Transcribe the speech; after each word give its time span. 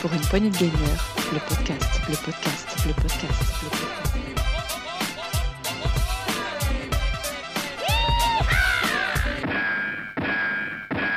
pour 0.00 0.12
une 0.14 0.20
poignée 0.20 0.48
de 0.48 0.56
gagneurs, 0.56 1.14
le 1.32 1.38
podcast, 1.40 2.00
le 2.08 2.16
podcast, 2.16 2.86
le 2.86 2.92
podcast, 2.94 3.34
le 3.62 3.68
podcast. 3.68 4.00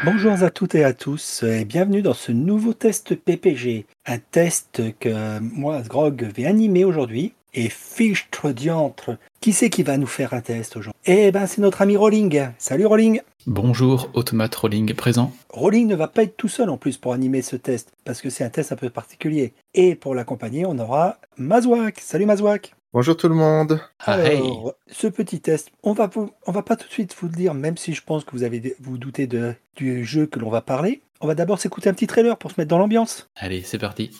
Bonjour 0.03 0.33
à 0.43 0.49
toutes 0.49 0.75
et 0.75 0.83
à 0.83 0.93
tous 0.93 1.43
et 1.43 1.63
bienvenue 1.63 2.01
dans 2.01 2.13
ce 2.13 2.33
nouveau 2.33 2.73
test 2.73 3.15
PPG. 3.15 3.85
Un 4.05 4.17
test 4.17 4.81
que 4.99 5.39
moi, 5.39 5.81
Grog, 5.81 6.29
vais 6.35 6.45
animer 6.45 6.83
aujourd'hui. 6.83 7.33
Et 7.55 7.69
fichtre 7.69 8.49
diantre, 8.51 9.17
qui 9.39 9.53
c'est 9.53 9.69
qui 9.69 9.83
va 9.83 9.97
nous 9.97 10.07
faire 10.07 10.33
un 10.33 10.41
test 10.41 10.75
aujourd'hui? 10.75 10.99
Eh 11.05 11.31
ben 11.31 11.45
c'est 11.45 11.61
notre 11.61 11.83
ami 11.83 11.95
Rolling. 11.95 12.47
Salut 12.57 12.87
Rolling 12.87 13.21
Bonjour, 13.45 14.09
Automate 14.13 14.55
Rolling 14.55 14.93
présent. 14.95 15.31
Rolling 15.49 15.85
ne 15.87 15.95
va 15.95 16.07
pas 16.07 16.23
être 16.23 16.35
tout 16.37 16.47
seul 16.47 16.69
en 16.69 16.77
plus 16.77 16.97
pour 16.97 17.13
animer 17.13 17.41
ce 17.43 17.55
test, 17.55 17.91
parce 18.05 18.21
que 18.21 18.29
c'est 18.31 18.43
un 18.43 18.49
test 18.49 18.71
un 18.71 18.75
peu 18.75 18.89
particulier. 18.89 19.53
Et 19.75 19.93
pour 19.95 20.15
l'accompagner, 20.15 20.65
on 20.65 20.79
aura 20.79 21.17
Mazouak. 21.37 21.99
Salut 21.99 22.25
Mazouak 22.25 22.73
Bonjour 22.93 23.17
tout 23.17 23.27
le 23.27 23.35
monde. 23.35 23.79
Ah, 23.99 24.19
hey. 24.19 24.37
Alors, 24.37 24.73
ce 24.87 25.07
petit 25.07 25.39
test, 25.41 25.69
on 25.83 25.93
va, 25.93 26.07
vous- 26.07 26.29
on 26.47 26.51
va 26.51 26.61
pas 26.63 26.75
tout 26.75 26.87
de 26.87 26.93
suite 26.93 27.15
vous 27.19 27.27
le 27.27 27.33
dire, 27.33 27.53
même 27.53 27.75
si 27.77 27.93
je 27.93 28.03
pense 28.03 28.23
que 28.23 28.31
vous 28.31 28.43
avez 28.43 28.75
vous 28.79 28.97
doutez 28.97 29.27
de, 29.27 29.53
du 29.75 30.05
jeu 30.05 30.25
que 30.25 30.39
l'on 30.39 30.49
va 30.49 30.61
parler. 30.61 31.01
On 31.21 31.27
va 31.27 31.35
d'abord 31.35 31.59
s'écouter 31.59 31.89
un 31.89 31.93
petit 31.93 32.07
trailer 32.07 32.37
pour 32.37 32.49
se 32.51 32.55
mettre 32.59 32.69
dans 32.69 32.77
l'ambiance. 32.79 33.29
Allez, 33.35 33.61
c'est 33.63 33.77
parti. 33.79 34.11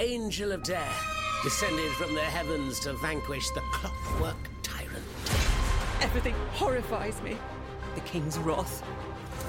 Angel 0.00 0.50
of 0.52 0.62
death, 0.62 1.40
descended 1.42 1.90
from 1.92 2.14
the 2.14 2.22
heavens 2.22 2.80
to 2.80 2.94
vanquish 2.94 3.50
the 3.50 3.60
clockwork 3.70 4.36
tyrant. 4.62 5.04
Everything 6.00 6.34
horrifies 6.52 7.20
me. 7.22 7.36
The 7.94 8.00
king's 8.00 8.38
wrath. 8.38 8.82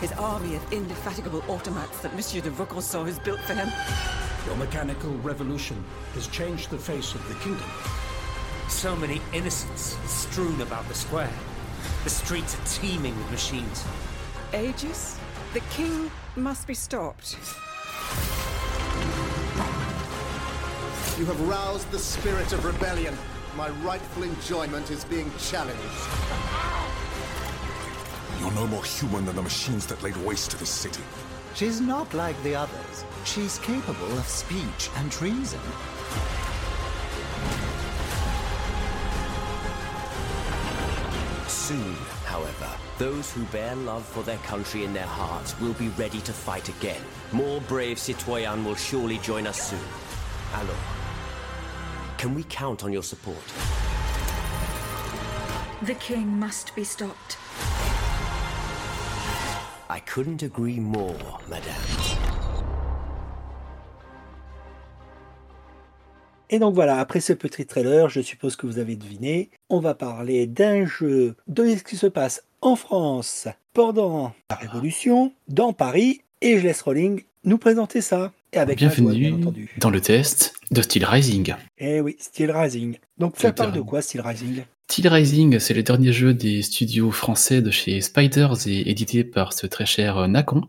His 0.01 0.11
army 0.13 0.55
of 0.55 0.73
indefatigable 0.73 1.41
automats 1.43 2.01
that 2.01 2.13
Monsieur 2.15 2.41
de 2.41 2.49
Vaucanson 2.49 3.05
has 3.05 3.17
built 3.19 3.39
for 3.41 3.53
him. 3.53 3.69
Your 4.45 4.57
mechanical 4.57 5.11
revolution 5.19 5.81
has 6.15 6.27
changed 6.27 6.69
the 6.69 6.77
face 6.77 7.15
of 7.15 7.25
the 7.29 7.35
kingdom. 7.35 7.69
So 8.67 8.93
many 8.95 9.21
innocents 9.31 9.97
strewn 10.11 10.59
about 10.59 10.85
the 10.89 10.95
square. 10.95 11.31
The 12.03 12.09
streets 12.09 12.55
are 12.55 12.65
teeming 12.65 13.17
with 13.17 13.31
machines. 13.31 13.85
Aegis? 14.53 15.17
The 15.53 15.61
king 15.71 16.11
must 16.35 16.67
be 16.67 16.73
stopped. 16.73 17.37
You 21.21 21.27
have 21.27 21.47
roused 21.47 21.91
the 21.91 21.99
spirit 21.99 22.51
of 22.51 22.65
rebellion. 22.65 23.15
My 23.55 23.69
rightful 23.85 24.23
enjoyment 24.23 24.89
is 24.89 25.05
being 25.05 25.31
challenged. 25.37 25.79
You're 28.39 28.51
no 28.53 28.65
more 28.65 28.83
human 28.83 29.25
than 29.25 29.35
the 29.35 29.43
machines 29.43 29.85
that 29.85 30.01
laid 30.01 30.17
waste 30.25 30.49
to 30.49 30.57
this 30.57 30.71
city. 30.71 31.03
She's 31.53 31.79
not 31.79 32.11
like 32.15 32.41
the 32.41 32.55
others. 32.55 33.05
She's 33.23 33.59
capable 33.59 34.17
of 34.17 34.25
speech 34.25 34.89
and 34.95 35.11
treason. 35.11 35.59
Soon, 41.47 41.93
however, 42.25 42.71
those 42.97 43.31
who 43.31 43.43
bear 43.51 43.75
love 43.75 44.03
for 44.03 44.23
their 44.23 44.39
country 44.39 44.85
in 44.85 44.91
their 44.91 45.05
hearts 45.05 45.53
will 45.59 45.73
be 45.73 45.89
ready 45.89 46.21
to 46.21 46.33
fight 46.33 46.67
again. 46.67 47.03
More 47.31 47.61
brave 47.61 47.99
citoyens 47.99 48.65
will 48.65 48.73
surely 48.73 49.19
join 49.19 49.45
us 49.45 49.69
soon. 49.69 49.87
Alors, 50.53 51.00
can 52.21 52.35
we 52.35 52.43
count 52.43 52.83
on 52.83 52.91
your 52.93 53.01
support? 53.01 53.43
The 55.83 55.95
king 55.95 56.27
must 56.39 56.75
be 56.75 56.83
stopped. 56.83 57.37
I 59.89 59.99
couldn't 60.01 60.43
agree 60.43 60.79
more, 60.79 61.39
madame. 61.49 61.73
Et 66.51 66.59
donc 66.59 66.75
voilà, 66.75 66.99
après 66.99 67.21
ce 67.21 67.33
petit 67.33 67.65
trailer, 67.65 68.09
je 68.09 68.21
suppose 68.21 68.55
que 68.55 68.67
vous 68.67 68.77
avez 68.77 68.95
deviné, 68.95 69.49
on 69.69 69.79
va 69.79 69.95
parler 69.95 70.45
d'un 70.45 70.85
jeu 70.85 71.35
de 71.47 71.75
ce 71.75 71.83
qui 71.83 71.95
se 71.95 72.07
passe 72.07 72.43
en 72.61 72.75
France 72.75 73.47
pendant 73.73 74.33
la 74.49 74.57
Révolution, 74.57 75.31
dans 75.47 75.73
Paris, 75.73 76.21
et 76.41 76.59
je 76.59 76.67
laisse 76.67 76.81
Rolling 76.81 77.23
nous 77.45 77.57
présenter 77.57 78.01
ça. 78.01 78.31
Et 78.53 78.57
avec 78.57 78.81
Mazouak, 78.81 79.13
bien 79.13 79.13
Bienvenue 79.19 79.41
entendu. 79.41 79.69
dans 79.77 79.89
le 79.89 80.01
test 80.01 80.53
de 80.71 80.81
Steel 80.81 81.05
Rising. 81.05 81.55
Eh 81.77 82.01
oui, 82.01 82.17
Steel 82.19 82.51
Rising. 82.51 82.97
Donc 83.17 83.35
ça 83.37 83.53
parle 83.53 83.71
de 83.71 83.81
quoi 83.81 84.01
Steel 84.01 84.21
Rising? 84.21 84.63
Steel 84.91 85.07
Rising, 85.07 85.57
c'est 85.59 85.73
le 85.73 85.83
dernier 85.83 86.11
jeu 86.11 86.33
des 86.33 86.61
studios 86.61 87.11
français 87.11 87.61
de 87.61 87.71
chez 87.71 88.01
Spiders 88.01 88.67
et 88.67 88.89
édité 88.89 89.23
par 89.23 89.53
ce 89.53 89.65
très 89.65 89.85
cher 89.85 90.17
euh, 90.17 90.27
Nacon. 90.27 90.67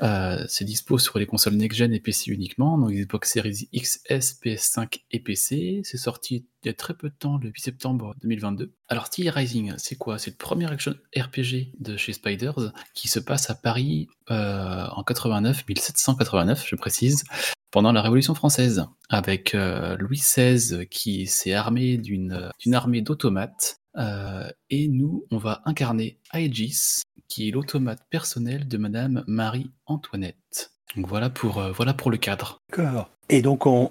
Euh, 0.00 0.44
c'est 0.46 0.64
dispo 0.64 0.96
sur 0.96 1.18
les 1.18 1.26
consoles 1.26 1.54
next-gen 1.54 1.92
et 1.92 1.98
PC 1.98 2.30
uniquement, 2.30 2.78
donc 2.78 2.92
Xbox 2.92 3.32
Series 3.32 3.68
XS, 3.74 4.38
PS5 4.40 5.00
et 5.10 5.18
PC. 5.18 5.80
C'est 5.82 5.96
sorti 5.96 6.46
il 6.62 6.68
y 6.68 6.70
a 6.70 6.72
très 6.72 6.94
peu 6.94 7.08
de 7.08 7.14
temps, 7.14 7.36
le 7.36 7.48
8 7.48 7.60
septembre 7.60 8.14
2022. 8.22 8.72
Alors 8.86 9.08
Steel 9.08 9.28
Rising, 9.28 9.74
c'est 9.76 9.96
quoi? 9.96 10.18
C'est 10.18 10.30
le 10.30 10.36
premier 10.36 10.70
action 10.70 10.94
RPG 11.16 11.72
de 11.80 11.96
chez 11.96 12.12
Spiders 12.12 12.72
qui 12.94 13.08
se 13.08 13.18
passe 13.18 13.50
à 13.50 13.56
Paris 13.56 14.06
euh, 14.30 14.86
en 14.92 15.02
89, 15.02 15.64
1789, 15.66 16.64
je 16.64 16.76
précise, 16.76 17.24
pendant 17.70 17.92
la 17.92 18.02
Révolution 18.02 18.34
française, 18.34 18.86
avec 19.08 19.54
euh, 19.54 19.96
Louis 19.98 20.18
XVI 20.18 20.86
qui 20.88 21.26
s'est 21.26 21.52
armé 21.52 21.96
d'une 21.96 22.74
armée 22.74 23.00
d'automates. 23.02 23.80
Euh, 23.96 24.48
et 24.70 24.88
nous, 24.88 25.26
on 25.30 25.38
va 25.38 25.62
incarner 25.64 26.18
Aegis, 26.32 27.02
qui 27.28 27.48
est 27.48 27.50
l'automate 27.52 28.00
personnel 28.10 28.68
de 28.68 28.78
Madame 28.78 29.24
Marie-Antoinette. 29.26 30.72
Donc 30.96 31.06
voilà 31.06 31.30
pour, 31.30 31.58
euh, 31.58 31.72
le 32.10 32.16
cadre. 32.16 32.60
D'accord. 32.70 33.10
Et 33.28 33.42
donc, 33.42 33.66
on- 33.66 33.90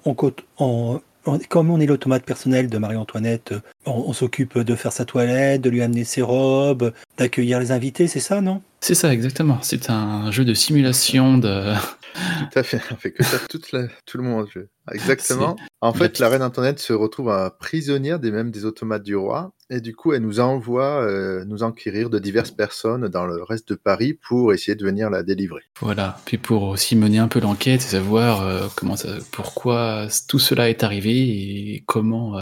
on- 1.27 1.39
comme 1.49 1.69
on 1.69 1.79
est 1.79 1.85
l'automate 1.85 2.23
personnel 2.25 2.69
de 2.69 2.77
Marie-Antoinette, 2.77 3.51
euh, 3.51 3.59
on, 3.85 4.05
on 4.07 4.13
s'occupe 4.13 4.57
de 4.57 4.75
faire 4.75 4.91
sa 4.91 5.05
toilette, 5.05 5.61
de 5.61 5.69
lui 5.69 5.81
amener 5.81 6.03
ses 6.03 6.21
robes, 6.21 6.93
d'accueillir 7.17 7.59
les 7.59 7.71
invités, 7.71 8.07
c'est 8.07 8.19
ça, 8.19 8.41
non? 8.41 8.61
C'est 8.81 8.95
ça, 8.95 9.11
exactement. 9.13 9.57
C'est 9.61 9.89
un 9.89 10.31
jeu 10.31 10.45
de 10.45 10.53
simulation 10.53 11.37
de... 11.37 11.73
Tout 12.51 12.59
à 12.59 12.63
fait, 12.63 12.81
on 12.91 12.95
fait 12.95 13.11
que 13.11 13.23
ça 13.23 13.37
toute 13.49 13.71
la- 13.71 13.87
tout 14.05 14.17
le 14.17 14.23
moment 14.23 14.43
de 14.43 14.49
jeu. 14.49 14.69
Exactement. 14.91 15.55
En 15.81 15.93
fait, 15.93 16.17
la 16.19 16.29
reine 16.29 16.41
Antoinette 16.41 16.79
se 16.79 16.93
retrouve 16.93 17.31
prisonnière 17.59 18.19
des 18.19 18.31
mêmes 18.31 18.49
des 18.49 18.65
automates 18.65 19.03
du 19.03 19.15
roi, 19.15 19.51
et 19.69 19.81
du 19.81 19.95
coup, 19.95 20.13
elle 20.13 20.21
nous 20.21 20.39
envoie 20.39 21.01
euh, 21.03 21.43
nous 21.45 21.63
enquérir 21.63 22.09
de 22.09 22.19
diverses 22.19 22.51
personnes 22.51 23.07
dans 23.09 23.25
le 23.25 23.43
reste 23.43 23.69
de 23.69 23.75
Paris 23.75 24.13
pour 24.13 24.53
essayer 24.53 24.75
de 24.75 24.85
venir 24.85 25.09
la 25.09 25.23
délivrer. 25.23 25.63
Voilà. 25.81 26.17
Puis 26.25 26.37
pour 26.37 26.63
aussi 26.63 26.95
mener 26.95 27.19
un 27.19 27.27
peu 27.27 27.39
l'enquête 27.39 27.81
et 27.81 27.87
savoir 27.87 28.41
euh, 28.41 28.67
comment 28.75 28.95
ça, 28.95 29.09
pourquoi 29.31 30.07
tout 30.29 30.39
cela 30.39 30.69
est 30.69 30.83
arrivé 30.83 31.11
et 31.11 31.83
comment 31.85 32.37
euh, 32.37 32.41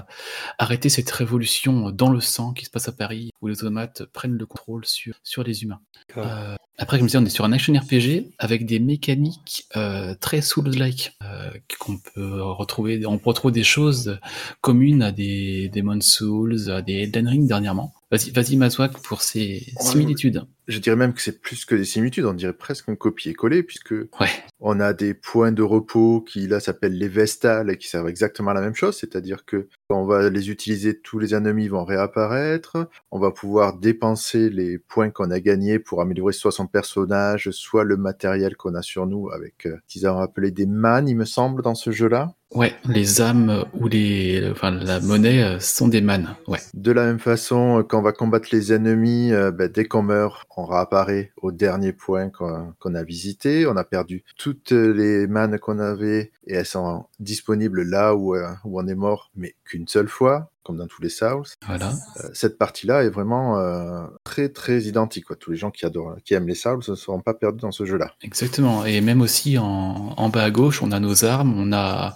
arrêter 0.60 0.90
cette 0.90 1.10
révolution 1.10 1.90
dans 1.90 2.12
le 2.12 2.22
sang 2.22 2.54
qui 2.54 2.66
se 2.66 2.70
passe 2.70 2.88
à 2.88 2.92
Paris 2.92 3.32
où 3.42 3.48
les 3.48 3.64
automates 3.64 4.06
prennent 4.06 4.38
le 4.38 4.46
contrôle 4.46 4.86
sur, 4.86 5.16
sur 5.24 5.44
les 5.44 5.64
humains. 5.64 5.82
Euh, 6.18 6.56
après, 6.78 6.98
comme 6.98 7.08
je 7.08 7.18
disais, 7.18 7.24
on 7.24 7.26
est 7.26 7.30
sur 7.30 7.46
un 7.46 7.54
action 7.54 7.74
RPG 7.74 8.32
avec 8.38 8.66
des 8.66 8.80
mécaniques 8.80 9.66
euh, 9.78 10.14
très 10.20 10.42
Souls-like 10.42 11.16
euh, 11.24 11.52
qu'on 11.80 11.98
peut 11.98 12.42
retrouver. 12.42 13.06
On 13.06 13.18
retrouve 13.18 13.52
des 13.52 13.64
choses 13.64 14.20
communes 14.62 15.02
à 15.02 15.12
des 15.12 15.70
Demon 15.74 16.02
Souls, 16.02 16.70
à 16.70 16.82
des 16.82 17.04
Elden 17.04 17.28
Ring 17.28 17.48
dernièrement. 17.48 17.94
Vas-y, 18.12 18.30
vas-y, 18.30 18.56
Mazouak, 18.56 19.00
pour 19.02 19.22
ces 19.24 19.66
similitudes. 19.80 20.46
Je 20.68 20.78
dirais 20.80 20.96
même 20.96 21.14
que 21.14 21.22
c'est 21.22 21.42
plus 21.42 21.66
que 21.66 21.74
des 21.76 21.86
similitudes, 21.86 22.26
on 22.26 22.34
dirait 22.34 22.54
presque 22.54 22.88
un 22.90 22.96
copier-coller, 22.96 23.64
puisque 23.64 23.92
Ouais. 24.20 24.30
on 24.60 24.80
a 24.80 24.94
des 24.94 25.14
points 25.16 25.52
de 25.52 25.64
repos 25.64 26.22
qui 26.22 26.48
là 26.48 26.60
s'appellent 26.60 26.98
les 26.98 27.08
vestales 27.08 27.70
et 27.72 27.78
qui 27.78 27.88
servent 27.88 28.08
exactement 28.08 28.52
à 28.52 28.54
la 28.54 28.62
même 28.62 28.76
chose, 28.76 28.96
c'est-à-dire 28.98 29.44
que 29.46 29.68
quand 29.90 30.02
on 30.02 30.06
va 30.06 30.30
les 30.30 30.50
utiliser, 30.52 31.00
tous 31.00 31.18
les 31.20 31.34
ennemis 31.36 31.68
vont 31.68 31.84
réapparaître, 31.84 32.88
on 33.12 33.20
va 33.20 33.32
pouvoir 33.32 33.78
dépenser 33.78 34.50
les 34.50 34.78
points 34.78 35.10
qu'on 35.10 35.32
a 35.32 35.40
gagnés 35.40 35.80
pour 35.80 36.02
améliorer 36.02 36.34
soit 36.34 36.52
son 36.52 36.68
personnage, 36.68 37.50
soit 37.52 37.84
le 37.84 37.98
matériel 37.98 38.56
qu'on 38.56 38.76
a 38.76 38.82
sur 38.84 39.08
nous 39.08 39.30
avec, 39.32 39.66
euh, 39.66 39.78
qu'ils 39.88 40.08
ont 40.08 40.20
appelé 40.20 40.52
des 40.52 40.66
man, 40.68 41.08
il 41.08 41.16
me 41.16 41.26
semble, 41.26 41.62
dans 41.64 41.76
ce 41.76 41.92
jeu-là. 41.92 42.34
Ouais, 42.56 42.74
les 42.88 43.20
âmes 43.20 43.66
ou 43.74 43.90
les, 43.90 44.50
enfin, 44.50 44.72
la 44.72 45.02
monnaie 45.02 45.44
euh, 45.44 45.60
sont 45.60 45.90
des 45.90 46.00
mannes. 46.00 46.36
Ouais. 46.48 46.60
De 46.74 46.94
la 46.94 47.04
même 47.06 47.20
façon, 47.20 47.80
euh, 47.80 47.84
quand 47.84 48.00
on 48.00 48.02
va 48.02 48.14
combattre 48.14 48.48
les 48.54 48.72
ennemis, 48.72 49.34
euh, 49.34 49.52
ben, 49.52 49.70
dès 49.70 49.84
qu'on 49.84 50.04
meurt, 50.04 50.48
on 50.56 50.66
réapparaît 50.66 51.34
au 51.42 51.52
dernier 51.52 51.92
point 51.92 52.30
qu'on 52.30 52.96
a 52.96 53.04
visité. 53.04 53.68
On 53.68 53.76
a 53.76 53.84
perdu 53.84 54.24
toutes 54.38 54.72
les 54.72 55.28
mannes 55.28 55.60
qu'on 55.60 55.80
avait 55.80 56.32
et 56.48 56.54
elles 56.54 56.66
sont 56.66 57.06
disponibles 57.20 57.84
là 57.84 58.16
où 58.16 58.36
on 58.64 58.88
est 58.88 58.96
mort, 58.96 59.32
mais 59.36 59.56
qu'une 59.66 59.90
seule 59.90 60.08
fois. 60.08 60.50
Comme 60.66 60.78
dans 60.78 60.88
tous 60.88 61.02
les 61.02 61.10
Souls. 61.10 61.46
Voilà. 61.66 61.94
Euh, 62.18 62.30
cette 62.34 62.58
partie-là 62.58 63.04
est 63.04 63.10
vraiment 63.10 63.60
euh, 63.60 64.06
très 64.24 64.50
très 64.50 64.82
identique. 64.82 65.26
Quoi. 65.26 65.36
Tous 65.36 65.52
les 65.52 65.58
gens 65.58 65.72
qui, 65.72 65.86
adorent, 65.86 66.16
qui 66.26 66.34
aiment 66.34 66.48
les 66.48 66.56
Souls 66.56 66.82
ne 66.88 66.96
seront 66.96 67.22
pas 67.22 67.36
perdus 67.36 67.62
dans 67.62 67.72
ce 67.72 67.86
jeu-là. 67.86 68.14
Exactement. 68.22 68.84
Et 68.84 69.00
même 69.00 69.22
aussi 69.22 69.58
en, 69.60 70.14
en, 70.18 70.30
bas 70.30 70.44
à 70.44 70.52
gauche, 70.52 70.82
on 70.82 70.92
a 70.92 71.00
nos 71.00 71.24
armes, 71.24 71.54
on 71.58 71.72
a 71.72 72.16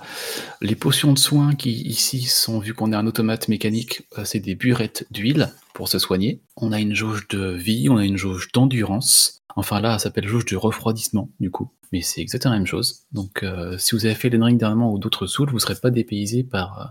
les 0.61 0.75
potions 0.75 1.13
de 1.13 1.19
soins 1.19 1.53
qui 1.55 1.71
ici 1.83 2.23
sont, 2.23 2.59
vu 2.59 2.73
qu'on 2.73 2.91
est 2.91 2.95
un 2.95 3.05
automate 3.05 3.47
mécanique, 3.47 4.07
euh, 4.17 4.25
c'est 4.25 4.39
des 4.39 4.55
burettes 4.55 5.05
d'huile 5.11 5.53
pour 5.73 5.87
se 5.87 5.99
soigner. 5.99 6.41
On 6.57 6.71
a 6.71 6.79
une 6.79 6.95
jauge 6.95 7.27
de 7.27 7.51
vie, 7.51 7.87
on 7.89 7.97
a 7.97 8.05
une 8.05 8.17
jauge 8.17 8.51
d'endurance. 8.51 9.43
Enfin 9.55 9.79
là, 9.79 9.93
ça 9.93 10.05
s'appelle 10.05 10.27
jauge 10.27 10.45
de 10.45 10.55
refroidissement, 10.55 11.29
du 11.39 11.51
coup. 11.51 11.69
Mais 11.91 12.01
c'est 12.01 12.21
exactement 12.21 12.53
la 12.53 12.59
même 12.59 12.67
chose. 12.67 13.03
Donc 13.11 13.43
euh, 13.43 13.77
si 13.77 13.95
vous 13.95 14.05
avez 14.05 14.15
fait 14.15 14.27
Elden 14.27 14.43
Ring 14.43 14.59
dernièrement 14.59 14.93
ou 14.93 14.99
d'autres 14.99 15.25
Souls, 15.27 15.49
vous 15.49 15.55
ne 15.55 15.59
serez 15.59 15.75
pas 15.75 15.89
dépaysé 15.89 16.43
par, 16.43 16.79
euh, 16.79 16.85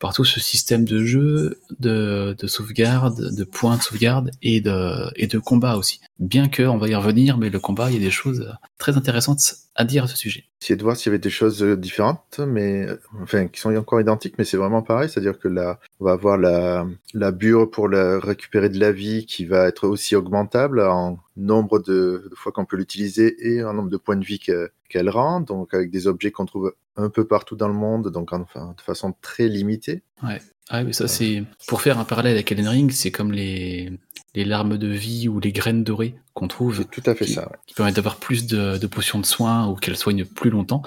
par 0.00 0.12
tout 0.12 0.24
ce 0.24 0.40
système 0.40 0.84
de 0.84 1.04
jeu, 1.04 1.60
de, 1.78 2.36
de 2.38 2.46
sauvegarde, 2.46 3.34
de 3.34 3.44
points 3.44 3.76
de 3.76 3.82
sauvegarde 3.82 4.30
et 4.42 4.60
de, 4.60 5.10
et 5.16 5.26
de 5.26 5.38
combat 5.38 5.76
aussi. 5.76 6.00
Bien 6.20 6.48
que, 6.48 6.62
on 6.62 6.78
va 6.78 6.88
y 6.88 6.94
revenir, 6.94 7.38
mais 7.38 7.50
le 7.50 7.58
combat, 7.58 7.90
il 7.90 7.94
y 7.94 7.96
a 7.96 8.04
des 8.04 8.10
choses 8.10 8.56
très 8.78 8.96
intéressantes 8.96 9.40
à 9.74 9.84
dire 9.84 10.04
à 10.04 10.06
ce 10.06 10.16
sujet. 10.16 10.44
Essayer 10.62 10.76
de 10.76 10.82
voir 10.82 10.96
s'il 10.96 11.10
y 11.10 11.12
avait 11.12 11.18
des 11.18 11.30
choses 11.30 11.62
différentes, 11.62 12.40
mais 12.46 12.86
enfin 13.20 13.48
qui 13.48 13.60
sont 13.60 13.74
encore 13.74 14.00
identiques, 14.00 14.36
mais 14.38 14.44
c'est 14.44 14.56
vraiment 14.56 14.82
pareil, 14.82 15.08
c'est-à-dire 15.08 15.38
que 15.38 15.48
là, 15.48 15.80
on 15.98 16.04
va 16.04 16.12
avoir 16.12 16.38
la, 16.38 16.86
la 17.14 17.32
bure 17.32 17.68
pour 17.68 17.88
la, 17.88 18.20
récupérer 18.20 18.68
de 18.68 18.78
la 18.78 18.92
vie 18.92 19.26
qui 19.26 19.44
va 19.44 19.66
être 19.66 19.88
aussi 19.88 20.14
augmentable 20.14 20.80
en 20.80 21.18
nombre 21.36 21.80
de, 21.80 22.28
de 22.30 22.34
fois 22.36 22.52
qu'on 22.52 22.64
peut 22.64 22.76
l'utiliser 22.76 23.34
et 23.40 23.64
en 23.64 23.74
nombre 23.74 23.90
de 23.90 23.96
points 23.96 24.16
de 24.16 24.24
vie 24.24 24.38
qu'elle 24.38 25.10
rend, 25.10 25.40
donc 25.40 25.74
avec 25.74 25.90
des 25.90 26.06
objets 26.06 26.30
qu'on 26.30 26.46
trouve 26.46 26.74
un 26.96 27.10
peu 27.10 27.26
partout 27.26 27.56
dans 27.56 27.68
le 27.68 27.74
monde, 27.74 28.10
donc 28.10 28.32
enfin, 28.32 28.74
de 28.76 28.82
façon 28.82 29.14
très 29.20 29.48
limitée. 29.48 30.02
Ouais. 30.22 30.40
Ah 30.70 30.82
mais 30.82 30.92
ça 30.92 31.08
c'est 31.08 31.44
pour 31.66 31.82
faire 31.82 31.98
un 31.98 32.04
parallèle 32.04 32.32
avec 32.32 32.50
Elden 32.50 32.68
Ring, 32.68 32.90
c'est 32.90 33.10
comme 33.10 33.32
les 33.32 33.92
les 34.34 34.44
larmes 34.44 34.78
de 34.78 34.88
vie 34.88 35.28
ou 35.28 35.38
les 35.38 35.52
graines 35.52 35.84
dorées 35.84 36.16
qu'on 36.32 36.48
trouve. 36.48 36.78
C'est 36.78 36.90
tout 36.90 37.08
à 37.08 37.14
fait 37.14 37.26
qui, 37.26 37.34
ça. 37.34 37.42
Ouais. 37.42 37.56
Qui 37.66 37.74
permettent 37.74 37.96
d'avoir 37.96 38.16
plus 38.16 38.46
de, 38.46 38.78
de, 38.78 38.86
potions 38.86 39.20
de 39.20 39.26
soins 39.26 39.68
ou 39.68 39.76
qu'elles 39.76 39.96
soignent 39.96 40.24
plus 40.24 40.50
longtemps. 40.50 40.82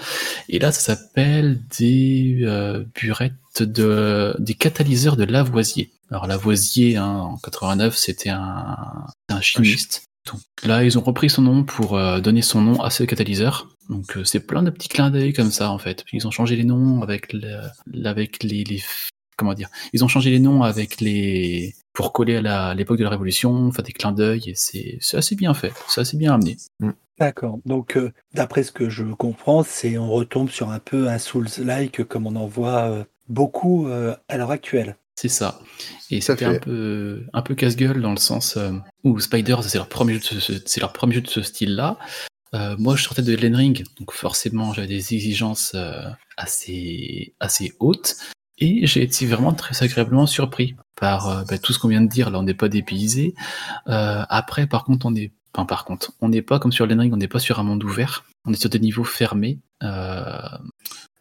Et 0.50 0.59
là, 0.59 0.71
ça 0.71 0.95
s'appelle 0.95 1.62
des 1.79 2.41
euh, 2.44 2.83
burettes 2.94 3.33
de 3.59 4.35
des 4.39 4.53
catalyseurs 4.53 5.15
de 5.15 5.24
Lavoisier. 5.24 5.91
Alors 6.12 6.27
Lavoisier, 6.27 6.97
hein, 6.97 7.19
en 7.19 7.38
89, 7.38 7.95
c'était 7.95 8.30
un, 8.30 8.75
un 9.30 9.41
chimiste. 9.41 10.03
Donc 10.25 10.41
là, 10.63 10.83
ils 10.83 10.97
ont 10.97 11.01
repris 11.01 11.30
son 11.30 11.41
nom 11.41 11.63
pour 11.63 11.97
euh, 11.97 12.19
donner 12.19 12.41
son 12.41 12.62
nom 12.62 12.81
à 12.81 12.89
ce 12.89 13.03
catalyseur. 13.03 13.69
Donc 13.89 14.18
euh, 14.18 14.25
c'est 14.25 14.41
plein 14.41 14.63
de 14.63 14.69
petits 14.69 14.89
clins 14.89 15.09
d'œil 15.09 15.31
comme 15.31 15.51
ça 15.51 15.71
en 15.71 15.77
fait. 15.77 16.03
Ils 16.12 16.27
ont 16.27 16.31
changé 16.31 16.57
les 16.57 16.65
noms 16.65 17.01
avec 17.01 17.31
le, 17.31 17.62
avec 18.06 18.44
les, 18.44 18.65
les 18.65 18.83
comment 19.38 19.54
dire 19.54 19.69
Ils 19.94 20.04
ont 20.04 20.07
changé 20.07 20.30
les 20.30 20.39
noms 20.39 20.63
avec 20.63 21.00
les 21.00 21.75
pour 21.94 22.13
coller 22.13 22.38
à 22.38 22.74
l'époque 22.74 22.98
de 22.98 23.04
la 23.04 23.10
Révolution, 23.10 23.72
faire 23.72 23.84
des 23.84 23.94
clins 23.94 24.12
d'œil 24.12 24.50
et 24.50 24.54
c'est 24.56 25.00
assez 25.13 25.36
bien 25.36 25.54
fait, 25.54 25.74
c'est 25.88 26.01
assez 26.01 26.18
bien 26.18 26.34
amené. 26.34 26.57
Mm. 26.80 26.92
D'accord. 27.19 27.57
Donc 27.66 27.98
euh, 27.98 28.12
d'après 28.36 28.62
ce 28.62 28.72
que 28.72 28.89
je 28.89 29.04
comprends, 29.04 29.63
c'est 29.63 29.98
on 29.98 30.12
retombe 30.12 30.50
sur 30.50 30.69
un 30.69 30.80
peu 30.80 31.07
un 31.07 31.18
Souls-like 31.18 32.04
comme 32.04 32.28
on 32.28 32.36
en 32.36 32.45
voit 32.45 32.92
euh, 32.92 33.04
beaucoup 33.28 33.88
euh, 33.88 34.16
à 34.28 34.38
l'heure 34.38 34.51
actuelle. 34.51 34.98
C'est 35.18 35.30
ça. 35.30 35.60
Et 36.12 36.22
c'était 36.22 36.45
un 36.45 36.60
peu, 36.60 37.25
un 37.33 37.42
peu 37.42 37.56
casse-gueule 37.56 38.01
dans 38.01 38.12
le 38.12 38.18
sens 38.18 38.56
euh, 38.56 38.74
où 39.04 39.19
Spiders, 39.19 39.63
c'est 39.63 39.80
leur 39.80 39.90
premier 39.90 40.13
jeu 40.13 40.36
de 40.36 40.40
ce, 40.40 40.54
c'est 40.63 40.80
leur 40.80 40.94
premier 40.94 41.16
jeu 41.16 41.22
de 41.22 41.28
ce 41.28 41.42
style-là. 41.42 41.98
Euh, 42.54 42.75
moi, 42.78 42.95
je 42.95 43.04
sortais 43.04 43.24
de 43.24 43.33
Elden 43.33 43.56
Ring, 43.56 43.83
donc 44.00 44.13
forcément, 44.13 44.74
j'avais 44.74 44.88
des 44.88 45.16
exigences 45.16 45.72
euh, 45.74 46.04
assez, 46.38 47.33
assez 47.40 47.74
hautes. 47.80 48.16
Et 48.59 48.88
j'ai 48.88 49.04
été 49.04 49.25
vraiment 49.25 49.54
très 49.54 49.83
agréablement 49.83 50.25
surpris 50.25 50.75
par 51.00 51.30
euh, 51.30 51.44
bah, 51.48 51.57
tout 51.57 51.74
ce 51.74 51.80
qu'on 51.80 51.88
vient 51.88 52.01
de 52.01 52.09
dire. 52.09 52.30
Là, 52.30 52.39
on 52.39 52.44
n'est 52.44 52.54
pas 52.54 52.69
dépaysé. 52.69 53.36
Euh, 53.88 54.24
après, 54.30 54.68
par 54.68 54.83
contre, 54.83 55.06
on 55.06 55.15
est, 55.15 55.31
enfin, 55.54 55.65
par 55.65 55.86
contre, 55.86 56.13
on 56.21 56.30
n'est 56.30 56.42
pas 56.42 56.59
comme 56.59 56.71
sur 56.71 56.86
Elden 56.86 57.00
Ring, 57.01 57.13
on 57.13 57.18
n'est 57.18 57.27
pas 57.27 57.39
sur 57.39 57.59
un 57.59 57.63
monde 57.63 57.83
ouvert. 57.83 58.25
On 58.45 58.54
est 58.54 58.59
sur 58.59 58.69
des 58.69 58.80
niveaux 58.80 59.04
fermés. 59.04 59.59
Euh, 59.83 60.39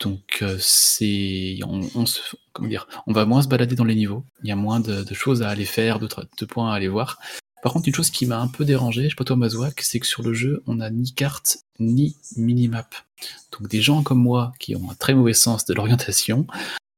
donc, 0.01 0.45
c'est, 0.59 1.59
on, 1.67 2.07
se, 2.07 2.21
comment 2.53 2.69
dire, 2.69 2.87
on 3.07 3.13
va 3.13 3.27
moins 3.27 3.43
se 3.43 3.49
balader 3.49 3.75
dans 3.75 3.85
les 3.85 3.95
niveaux. 3.95 4.25
Il 4.43 4.49
y 4.49 4.53
a 4.53 4.57
moins 4.57 4.81
de, 4.81 5.03
de 5.03 5.15
choses 5.15 5.43
à 5.43 5.49
aller 5.49 5.65
faire, 5.65 5.99
de, 5.99 6.09
de 6.39 6.45
points 6.47 6.73
à 6.73 6.77
aller 6.77 6.89
voir. 6.89 7.19
Par 7.63 7.73
contre, 7.73 7.89
une 7.89 7.95
chose 7.95 8.11
qui 8.11 8.27
m'a 8.27 8.39
un 8.39 8.47
peu 8.47 8.65
dérangé, 8.65 9.05
je 9.05 9.09
sais 9.09 9.15
pas 9.17 9.25
toi 9.25 9.35
Mazouak, 9.35 9.81
c'est 9.81 9.99
que 9.99 10.07
sur 10.07 10.23
le 10.23 10.33
jeu, 10.33 10.63
on 10.67 10.77
n'a 10.77 10.91
ni 10.91 11.13
carte 11.13 11.59
ni 11.81 12.15
minimap. 12.37 12.95
Donc 13.53 13.69
des 13.69 13.81
gens 13.81 14.03
comme 14.03 14.21
moi 14.21 14.53
qui 14.61 14.77
ont 14.77 14.91
un 14.91 14.95
très 14.95 15.15
mauvais 15.15 15.35
sens 15.35 15.65
de 15.65 15.75
l'orientation, 15.75 16.47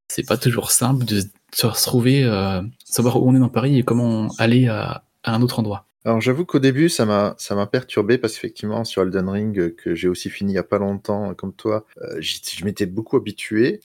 c'est 0.09 0.27
pas 0.27 0.37
toujours 0.37 0.71
simple 0.71 1.05
de 1.05 1.23
se 1.53 1.67
retrouver, 1.67 2.23
euh, 2.25 2.61
savoir 2.83 3.21
où 3.21 3.29
on 3.29 3.35
est 3.35 3.39
dans 3.39 3.49
Paris 3.49 3.77
et 3.79 3.83
comment 3.83 4.27
aller 4.37 4.67
à, 4.67 5.03
un 5.23 5.41
autre 5.41 5.59
endroit. 5.59 5.85
Alors 6.05 6.21
j'avoue 6.21 6.45
qu'au 6.45 6.59
début 6.59 6.87
ça 6.87 7.05
m'a 7.05 7.35
ça 7.37 7.55
m'a 7.55 7.67
perturbé 7.67 8.17
parce 8.17 8.33
qu'effectivement 8.33 8.85
sur 8.85 9.01
Elden 9.01 9.27
Ring 9.27 9.75
que 9.75 9.93
j'ai 9.93 10.07
aussi 10.07 10.29
fini 10.29 10.53
il 10.53 10.55
y 10.55 10.59
a 10.59 10.63
pas 10.63 10.79
longtemps 10.79 11.33
comme 11.35 11.53
toi, 11.53 11.85
euh, 12.01 12.19
je 12.21 12.63
m'étais 12.63 12.85
beaucoup 12.85 13.17
habitué 13.17 13.81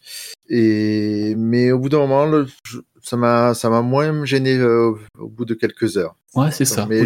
et 0.49 1.35
mais 1.37 1.73
au 1.73 1.79
bout 1.81 1.89
d'un 1.89 1.99
moment 1.99 2.25
le, 2.25 2.47
ça 3.05 3.17
m'a 3.19 3.53
ça 3.53 3.69
m'a 3.69 3.83
moins 3.83 4.25
gêné 4.25 4.57
euh, 4.57 4.95
au 5.19 5.29
bout 5.29 5.45
de 5.45 5.53
quelques 5.55 5.99
heures. 5.99 6.17
Ouais, 6.35 6.51
c'est 6.51 6.65
ça. 6.65 6.87
Mais 6.89 7.05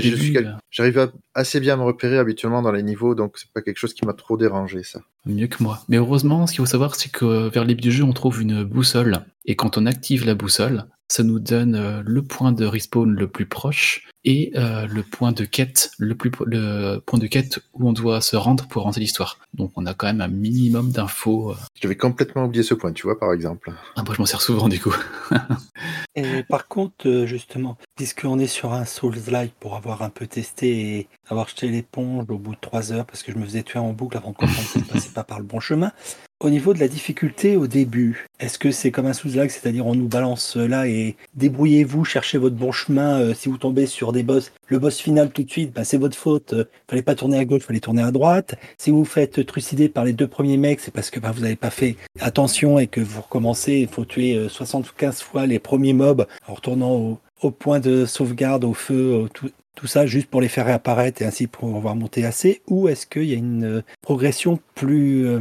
j'arrive 0.71 1.11
assez 1.35 1.61
bien 1.61 1.75
à 1.75 1.77
me 1.77 1.83
repérer 1.83 2.19
habituellement 2.19 2.63
dans 2.63 2.73
les 2.73 2.83
niveaux, 2.83 3.15
donc 3.15 3.37
c'est 3.37 3.51
pas 3.51 3.61
quelque 3.61 3.77
chose 3.77 3.93
qui 3.93 4.07
m'a 4.07 4.15
trop 4.15 4.37
dérangé, 4.37 4.83
ça. 4.85 5.01
Mieux 5.27 5.49
que 5.49 5.63
moi. 5.63 5.81
Mais 5.89 5.99
heureusement, 5.99 6.47
ce 6.47 6.53
qu'il 6.53 6.61
faut 6.61 6.71
savoir, 6.71 6.95
c'est 6.95 7.11
que 7.11 7.49
vers 7.49 7.65
les 7.65 7.75
du 7.75 7.93
jeu, 7.93 8.05
on 8.05 8.13
trouve 8.13 8.41
une 8.41 8.65
boussole. 8.65 9.19
Et 9.49 9.57
quand 9.57 9.79
on 9.79 9.87
active 9.87 10.27
la 10.27 10.35
boussole, 10.35 10.85
ça 11.11 11.23
nous 11.23 11.39
donne 11.41 11.75
euh, 11.75 12.03
le 12.05 12.23
point 12.23 12.53
de 12.53 12.67
respawn 12.67 13.11
le 13.11 13.29
plus 13.29 13.47
proche 13.47 14.07
et 14.25 14.53
euh, 14.57 14.87
le 14.87 15.03
point 15.03 15.33
de 15.33 15.47
quête 15.47 15.91
le 15.99 16.15
plus 16.15 16.31
le 16.45 16.99
point 16.99 17.19
de 17.19 17.27
quête 17.27 17.61
où 17.73 17.89
on 17.89 17.95
doit 17.95 18.21
se 18.21 18.37
rendre 18.37 18.69
pour 18.69 18.83
rentrer 18.83 19.01
l'histoire. 19.01 19.39
Donc 19.55 19.73
on 19.77 19.87
a 19.87 19.95
quand 19.95 20.07
même 20.07 20.21
un 20.21 20.29
minimum 20.29 20.93
d'infos. 20.93 21.53
Euh. 21.53 21.57
J'avais 21.81 21.97
complètement 21.97 22.45
oublié 22.45 22.63
ce 22.63 22.75
point, 22.75 22.93
tu 22.93 23.05
vois 23.05 23.19
par 23.19 23.33
exemple. 23.33 23.73
Ah 23.97 24.03
moi 24.05 24.15
je 24.15 24.21
m'en 24.21 24.27
sers 24.27 24.43
souvent 24.43 24.69
du 24.69 24.81
coup. 24.81 24.95
et 26.25 26.43
par 26.43 26.69
contre 26.69 27.25
justement, 27.27 27.77
puisqu'on 27.97 28.39
est 28.39 28.47
sur 28.47 28.73
un 28.73 28.85
Souls-like 28.85 29.53
pour 29.61 29.77
avoir 29.77 30.03
un 30.03 30.11
peu 30.11 30.27
testé 30.27 30.97
et 30.99 31.09
avoir 31.29 31.49
jeté 31.49 31.69
l'éponge 31.69 32.25
au 32.29 32.39
bout 32.39 32.55
de 32.55 32.61
trois 32.61 32.93
heures 32.93 33.05
parce 33.05 33.23
que 33.23 33.33
je 33.33 33.39
me 33.39 33.45
faisais 33.45 33.63
tuer 33.63 33.79
en 33.79 33.93
boucle 33.93 34.17
avant 34.17 34.31
de 34.31 34.37
comprendre 34.37 34.73
que 34.73 34.81
je 34.81 34.85
passais 34.85 35.11
pas 35.11 35.25
par 35.25 35.39
le 35.39 35.45
bon 35.45 35.61
chemin. 35.61 35.93
Au 36.41 36.51
niveau 36.51 36.73
de 36.73 36.79
la 36.79 36.87
difficulté 36.87 37.57
au 37.57 37.67
début, 37.67 38.29
est-ce 38.39 38.61
que 38.61 38.71
c'est 38.71 38.93
comme 38.93 39.07
un 39.07 39.13
sous-lag, 39.13 39.51
c'est-à-dire 39.51 39.87
on 39.87 39.97
nous 39.97 40.07
balance 40.07 40.55
là 40.55 40.87
et 40.87 41.17
débrouillez-vous, 41.35 42.05
cherchez 42.05 42.39
votre 42.39 42.55
bon 42.55 42.71
chemin. 42.71 43.21
Euh, 43.21 43.35
si 43.35 43.49
vous 43.49 43.59
tombez 43.59 43.87
sur 43.87 44.13
des 44.13 44.23
boss, 44.23 44.53
le 44.69 44.79
boss 44.79 44.99
final 44.99 45.31
tout 45.31 45.43
de 45.43 45.51
suite, 45.51 45.73
bah, 45.73 45.85
c'est 45.85 45.97
votre 45.97 46.17
faute. 46.17 46.53
Euh, 46.53 46.65
fallait 46.89 47.03
pas 47.03 47.15
tourner 47.15 47.39
à 47.39 47.45
gauche, 47.45 47.63
fallait 47.63 47.81
tourner 47.81 48.03
à 48.03 48.11
droite. 48.11 48.55
Si 48.79 48.91
vous 48.91 48.99
vous 48.99 49.05
faites 49.05 49.45
trucider 49.47 49.89
par 49.89 50.05
les 50.05 50.13
deux 50.13 50.29
premiers 50.29 50.57
mecs, 50.57 50.81
c'est 50.81 50.93
parce 50.93 51.11
que 51.11 51.21
bah, 51.21 51.33
vous 51.33 51.43
n'avez 51.43 51.57
pas 51.57 51.71
fait 51.71 51.97
attention 52.21 52.79
et 52.79 52.87
que 52.87 53.01
vous 53.01 53.23
recommencez. 53.23 53.75
Il 53.75 53.89
faut 53.89 54.05
tuer 54.05 54.37
euh, 54.37 54.49
75 54.49 55.21
fois 55.23 55.47
les 55.47 55.59
premiers 55.59 55.93
mobs 55.93 56.27
en 56.47 56.55
retournant 56.55 57.19
au, 57.43 57.51
point 57.51 57.81
de 57.81 58.05
sauvegarde, 58.05 58.65
au 58.65 58.75
feu, 58.75 59.29
tout, 59.33 59.87
ça 59.87 60.07
juste 60.07 60.29
pour 60.29 60.41
les 60.41 60.49
faire 60.49 60.67
réapparaître 60.67 61.23
et 61.23 61.25
ainsi 61.25 61.47
pour 61.47 61.71
pouvoir 61.73 61.95
monter 61.95 62.25
assez 62.25 62.63
Ou 62.67 62.89
est-ce 62.89 63.07
qu'il 63.07 63.25
y 63.25 63.35
a 63.35 63.37
une 63.37 63.79
euh, 63.79 63.83
progression 64.03 64.59
plus, 64.75 65.27
euh, 65.27 65.41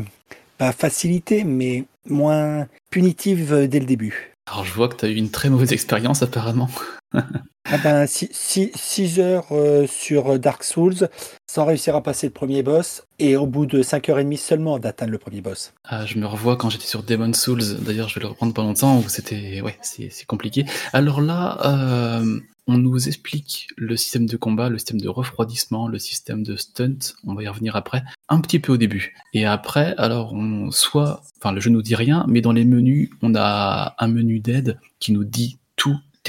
facilitée, 0.60 1.44
mais 1.44 1.86
moins 2.06 2.68
punitive 2.90 3.54
euh, 3.54 3.68
dès 3.68 3.80
le 3.80 3.86
début? 3.86 4.37
Alors 4.48 4.64
je 4.64 4.74
vois 4.74 4.88
que 4.88 4.96
tu 4.96 5.06
as 5.06 5.10
eu 5.10 5.16
une 5.16 5.30
très 5.30 5.50
mauvaise 5.50 5.74
expérience 5.74 6.24
apparemment. 6.24 6.70
ah 7.14 7.78
ben 7.84 8.06
6 8.08 9.20
heures 9.20 9.48
euh, 9.52 9.86
sur 9.88 10.40
Dark 10.40 10.64
Souls 10.64 11.10
sans 11.50 11.66
réussir 11.66 11.96
à 11.96 12.04
passer 12.04 12.28
le 12.28 12.34
premier 12.34 12.64
boss 12.64 13.04
et 13.20 13.36
au 13.36 13.46
bout 13.46 13.66
de 13.66 13.84
5h30 13.84 14.38
seulement 14.38 14.80
d'atteindre 14.80 15.12
le 15.12 15.18
premier 15.18 15.42
boss. 15.42 15.74
Ah, 15.84 16.06
je 16.06 16.18
me 16.18 16.26
revois 16.26 16.56
quand 16.56 16.70
j'étais 16.70 16.86
sur 16.86 17.04
Demon 17.04 17.34
Souls, 17.34 17.78
d'ailleurs 17.82 18.08
je 18.08 18.16
vais 18.16 18.22
le 18.22 18.28
reprendre 18.28 18.54
pas 18.54 18.64
longtemps 18.64 19.00
où 19.00 19.10
c'était 19.10 19.62
ouais, 19.62 19.78
c'est 19.82 20.26
compliqué. 20.26 20.66
Alors 20.94 21.22
là, 21.22 21.58
euh, 21.66 22.40
on 22.68 22.78
nous 22.78 23.08
explique 23.08 23.70
le 23.78 23.96
système 23.96 24.26
de 24.26 24.38
combat, 24.38 24.70
le 24.70 24.78
système 24.78 25.00
de 25.00 25.08
refroidissement, 25.08 25.88
le 25.88 26.00
système 26.00 26.44
de 26.44 26.56
stunt, 26.56 27.16
on 27.26 27.34
va 27.34 27.44
y 27.44 27.48
revenir 27.48 27.76
après, 27.76 28.04
un 28.30 28.42
petit 28.42 28.60
peu 28.60 28.74
au 28.74 28.78
début. 28.78 29.16
Et 29.34 29.46
après, 29.46 29.96
alors 29.98 30.34
on 30.34 30.70
soit, 30.72 31.22
enfin 31.38 31.54
le 31.54 31.62
jeu 31.62 31.70
nous 31.70 31.82
dit 31.82 31.96
rien, 31.96 32.26
mais 32.28 32.42
dans 32.42 32.52
les 32.52 32.66
menus, 32.66 33.10
on 33.22 33.36
a 33.36 33.96
un 33.98 34.08
menu 34.08 34.40
d'aide 34.40 34.80
qui 35.00 35.12
nous 35.12 35.24
dit 35.24 35.58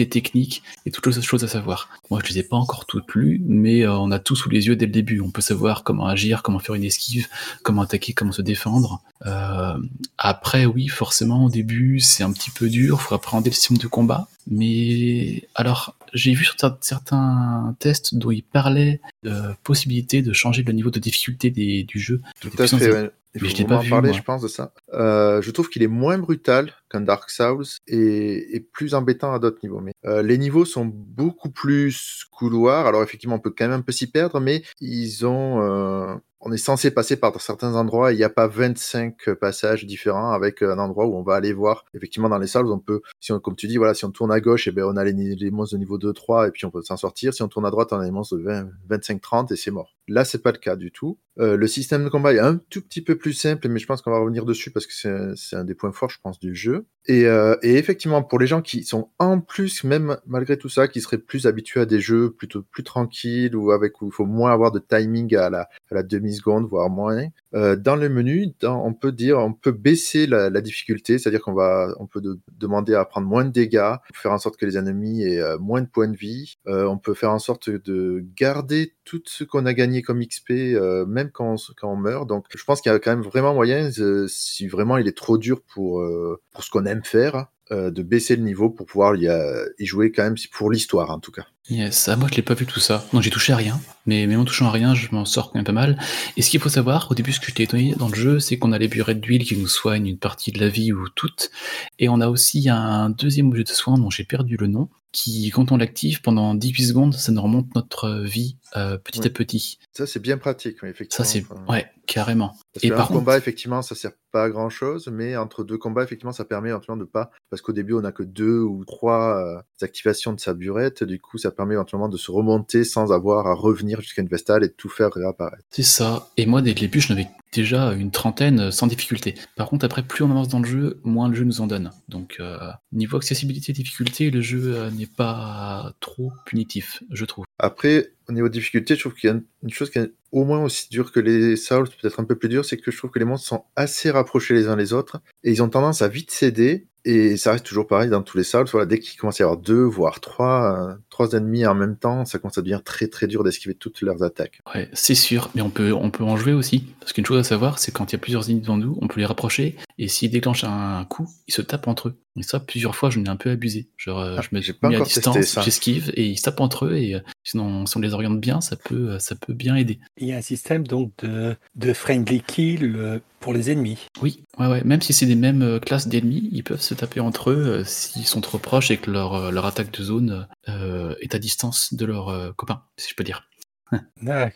techniques 0.07 0.63
et 0.87 0.91
toutes 0.91 1.07
les 1.07 1.21
choses 1.23 1.45
à 1.45 1.49
savoir. 1.49 1.89
Moi, 2.11 2.21
je 2.25 2.33
les 2.33 2.39
ai 2.39 2.43
pas 2.43 2.57
encore 2.57 2.87
toutes 2.87 3.15
lues, 3.15 3.41
mais 3.47 3.83
euh, 3.83 3.97
on 3.97 4.11
a 4.11 4.19
tout 4.19 4.37
sous 4.37 4.51
les 4.51 4.67
yeux 4.67 4.77
dès 4.77 4.87
le 4.87 4.93
début. 4.93 5.21
On 5.21 5.31
peut 5.31 5.41
savoir 5.41 5.83
comment 5.83 6.07
agir, 6.07 6.43
comment 6.43 6.59
faire 6.59 6.75
une 6.75 6.85
esquive, 6.85 7.29
comment 7.63 7.83
attaquer, 7.83 8.13
comment 8.13 8.33
se 8.33 8.43
défendre. 8.43 9.03
Euh, 9.27 9.77
après, 10.19 10.67
oui, 10.67 10.89
forcément, 10.89 11.47
au 11.47 11.51
début, 11.51 12.01
c'est 12.01 12.23
un 12.23 12.33
petit 12.33 12.51
peu 12.51 12.69
dur. 12.69 12.99
Il 13.01 13.03
faut 13.03 13.15
appréhender 13.15 13.51
le 13.51 13.55
système 13.55 13.79
de 13.79 13.87
combat. 13.87 14.29
Mais 14.51 15.49
alors, 15.55 15.95
j'ai 16.15 16.33
vu 16.33 16.45
sur 16.45 16.57
certains 16.81 17.75
tests 17.79 18.15
dont 18.15 18.31
il 18.31 18.43
parlait 18.43 19.01
de 19.23 19.55
possibilité 19.65 20.23
de 20.23 20.33
changer 20.33 20.63
le 20.63 20.73
niveau 20.73 20.91
de 20.91 20.99
difficulté 20.99 21.51
des, 21.51 21.83
du 21.83 21.99
jeu. 21.99 22.23
Tout 22.41 22.51
à 22.59 22.67
fait. 22.67 22.93
Ouais. 22.93 23.11
Il 23.35 23.43
Mais 23.43 23.49
faut 23.49 23.49
je 23.49 23.55
vraiment 23.55 23.79
pas 23.79 23.79
vu, 23.79 23.91
parler, 23.91 24.11
moi. 24.11 24.13
je 24.13 24.23
pense, 24.23 24.43
de 24.43 24.49
ça. 24.49 24.73
Euh, 24.95 25.43
je 25.43 25.51
trouve 25.51 25.69
qu'il 25.69 25.83
est 25.83 25.87
moins 25.87 26.19
brutal 26.19 26.73
qu'un 26.91 27.03
Dark 27.03 27.31
Souls 27.31 27.67
et, 27.87 28.57
et 28.57 28.61
plus 28.61 28.95
embêtant 28.95 29.33
à 29.35 29.39
d'autres 29.39 29.59
niveaux. 29.63 29.81
Mais 29.81 29.93
euh, 30.07 30.23
les 30.23 30.39
niveaux 30.39 30.65
sont 30.65 30.87
beaucoup 30.87 31.51
plus 31.51 32.25
couloirs. 32.33 32.87
Alors 32.87 33.03
effectivement, 33.03 33.37
on 33.37 33.41
peut 33.41 33.51
quand 33.57 33.67
même 33.69 33.79
un 33.79 33.83
peu 33.83 33.93
s'y 33.93 34.11
perdre, 34.11 34.41
mais 34.41 34.63
ils 34.81 35.27
ont. 35.27 35.61
euh, 35.63 36.15
on 36.41 36.53
est 36.53 36.57
censé 36.57 36.93
passer 36.93 37.17
par 37.17 37.41
certains 37.41 37.75
endroits. 37.75 38.13
Il 38.13 38.17
n'y 38.17 38.23
a 38.25 38.29
pas 38.31 38.47
25 38.47 39.35
passages 39.41 39.85
différents 39.87 40.31
avec 40.31 40.63
un 40.63 40.79
endroit 40.79 41.07
où 41.07 41.17
on 41.17 41.23
va 41.25 41.35
aller 41.35 41.53
voir. 41.53 41.85
Effectivement, 41.95 42.29
dans 42.29 42.39
les 42.39 42.47
salles, 42.47 42.67
on 42.67 42.79
peut, 42.79 43.01
si 43.19 43.33
on, 43.33 43.41
comme 43.41 43.57
tu 43.57 43.67
dis, 43.67 43.77
voilà, 43.77 43.93
si 43.93 44.05
on 44.05 44.13
tourne 44.13 44.31
à 44.31 44.39
gauche, 44.41 44.69
et 44.69 44.71
ben 44.73 44.85
on 44.85 44.97
a 44.97 45.05
les, 45.05 45.13
les 45.35 45.51
monstres 45.51 45.75
de 45.75 45.81
niveau 45.81 45.99
2, 45.99 46.13
3 46.13 46.47
et 46.49 46.51
puis 46.53 46.65
on 46.65 46.71
peut 46.71 46.83
s'en 46.83 46.97
sortir. 46.97 47.35
Si 47.35 47.43
on 47.43 47.49
tourne 47.49 47.67
à 47.67 47.71
droite, 47.71 47.93
on 47.93 47.99
a 47.99 48.05
les 48.05 48.13
monstres 48.13 48.37
de 48.37 48.43
20, 48.45 48.69
25, 48.89 49.21
30 49.21 49.51
et 49.53 49.57
c'est 49.57 49.73
mort. 49.73 49.97
Là, 50.07 50.25
c'est 50.25 50.43
pas 50.43 50.53
le 50.53 50.59
cas 50.59 50.77
du 50.77 50.93
tout. 50.93 51.19
Euh, 51.41 51.57
le 51.57 51.67
système 51.67 52.05
de 52.05 52.09
combat 52.09 52.33
est 52.33 52.41
un 52.41 52.57
tout 52.57 52.83
petit 52.83 53.03
peu 53.03 53.17
plus 53.17 53.33
simple, 53.33 53.69
mais 53.69 53.79
je 53.79 53.87
pense 53.87 54.03
qu'on 54.03 54.11
va 54.11 54.19
revenir 54.19 54.45
dessus 54.45 54.71
parce 54.71 54.87
que 54.87 54.93
c'est 55.37 55.57
un 55.57 55.65
des 55.65 55.75
points 55.75 55.93
forts, 55.93 56.11
je 56.11 56.19
pense, 56.23 56.41
du 56.41 56.55
jeu. 56.55 56.87
Et, 57.07 57.27
euh, 57.27 57.57
et 57.63 57.77
effectivement, 57.77 58.23
pour 58.23 58.39
les 58.39 58.47
gens 58.47 58.61
qui 58.61 58.85
sont 58.85 59.11
en 59.19 59.41
plus, 59.41 59.85
même 59.85 60.19
malgré 60.27 60.59
tout 60.59 60.69
ça, 60.69 60.89
qui 60.89 61.01
seraient 61.01 61.19
plus 61.19 61.47
habitués 61.47 61.81
à 61.81 61.87
des 61.87 62.01
jeux 62.01 62.31
plutôt 62.33 62.63
plus 62.63 62.83
tranquilles 62.83 63.57
ou 63.57 63.71
avec 63.71 64.03
où 64.03 64.09
il 64.09 64.13
faut 64.13 64.27
moins 64.27 64.53
avoir 64.53 64.73
de 64.73 64.81
timing 64.81 65.35
à 65.37 65.49
la, 65.49 65.69
à 65.91 65.95
la 65.95 66.03
demi-seconde, 66.03 66.67
voire 66.69 66.91
moins, 66.91 67.29
euh, 67.55 67.77
dans 67.77 67.97
le 67.97 68.09
menu, 68.09 68.53
on 68.63 68.93
peut 68.93 69.13
dire, 69.13 69.39
on 69.39 69.53
peut 69.53 69.73
baisser 69.73 70.27
la, 70.27 70.51
la 70.51 70.61
difficulté, 70.61 71.19
c'est-à-dire 71.19 71.41
qu'on 71.41 71.55
va, 71.55 71.95
on 71.99 72.07
peut 72.07 72.21
de- 72.21 72.39
demander 72.59 72.95
à 72.95 73.05
prendre 73.05 73.27
moins 73.27 73.45
de 73.45 73.51
dégâts, 73.51 73.95
faire 74.15 74.33
en 74.33 74.39
sorte 74.39 74.57
que 74.57 74.67
les 74.67 74.77
ennemis 74.77 75.23
aient 75.23 75.41
euh, 75.41 75.59
moins 75.59 75.81
de 75.81 75.87
points 75.87 76.09
de 76.09 76.17
vie. 76.17 76.57
Euh, 76.67 76.85
on 76.87 76.99
peut 76.99 77.15
faire 77.15 77.31
en 77.31 77.39
sorte 77.39 77.71
de 77.71 78.25
garder 78.37 78.95
tout 79.05 79.23
ce 79.25 79.45
qu'on 79.45 79.65
a 79.67 79.73
gagné 79.73 80.03
comme 80.03 80.21
XP, 80.21 80.51
euh, 80.51 81.07
même 81.07 81.31
quand 81.31 81.55
on, 81.55 81.57
quand 81.77 81.91
on 81.93 81.97
meurt. 81.97 82.27
Donc, 82.27 82.47
je 82.55 82.63
pense 82.65 82.81
qu'il 82.81 82.93
y 82.93 82.95
a 82.95 82.99
quand 82.99 83.11
même 83.15 83.25
vraiment 83.25 83.55
moyen, 83.55 83.91
euh, 83.99 84.27
si 84.29 84.67
vraiment 84.69 84.99
il 84.99 85.09
est 85.09 85.17
trop 85.17 85.39
dur 85.39 85.63
pour 85.63 86.05
pour 86.53 86.65
ce 86.65 86.71
qu'on 86.71 86.85
aime 86.85 87.05
faire, 87.05 87.47
euh, 87.71 87.91
de 87.91 88.03
baisser 88.03 88.37
le 88.37 88.43
niveau 88.43 88.71
pour 88.71 88.87
pouvoir 88.87 89.17
y, 89.17 89.29
euh, 89.29 89.67
y 89.79 89.87
jouer 89.87 90.11
quand 90.11 90.23
même 90.23 90.37
pour 90.53 90.71
l'histoire 90.71 91.11
en 91.11 91.19
tout 91.19 91.33
cas. 91.33 91.45
Yes, 91.71 92.09
ah, 92.09 92.17
moi 92.17 92.29
je 92.31 92.37
l'ai 92.37 92.43
pas 92.43 92.55
vu 92.55 92.65
tout 92.65 92.81
ça. 92.81 93.07
Donc 93.13 93.23
j'ai 93.23 93.31
touché 93.31 93.53
à 93.53 93.57
rien, 93.57 93.79
mais 94.07 94.27
même 94.27 94.41
en 94.41 94.47
touchant 94.47 94.67
à 94.69 94.71
rien, 94.71 94.95
je 94.95 95.09
m'en 95.13 95.27
sors 95.27 95.51
quand 95.51 95.57
même 95.57 95.67
pas 95.67 95.73
mal. 95.73 95.99
Et 96.39 96.43
ce 96.43 96.49
qu'il 96.49 96.61
faut 96.61 96.71
savoir, 96.71 97.11
au 97.11 97.15
début, 97.15 97.31
ce 97.33 97.41
que 97.41 97.47
j'étais 97.49 97.65
étonné 97.65 97.95
dans 97.99 98.09
le 98.09 98.15
jeu, 98.15 98.41
c'est 98.41 98.57
qu'on 98.57 98.73
a 98.73 98.79
les 98.79 98.89
burettes 98.89 99.21
d'huile 99.21 99.45
qui 99.45 99.55
nous 99.55 99.69
soignent 99.69 100.07
une 100.07 100.19
partie 100.19 100.51
de 100.51 100.61
la 100.61 100.69
vie 100.69 100.93
ou 100.95 101.09
toute. 101.15 101.51
Et 101.99 102.09
on 102.09 102.23
a 102.23 102.29
aussi 102.29 102.71
un 102.71 103.11
deuxième 103.11 103.49
objet 103.49 103.65
de 103.65 103.69
soin 103.69 103.99
dont 103.99 104.09
j'ai 104.09 104.25
perdu 104.25 104.57
le 104.57 104.67
nom, 104.67 104.89
qui, 105.13 105.51
quand 105.51 105.71
on 105.71 105.77
l'active, 105.77 106.23
pendant 106.23 106.55
18 106.55 106.85
secondes, 106.85 107.15
ça 107.15 107.33
nous 107.33 107.43
remonte 107.43 107.75
notre 107.75 108.21
vie 108.21 108.57
euh, 108.77 108.99
petit 108.99 109.27
à 109.27 109.31
petit. 109.31 109.79
Ça 109.93 110.07
c'est 110.07 110.21
bien 110.21 110.39
pratique, 110.39 110.79
effectivement. 110.83 111.25
Ça, 111.25 111.31
c'est. 111.31 111.45
Ouais, 111.69 111.87
carrément. 112.07 112.55
Parce 112.73 112.85
Et 112.85 112.91
par 112.91 113.09
contre. 113.09 113.21
combat, 113.21 113.39
effectivement, 113.39 113.83
ça 113.83 113.95
sert 113.95 114.13
pas 114.31 114.45
à 114.45 114.51
grand 114.51 114.69
chose, 114.71 115.09
mais 115.13 115.37
entre 115.37 115.65
deux 115.65 115.79
combats, 115.79 116.03
effectivement, 116.03 116.33
ça 116.33 116.45
permet 116.45 116.69
éventuellement 116.71 117.03
de 117.03 117.09
pas. 117.09 117.31
Parce 117.51 117.63
qu'au 117.63 117.73
début, 117.73 117.95
on 117.95 118.05
a 118.05 118.13
que 118.13 118.23
deux 118.23 118.61
ou 118.61 118.85
trois 118.85 119.39
euh, 119.39 119.61
activations 119.83 120.33
de 120.33 120.41
sa 120.41 120.55
burette, 120.55 121.05
du 121.05 121.21
coup, 121.21 121.39
ça 121.39 121.51
permet 121.51 121.75
éventuellement 121.75 122.09
de 122.09 122.17
se 122.17 122.31
remonter 122.31 122.85
sans 122.85 123.13
avoir 123.13 123.47
à 123.47 123.55
revenir 123.55 124.01
jusqu'à 124.01 124.23
une 124.23 124.29
vestale 124.29 124.65
et 124.65 124.69
de 124.69 124.75
tout 124.75 124.89
faire 124.89 125.13
réapparaître. 125.13 125.65
C'est 125.71 125.83
ça. 125.83 126.29
Et 126.37 126.47
moi, 126.47 126.63
dès 126.63 126.71
le 126.75 126.81
début, 126.81 127.01
je 127.01 127.13
n'avais 127.13 127.29
déjà 127.53 127.93
une 127.93 128.11
trentaine 128.11 128.61
euh, 128.61 128.71
sans 128.71 128.87
difficulté. 128.87 129.35
Par 129.57 129.69
contre, 129.69 129.85
après, 129.85 130.03
plus 130.03 130.25
on 130.25 130.31
avance 130.31 130.49
dans 130.49 130.61
le 130.61 130.69
jeu, 130.69 131.01
moins 131.05 131.29
le 131.29 131.35
jeu 131.35 131.45
nous 131.45 131.61
en 131.61 131.67
donne. 131.67 131.91
Donc, 132.09 132.37
euh, 132.41 132.59
niveau 132.93 133.17
accessibilité 133.17 133.73
et 133.73 133.75
difficulté, 133.75 134.31
le 134.31 134.41
jeu 134.41 134.75
euh, 134.75 134.91
n'est 134.91 135.07
pas 135.07 135.93
trop 136.01 136.33
punitif, 136.45 137.03
je 137.11 137.25
trouve. 137.25 137.45
Après, 137.59 138.13
au 138.29 138.33
niveau 138.33 138.49
de 138.49 138.53
difficulté, 138.53 138.95
je 138.95 139.01
trouve 139.01 139.15
qu'il 139.15 139.31
y 139.31 139.33
a 139.33 139.41
une 139.63 139.71
chose 139.71 139.91
qui 139.91 139.99
est 139.99 140.13
au 140.31 140.45
moins 140.45 140.63
aussi 140.63 140.89
dure 140.91 141.11
que 141.13 141.21
les 141.21 141.57
Souls, 141.57 141.89
peut-être 142.01 142.21
un 142.21 142.25
peu 142.25 142.37
plus 142.37 142.49
dur, 142.49 142.65
c'est 142.65 142.77
que 142.77 142.91
je 142.91 142.97
trouve 142.97 143.11
que 143.11 143.19
les 143.19 143.25
monstres 143.25 143.49
sont 143.49 143.65
assez 143.77 144.11
rapprochés 144.11 144.55
les 144.55 144.69
uns 144.69 144.77
les 144.77 144.93
autres 144.93 145.21
et 145.43 145.51
ils 145.51 145.63
ont 145.63 145.69
tendance 145.69 146.03
à 146.03 146.09
vite 146.09 146.31
céder. 146.31 146.87
Et 147.05 147.39
ça 147.39 147.53
reste 147.53 147.65
toujours 147.65 147.87
pareil 147.87 148.11
dans 148.11 148.23
tous 148.23 148.37
les 148.37 148.45
Souls. 148.45 148.67
Voilà, 148.71 148.85
dès 148.85 148.99
qu'il 148.99 149.19
commence 149.19 149.41
à 149.41 149.45
y 149.45 149.47
avoir 149.47 149.59
deux, 149.59 149.83
voire 149.83 150.21
trois, 150.21 150.91
euh, 150.91 150.95
trois 151.09 151.33
ennemis 151.33 151.65
en 151.65 151.75
même 151.75 151.97
temps, 151.97 152.27
ça 152.27 152.39
commence 152.39 152.59
à 152.59 152.61
devenir 152.61 152.85
très 152.85 153.07
très 153.07 153.27
dur 153.27 153.45
d'esquiver 153.45 153.75
toutes 153.75 154.03
leurs 154.03 154.23
attaques. 154.23 154.61
Ouais, 154.75 154.91
c'est 154.93 155.15
sûr, 155.15 155.51
mais 155.55 155.63
on 155.63 155.71
peut, 155.71 155.93
on 155.93 156.11
peut 156.11 156.25
en 156.25 156.37
jouer 156.37 156.53
aussi. 156.53 156.85
Parce 157.01 157.15
qu'une 157.15 157.25
chose 157.25 157.39
à 157.39 157.45
savoir, 157.45 157.79
c'est 157.79 157.93
quand 157.93 158.13
il 158.13 158.17
y 158.17 158.17
a 158.17 158.19
plusieurs 158.19 158.51
ennemis 158.51 158.61
devant 158.61 158.77
nous, 158.77 158.99
on 159.01 159.09
peut 159.09 159.21
les 159.21 159.27
rapprocher, 159.27 159.77
et 159.99 160.09
s'ils 160.09 160.31
déclenchent 160.31 160.65
un 160.65 161.05
coup, 161.05 161.29
ils 161.47 161.55
se 161.55 161.63
tapent 161.63 161.89
entre 161.89 162.09
eux. 162.09 162.21
Et 162.37 162.43
ça, 162.43 162.61
plusieurs 162.61 162.95
fois, 162.95 163.11
j'en 163.11 163.25
ai 163.25 163.29
un 163.29 163.37
peu 163.37 163.51
abusé. 163.51 163.91
Genre, 163.97 164.21
euh, 164.21 164.37
Ah, 164.39 164.43
je 164.43 164.49
me 164.53 164.61
mets 164.89 164.97
à 164.97 165.01
distance, 165.01 165.59
j'esquive, 165.65 166.13
et 166.15 166.25
ils 166.27 166.37
se 166.37 166.45
tapent 166.45 166.61
entre 166.61 166.87
eux, 166.87 166.97
et 166.97 167.17
euh, 167.17 167.21
sinon, 167.43 167.85
si 167.85 167.97
on 167.97 168.01
les 168.01 168.15
oriente 168.15 168.41
bien, 168.41 168.61
ça 168.61 168.77
peut, 168.77 169.11
euh, 169.11 169.19
ça 169.19 169.35
peut 169.35 169.55
bien 169.55 169.75
aider. 169.75 169.99
Il 170.17 170.29
y 170.29 170.33
a 170.33 170.37
un 170.37 170.43
système 170.43 170.87
donc 170.87 171.13
de, 171.19 171.57
de 171.75 171.93
friendly 171.93 172.43
kill 172.43 173.21
pour 173.41 173.53
les 173.53 173.71
ennemis. 173.71 173.99
Oui, 174.23 174.45
ouais, 174.59 174.67
ouais. 174.67 174.85
Même 174.85 175.01
si 175.01 175.13
c'est 175.13 175.27
des 175.27 175.35
mêmes 175.35 175.81
classes 175.81 176.09
d'ennemis, 176.09 176.49
ils 176.53 176.63
peuvent 176.65 176.81
se 176.81 176.95
taper 176.95 177.21
entre 177.21 177.51
eux 177.51 177.81
euh, 177.81 177.85
s'ils 177.85 178.27
sont 178.27 178.41
trop 178.41 178.59
proches 178.59 178.91
et 178.91 178.97
que 178.99 179.11
leur, 179.11 179.51
leur 179.51 179.67
attaque 179.67 179.91
de 179.91 180.03
zone 180.03 180.47
euh, 180.69 181.15
est 181.21 181.35
à 181.35 181.39
distance 181.39 181.95
de 181.95 182.05
leurs 182.07 182.29
euh, 182.29 182.53
copains, 182.57 182.83
si 182.97 183.11
je 183.11 183.15
peux 183.15 183.25
dire. 183.25 183.48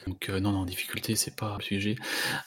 Donc 0.06 0.28
euh, 0.28 0.40
non, 0.40 0.52
non, 0.52 0.64
difficulté, 0.64 1.16
c'est 1.16 1.34
pas 1.36 1.56
le 1.58 1.64
sujet. 1.64 1.96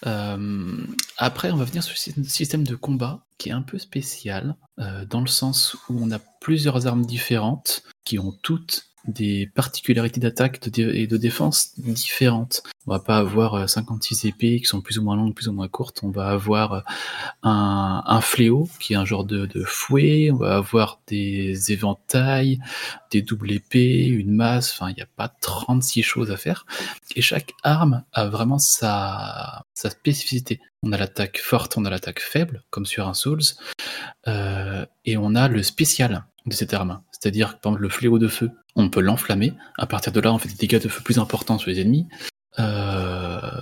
Euh, 0.05 0.85
après, 1.17 1.51
on 1.51 1.57
va 1.57 1.65
venir 1.65 1.83
sur 1.83 1.93
le 1.93 1.97
sy- 2.23 2.29
système 2.29 2.63
de 2.63 2.75
combat 2.75 3.25
qui 3.37 3.49
est 3.49 3.53
un 3.53 3.61
peu 3.61 3.77
spécial, 3.77 4.55
euh, 4.79 5.05
dans 5.05 5.21
le 5.21 5.27
sens 5.27 5.75
où 5.89 5.97
on 5.99 6.11
a 6.11 6.19
plusieurs 6.41 6.87
armes 6.87 7.05
différentes 7.05 7.83
qui 8.03 8.19
ont 8.19 8.33
toutes 8.43 8.87
des 9.07 9.49
particularités 9.53 10.19
d'attaque 10.19 10.59
et 10.77 11.07
de 11.07 11.17
défense 11.17 11.79
différentes. 11.79 12.63
On 12.87 12.91
va 12.91 12.99
pas 12.99 13.17
avoir 13.17 13.55
euh, 13.55 13.67
56 13.67 14.25
épées 14.25 14.59
qui 14.59 14.65
sont 14.65 14.81
plus 14.81 14.99
ou 14.99 15.03
moins 15.03 15.15
longues, 15.15 15.33
plus 15.33 15.47
ou 15.47 15.53
moins 15.53 15.67
courtes. 15.67 16.01
On 16.03 16.11
va 16.11 16.29
avoir 16.29 16.73
euh, 16.73 16.81
un, 17.43 18.21
fléau 18.21 18.69
qui 18.79 18.93
est 18.93 18.95
un 18.95 19.05
genre 19.05 19.25
de, 19.25 19.47
fouet. 19.65 20.29
On 20.31 20.37
va 20.37 20.55
avoir 20.55 20.99
des 21.07 21.71
éventails, 21.71 22.59
des 23.11 23.21
doubles 23.21 23.51
épées, 23.51 24.05
une 24.05 24.31
masse. 24.31 24.71
Enfin, 24.73 24.89
il 24.91 24.95
n'y 24.95 25.01
a 25.01 25.07
pas 25.15 25.29
36 25.29 26.03
choses 26.03 26.31
à 26.31 26.37
faire. 26.37 26.65
Et 27.15 27.21
chaque 27.21 27.53
arme 27.63 28.03
a 28.13 28.27
vraiment 28.27 28.59
sa, 28.59 29.65
sa 29.73 29.89
spécificité. 29.89 30.61
On 30.83 30.91
a 30.91 30.97
l'attaque 30.97 31.39
forte, 31.39 31.77
on 31.77 31.85
a 31.85 31.89
l'attaque 31.89 32.19
faible, 32.19 32.63
comme 32.69 32.85
sur 32.85 33.07
un 33.07 33.15
Souls, 33.15 33.41
euh, 34.27 34.85
et 35.05 35.17
on 35.17 35.33
a 35.33 35.47
le 35.47 35.63
spécial 35.63 36.25
de 36.45 36.53
cette 36.53 36.73
arme. 36.73 37.01
C'est-à-dire 37.19 37.55
que 37.55 37.61
par 37.61 37.71
exemple 37.71 37.83
le 37.83 37.89
fléau 37.89 38.19
de 38.19 38.27
feu, 38.27 38.51
on 38.75 38.89
peut 38.89 39.01
l'enflammer. 39.01 39.53
À 39.77 39.87
partir 39.87 40.11
de 40.11 40.19
là, 40.19 40.33
on 40.33 40.37
fait 40.37 40.49
des 40.49 40.55
dégâts 40.55 40.81
de 40.81 40.89
feu 40.89 41.01
plus 41.03 41.19
importants 41.19 41.57
sur 41.57 41.69
les 41.69 41.79
ennemis. 41.79 42.07
Euh, 42.59 43.61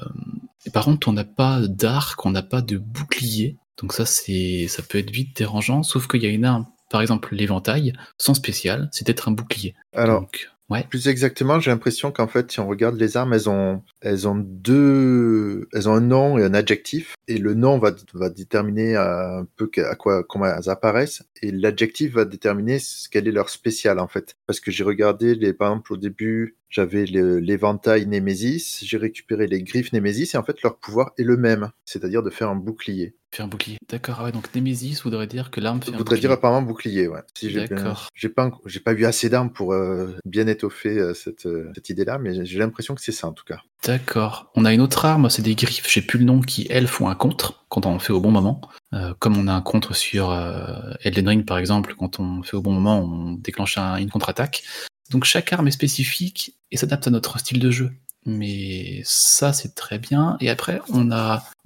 et 0.65 0.69
par 0.69 0.85
contre, 0.85 1.07
on 1.07 1.13
n'a 1.13 1.23
pas 1.23 1.59
d'arc, 1.67 2.25
on 2.25 2.31
n'a 2.31 2.43
pas 2.43 2.61
de 2.61 2.77
bouclier. 2.77 3.57
Donc 3.77 3.93
ça, 3.93 4.05
c'est, 4.05 4.67
ça 4.67 4.81
peut 4.83 4.97
être 4.97 5.11
vite 5.11 5.35
dérangeant. 5.37 5.83
Sauf 5.83 6.07
qu'il 6.07 6.23
y 6.23 6.25
a 6.25 6.29
une 6.29 6.45
arme, 6.45 6.65
par 6.89 7.01
exemple 7.01 7.35
l'éventail, 7.35 7.93
son 8.17 8.33
spécial, 8.33 8.89
c'est 8.91 9.05
d'être 9.05 9.27
un 9.27 9.31
bouclier. 9.31 9.75
Alors, 9.93 10.21
Donc, 10.21 10.49
Plus 10.89 11.07
exactement, 11.07 11.59
j'ai 11.59 11.71
l'impression 11.71 12.11
qu'en 12.11 12.27
fait, 12.27 12.51
si 12.51 12.59
on 12.59 12.67
regarde 12.67 12.95
les 12.95 13.15
armes, 13.17 13.33
elles 13.33 13.49
ont, 13.49 13.83
elles 14.01 14.27
ont 14.27 14.35
deux, 14.35 15.67
elles 15.73 15.87
ont 15.89 15.93
un 15.93 16.01
nom 16.01 16.37
et 16.37 16.43
un 16.43 16.53
adjectif. 16.53 17.15
Et 17.27 17.37
le 17.37 17.53
nom 17.53 17.77
va, 17.77 17.91
va 18.13 18.29
déterminer 18.29 18.95
un 18.95 19.45
peu 19.55 19.69
à 19.89 19.95
quoi, 19.95 20.23
comment 20.23 20.45
elles 20.45 20.69
apparaissent. 20.69 21.23
Et 21.41 21.51
l'adjectif 21.51 22.13
va 22.13 22.25
déterminer 22.25 22.79
ce- 22.79 23.07
quel 23.09 23.27
est 23.27 23.31
leur 23.31 23.49
spécial, 23.49 23.99
en 23.99 24.07
fait. 24.07 24.35
Parce 24.47 24.59
que 24.59 24.71
j'ai 24.71 24.83
regardé, 24.83 25.35
les, 25.35 25.53
par 25.53 25.69
exemple, 25.71 25.93
au 25.93 25.97
début, 25.97 26.57
j'avais 26.73 27.05
le- 27.05 27.37
l'éventail 27.39 28.07
Némésis, 28.07 28.83
j'ai 28.83 28.97
récupéré 28.97 29.45
les 29.45 29.61
griffes 29.61 29.93
Némésis, 29.93 30.33
et 30.33 30.37
en 30.37 30.43
fait, 30.43 30.61
leur 30.63 30.77
pouvoir 30.79 31.11
est 31.19 31.23
le 31.23 31.37
même. 31.37 31.69
C'est-à-dire 31.85 32.23
de 32.23 32.31
faire 32.31 32.49
un 32.49 32.55
bouclier. 32.55 33.15
Faire 33.31 33.45
un 33.45 33.47
bouclier. 33.47 33.77
D'accord, 33.89 34.17
ah 34.19 34.23
ouais, 34.25 34.31
donc 34.31 34.53
Némésis 34.55 35.01
voudrait 35.03 35.27
dire 35.27 35.51
que 35.51 35.59
l'arme 35.59 35.79
fait 35.81 35.89
Ça 35.89 35.95
un 35.95 35.97
voudrait 35.97 36.15
bouclier. 36.15 36.21
dire 36.21 36.31
apparemment 36.31 36.65
bouclier, 36.65 37.07
ouais. 37.07 37.21
Si 37.37 37.49
j'ai 37.51 37.67
D'accord. 37.67 38.07
j'ai 38.15 38.29
pas, 38.29 38.51
j'ai 38.65 38.79
pas 38.79 38.93
eu 38.93 39.05
assez 39.05 39.29
d'armes 39.29 39.51
pour 39.51 39.73
euh, 39.73 40.15
bien 40.25 40.47
étoffer 40.47 40.97
euh, 40.97 41.13
cette, 41.13 41.45
euh, 41.45 41.71
cette 41.75 41.89
idée-là, 41.89 42.17
mais 42.19 42.33
j'ai- 42.33 42.45
j'ai 42.45 42.59
l'impression 42.59 42.93
que 42.95 43.01
c'est 43.01 43.11
ça 43.11 43.27
en 43.27 43.33
tout 43.33 43.45
cas. 43.45 43.59
D'accord. 43.85 44.51
On 44.55 44.65
a 44.65 44.73
une 44.73 44.81
autre 44.81 45.05
arme, 45.05 45.29
c'est 45.29 45.41
des 45.41 45.55
griffes, 45.55 45.87
j'ai 45.91 46.01
plus 46.01 46.19
le 46.19 46.25
nom, 46.25 46.41
qui 46.41 46.65
elles 46.69 46.87
font 46.87 47.07
un 47.09 47.15
contre 47.15 47.65
quand 47.69 47.85
on 47.85 47.97
fait 47.99 48.13
au 48.13 48.21
bon 48.21 48.31
moment. 48.31 48.61
Euh, 48.93 49.13
comme 49.19 49.35
on 49.37 49.47
a 49.47 49.53
un 49.53 49.61
contre 49.61 49.95
sur 49.95 50.29
euh, 50.31 50.93
Elden 51.01 51.27
Ring 51.27 51.45
par 51.45 51.57
exemple, 51.57 51.95
quand 51.97 52.19
on 52.19 52.43
fait 52.43 52.55
au 52.55 52.61
bon 52.61 52.71
moment, 52.71 52.99
on 53.01 53.33
déclenche 53.33 53.77
un- 53.79 53.97
une 53.97 54.09
contre-attaque. 54.11 54.63
Donc 55.11 55.25
chaque 55.25 55.51
arme 55.53 55.67
est 55.67 55.71
spécifique 55.71 56.55
et 56.71 56.77
s'adapte 56.77 57.07
à 57.07 57.11
notre 57.11 57.37
style 57.39 57.59
de 57.59 57.69
jeu. 57.71 57.91
Mais 58.25 59.01
ça 59.03 59.51
c'est 59.53 59.75
très 59.75 59.99
bien. 59.99 60.37
Et 60.39 60.49
après 60.49 60.79
on 60.89 61.07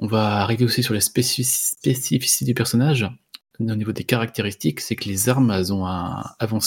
va 0.07 0.41
arriver 0.41 0.65
aussi 0.65 0.83
sur 0.83 0.93
les 0.93 0.99
spécifici- 1.01 1.71
spécificités 1.77 2.45
du 2.45 2.53
personnage. 2.53 3.07
Au 3.59 3.63
niveau 3.75 3.91
des 3.91 4.03
caractéristiques, 4.03 4.81
c'est 4.81 4.95
que 4.95 5.09
les 5.09 5.29
armes 5.29 5.49
elles 5.51 5.73
ont 5.73 5.87
un 5.87 6.23
avant, 6.37 6.59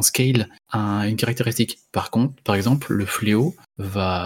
scale 0.00 0.48
un- 0.72 1.02
une 1.06 1.16
caractéristique. 1.16 1.78
Par 1.92 2.10
contre, 2.10 2.42
par 2.42 2.54
exemple, 2.54 2.92
le 2.94 3.04
fléau 3.04 3.54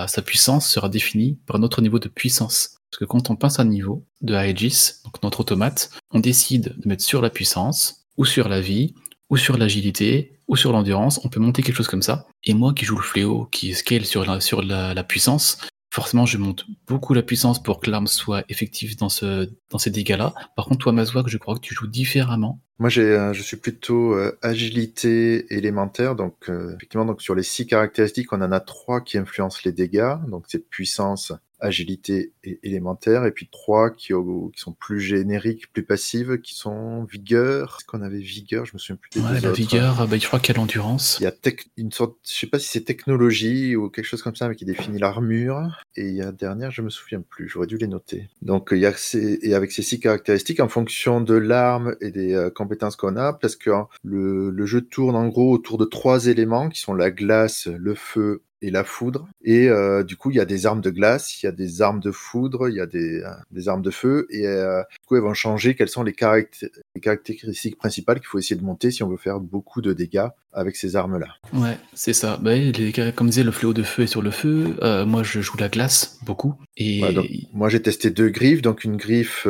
sa 0.06 0.22
puissance 0.24 0.68
sera 0.68 0.88
définie 0.88 1.38
par 1.46 1.58
notre 1.58 1.82
niveau 1.82 1.98
de 1.98 2.08
puissance. 2.08 2.76
Parce 2.90 2.98
que 3.00 3.04
quand 3.06 3.30
on 3.30 3.36
passe 3.36 3.58
un 3.58 3.64
niveau 3.64 4.04
de 4.20 4.34
Aegis, 4.34 4.92
donc 5.04 5.22
notre 5.22 5.40
automate, 5.40 5.90
on 6.10 6.20
décide 6.20 6.74
de 6.78 6.88
mettre 6.88 7.02
sur 7.02 7.22
la 7.22 7.30
puissance, 7.30 8.04
ou 8.18 8.24
sur 8.24 8.48
la 8.48 8.60
vie, 8.60 8.94
ou 9.32 9.38
sur 9.38 9.56
l'agilité, 9.56 10.38
ou 10.46 10.56
sur 10.56 10.72
l'endurance, 10.72 11.18
on 11.24 11.30
peut 11.30 11.40
monter 11.40 11.62
quelque 11.62 11.74
chose 11.74 11.88
comme 11.88 12.02
ça. 12.02 12.26
Et 12.44 12.52
moi 12.52 12.74
qui 12.74 12.84
joue 12.84 12.96
le 12.96 13.02
fléau, 13.02 13.48
qui 13.50 13.72
scale 13.72 14.04
sur 14.04 14.26
la, 14.26 15.04
puissance, 15.04 15.56
forcément, 15.90 16.26
je 16.26 16.36
monte 16.36 16.66
beaucoup 16.86 17.14
la 17.14 17.22
puissance 17.22 17.62
pour 17.62 17.80
que 17.80 17.90
l'arme 17.90 18.06
soit 18.08 18.44
effective 18.50 18.94
dans, 18.98 19.08
ce, 19.08 19.48
dans 19.70 19.78
ces 19.78 19.88
dégâts-là. 19.88 20.34
Par 20.54 20.66
contre, 20.66 20.80
toi, 20.80 20.92
Mazouak, 20.92 21.28
je 21.28 21.38
crois 21.38 21.54
que 21.54 21.60
tu 21.60 21.74
joues 21.74 21.86
différemment. 21.86 22.60
Moi, 22.78 22.90
euh, 22.98 23.32
je 23.32 23.42
suis 23.42 23.56
plutôt 23.56 24.12
euh, 24.12 24.38
agilité 24.42 25.46
élémentaire. 25.54 26.14
Donc, 26.14 26.50
euh, 26.50 26.74
effectivement, 26.76 27.06
donc 27.06 27.22
sur 27.22 27.34
les 27.34 27.42
six 27.42 27.66
caractéristiques, 27.66 28.34
on 28.34 28.42
en 28.42 28.52
a 28.52 28.60
trois 28.60 29.00
qui 29.00 29.16
influencent 29.16 29.60
les 29.64 29.72
dégâts. 29.72 30.16
Donc, 30.28 30.44
c'est 30.46 30.68
puissance, 30.68 31.32
agilité 31.62 32.32
et 32.44 32.58
élémentaire, 32.62 33.24
et 33.24 33.30
puis 33.30 33.48
trois 33.50 33.90
qui, 33.90 34.08
qui 34.52 34.60
sont 34.60 34.72
plus 34.72 35.00
génériques, 35.00 35.72
plus 35.72 35.84
passives, 35.84 36.38
qui 36.42 36.54
sont 36.54 37.04
vigueur. 37.04 37.76
Est-ce 37.78 37.86
qu'on 37.86 38.02
avait 38.02 38.18
vigueur 38.18 38.66
Je 38.66 38.72
me 38.74 38.78
souviens 38.78 38.96
plus 38.96 39.10
des 39.10 39.20
Ouais, 39.20 39.36
deux 39.36 39.40
la 39.46 39.48
autres. 39.50 39.56
vigueur, 39.58 40.06
bah, 40.08 40.18
je 40.18 40.26
crois 40.26 40.40
qu'il 40.40 40.54
y 40.54 40.58
a 40.58 40.60
l'endurance. 40.60 41.16
Il 41.20 41.24
y 41.24 41.26
a 41.26 41.30
tec- 41.30 41.68
une 41.76 41.92
sorte, 41.92 42.16
je 42.28 42.32
sais 42.34 42.46
pas 42.46 42.58
si 42.58 42.68
c'est 42.68 42.82
technologie 42.82 43.76
ou 43.76 43.88
quelque 43.88 44.04
chose 44.04 44.22
comme 44.22 44.36
ça, 44.36 44.48
mais 44.48 44.56
qui 44.56 44.64
définit 44.64 44.98
l'armure. 44.98 45.82
Et 45.96 46.08
il 46.08 46.14
y 46.14 46.20
a 46.20 46.26
la 46.26 46.32
dernière, 46.32 46.70
je 46.70 46.82
me 46.82 46.90
souviens 46.90 47.20
plus. 47.22 47.48
J'aurais 47.48 47.66
dû 47.66 47.76
les 47.78 47.86
noter. 47.86 48.28
Donc 48.42 48.68
il 48.72 48.78
y 48.78 48.86
a 48.86 48.92
ces, 48.92 49.38
et 49.42 49.54
avec 49.54 49.72
ces 49.72 49.82
six 49.82 50.00
caractéristiques, 50.00 50.60
en 50.60 50.68
fonction 50.68 51.20
de 51.20 51.34
l'arme 51.34 51.94
et 52.00 52.10
des 52.10 52.34
euh, 52.34 52.50
compétences 52.50 52.96
qu'on 52.96 53.16
a, 53.16 53.32
parce 53.32 53.56
que 53.56 53.70
hein, 53.70 53.88
le, 54.02 54.50
le 54.50 54.66
jeu 54.66 54.80
tourne 54.80 55.16
en 55.16 55.28
gros 55.28 55.52
autour 55.52 55.78
de 55.78 55.84
trois 55.84 56.26
éléments 56.26 56.68
qui 56.68 56.80
sont 56.80 56.94
la 56.94 57.10
glace, 57.10 57.66
le 57.68 57.94
feu 57.94 58.42
et 58.62 58.70
la 58.70 58.84
foudre. 58.84 59.28
Et 59.44 59.68
euh, 59.68 60.02
du 60.04 60.16
coup, 60.16 60.30
il 60.30 60.36
y 60.36 60.40
a 60.40 60.44
des 60.44 60.64
armes 60.66 60.80
de 60.80 60.88
glace, 60.90 61.42
il 61.42 61.46
y 61.46 61.48
a 61.48 61.52
des 61.52 61.82
armes 61.82 62.00
de 62.00 62.10
foudre, 62.12 62.68
il 62.68 62.76
y 62.76 62.80
a 62.80 62.86
des, 62.86 63.20
euh, 63.20 63.28
des 63.50 63.68
armes 63.68 63.82
de 63.82 63.90
feu. 63.90 64.26
Et 64.30 64.46
euh, 64.46 64.80
du 64.90 64.96
coup, 65.06 65.16
elles 65.16 65.22
vont 65.22 65.34
changer 65.34 65.74
quelles 65.74 65.88
sont 65.88 66.02
les, 66.04 66.12
caracté- 66.12 66.70
les 66.94 67.00
caractéristiques 67.00 67.76
principales 67.76 68.18
qu'il 68.20 68.28
faut 68.28 68.38
essayer 68.38 68.56
de 68.56 68.64
monter 68.64 68.90
si 68.90 69.02
on 69.02 69.08
veut 69.08 69.16
faire 69.16 69.40
beaucoup 69.40 69.82
de 69.82 69.92
dégâts 69.92 70.28
avec 70.54 70.76
ces 70.76 70.96
armes-là. 70.96 71.28
Ouais, 71.54 71.76
c'est 71.94 72.12
ça. 72.12 72.38
Bah, 72.40 72.54
les, 72.54 72.92
comme 73.16 73.28
disait, 73.28 73.42
le 73.42 73.50
fléau 73.50 73.72
de 73.72 73.82
feu 73.82 74.04
est 74.04 74.06
sur 74.06 74.22
le 74.22 74.30
feu. 74.30 74.76
Euh, 74.82 75.04
moi, 75.04 75.22
je 75.22 75.40
joue 75.40 75.56
la 75.58 75.68
glace 75.68 76.18
beaucoup. 76.24 76.54
Et 76.76 77.02
Ouais, 77.02 77.12
donc, 77.12 77.26
moi, 77.52 77.68
j'ai 77.68 77.82
testé 77.82 78.10
deux 78.10 78.28
griffes. 78.28 78.62
Donc, 78.62 78.84
une 78.84 78.96
griffe 78.96 79.46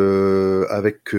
avec 0.70 1.14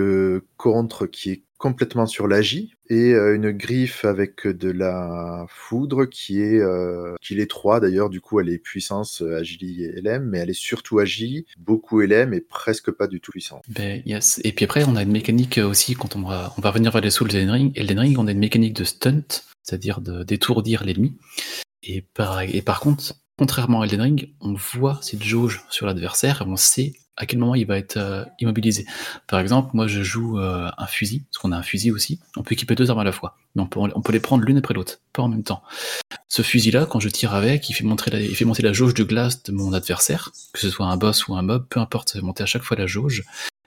contre 0.57 1.05
qui 1.05 1.31
est 1.31 1.41
complètement 1.63 2.07
sur 2.07 2.27
l'agi 2.27 2.73
et 2.89 3.13
euh, 3.13 3.35
une 3.35 3.51
griffe 3.51 4.03
avec 4.03 4.45
de 4.45 4.69
la 4.69 5.45
foudre 5.47 6.03
qui 6.03 6.41
est 6.41 6.59
euh, 6.59 7.15
qui 7.21 7.39
est 7.39 7.49
3 7.49 7.79
d'ailleurs 7.79 8.09
du 8.09 8.19
coup 8.19 8.41
elle 8.41 8.49
est 8.49 8.57
puissance 8.57 9.21
euh, 9.21 9.37
agilité 9.37 9.83
et 9.83 10.01
LM 10.01 10.25
mais 10.25 10.39
elle 10.39 10.49
est 10.49 10.59
surtout 10.59 10.99
agi 10.99 11.45
beaucoup 11.57 12.01
LM 12.01 12.33
et 12.33 12.41
presque 12.41 12.91
pas 12.91 13.07
du 13.07 13.21
tout 13.21 13.31
puissance 13.31 13.61
Ben, 13.69 14.03
yes. 14.05 14.41
Et 14.43 14.51
puis 14.51 14.65
après, 14.65 14.83
on 14.83 14.97
a 14.97 15.03
une 15.03 15.11
mécanique 15.13 15.57
aussi, 15.57 15.95
quand 15.95 16.17
on 16.17 16.23
va, 16.23 16.53
on 16.57 16.61
va 16.61 16.71
revenir 16.71 16.91
vers 16.91 17.01
les 17.01 17.11
Souls 17.11 17.33
Elden 17.33 17.49
Ring, 17.49 17.71
Elden 17.77 17.99
Ring, 17.99 18.17
on 18.19 18.27
a 18.27 18.31
une 18.31 18.39
mécanique 18.39 18.73
de 18.73 18.83
stunt, 18.83 19.23
c'est-à-dire 19.63 20.01
d'étourdir 20.01 20.83
l'ennemi. 20.83 21.15
Et 21.81 22.01
par, 22.01 22.41
et 22.41 22.61
par 22.61 22.81
contre, 22.81 23.15
contrairement 23.37 23.81
à 23.81 23.85
Elden 23.85 24.01
Ring, 24.01 24.33
on 24.41 24.53
voit 24.53 24.99
cette 25.01 25.23
jauge 25.23 25.63
sur 25.69 25.85
l'adversaire 25.85 26.41
et 26.41 26.45
on 26.45 26.55
sait 26.55 26.93
à 27.15 27.27
quel 27.27 27.37
moment 27.37 27.53
il 27.53 27.67
va 27.67 27.77
être 27.77 27.97
euh, 27.97 28.25
immobilisé. 28.39 28.85
Par 29.27 29.39
exemple, 29.39 29.69
moi 29.73 29.85
je 29.87 30.01
joue 30.01 30.39
euh, 30.39 30.69
un 30.77 30.87
fusil, 30.87 31.21
parce 31.21 31.37
qu'on 31.37 31.51
a 31.51 31.57
un 31.57 31.61
fusil 31.63 31.91
aussi, 31.91 32.19
on 32.37 32.41
peut 32.41 32.53
équiper 32.53 32.73
deux 32.73 32.89
armes 32.89 32.99
à 32.99 33.03
la 33.03 33.11
fois, 33.11 33.37
mais 33.55 33.61
on 33.61 33.67
peut, 34.01 34.11
les 34.11 34.19
prendre 34.19 34.43
l'une 34.43 34.57
après 34.57 34.73
l'autre, 34.73 34.99
pas 35.13 35.21
en 35.21 35.27
même 35.27 35.43
temps. 35.43 35.61
Ce 36.27 36.41
fusil-là, 36.41 36.87
quand 36.87 36.99
je 36.99 37.09
tire 37.09 37.35
avec, 37.35 37.69
il 37.69 37.73
fait, 37.73 37.83
montrer 37.83 38.09
la- 38.09 38.19
il 38.19 38.35
fait 38.35 38.45
monter 38.45 38.63
la 38.63 38.73
jauge 38.73 38.95
de 38.95 39.03
glace 39.03 39.43
de 39.43 39.51
mon 39.51 39.73
adversaire, 39.73 40.31
que 40.53 40.59
ce 40.59 40.71
soit 40.71 40.87
un 40.87 40.97
boss 40.97 41.27
ou 41.27 41.35
un 41.35 41.43
mob, 41.43 41.67
peu 41.69 41.79
importe, 41.79 42.09
ça 42.09 42.19
fait 42.19 42.25
monter 42.25 42.41
à 42.41 42.47
chaque 42.47 42.63
fois 42.63 42.77
la 42.77 42.87
jauge. 42.87 43.23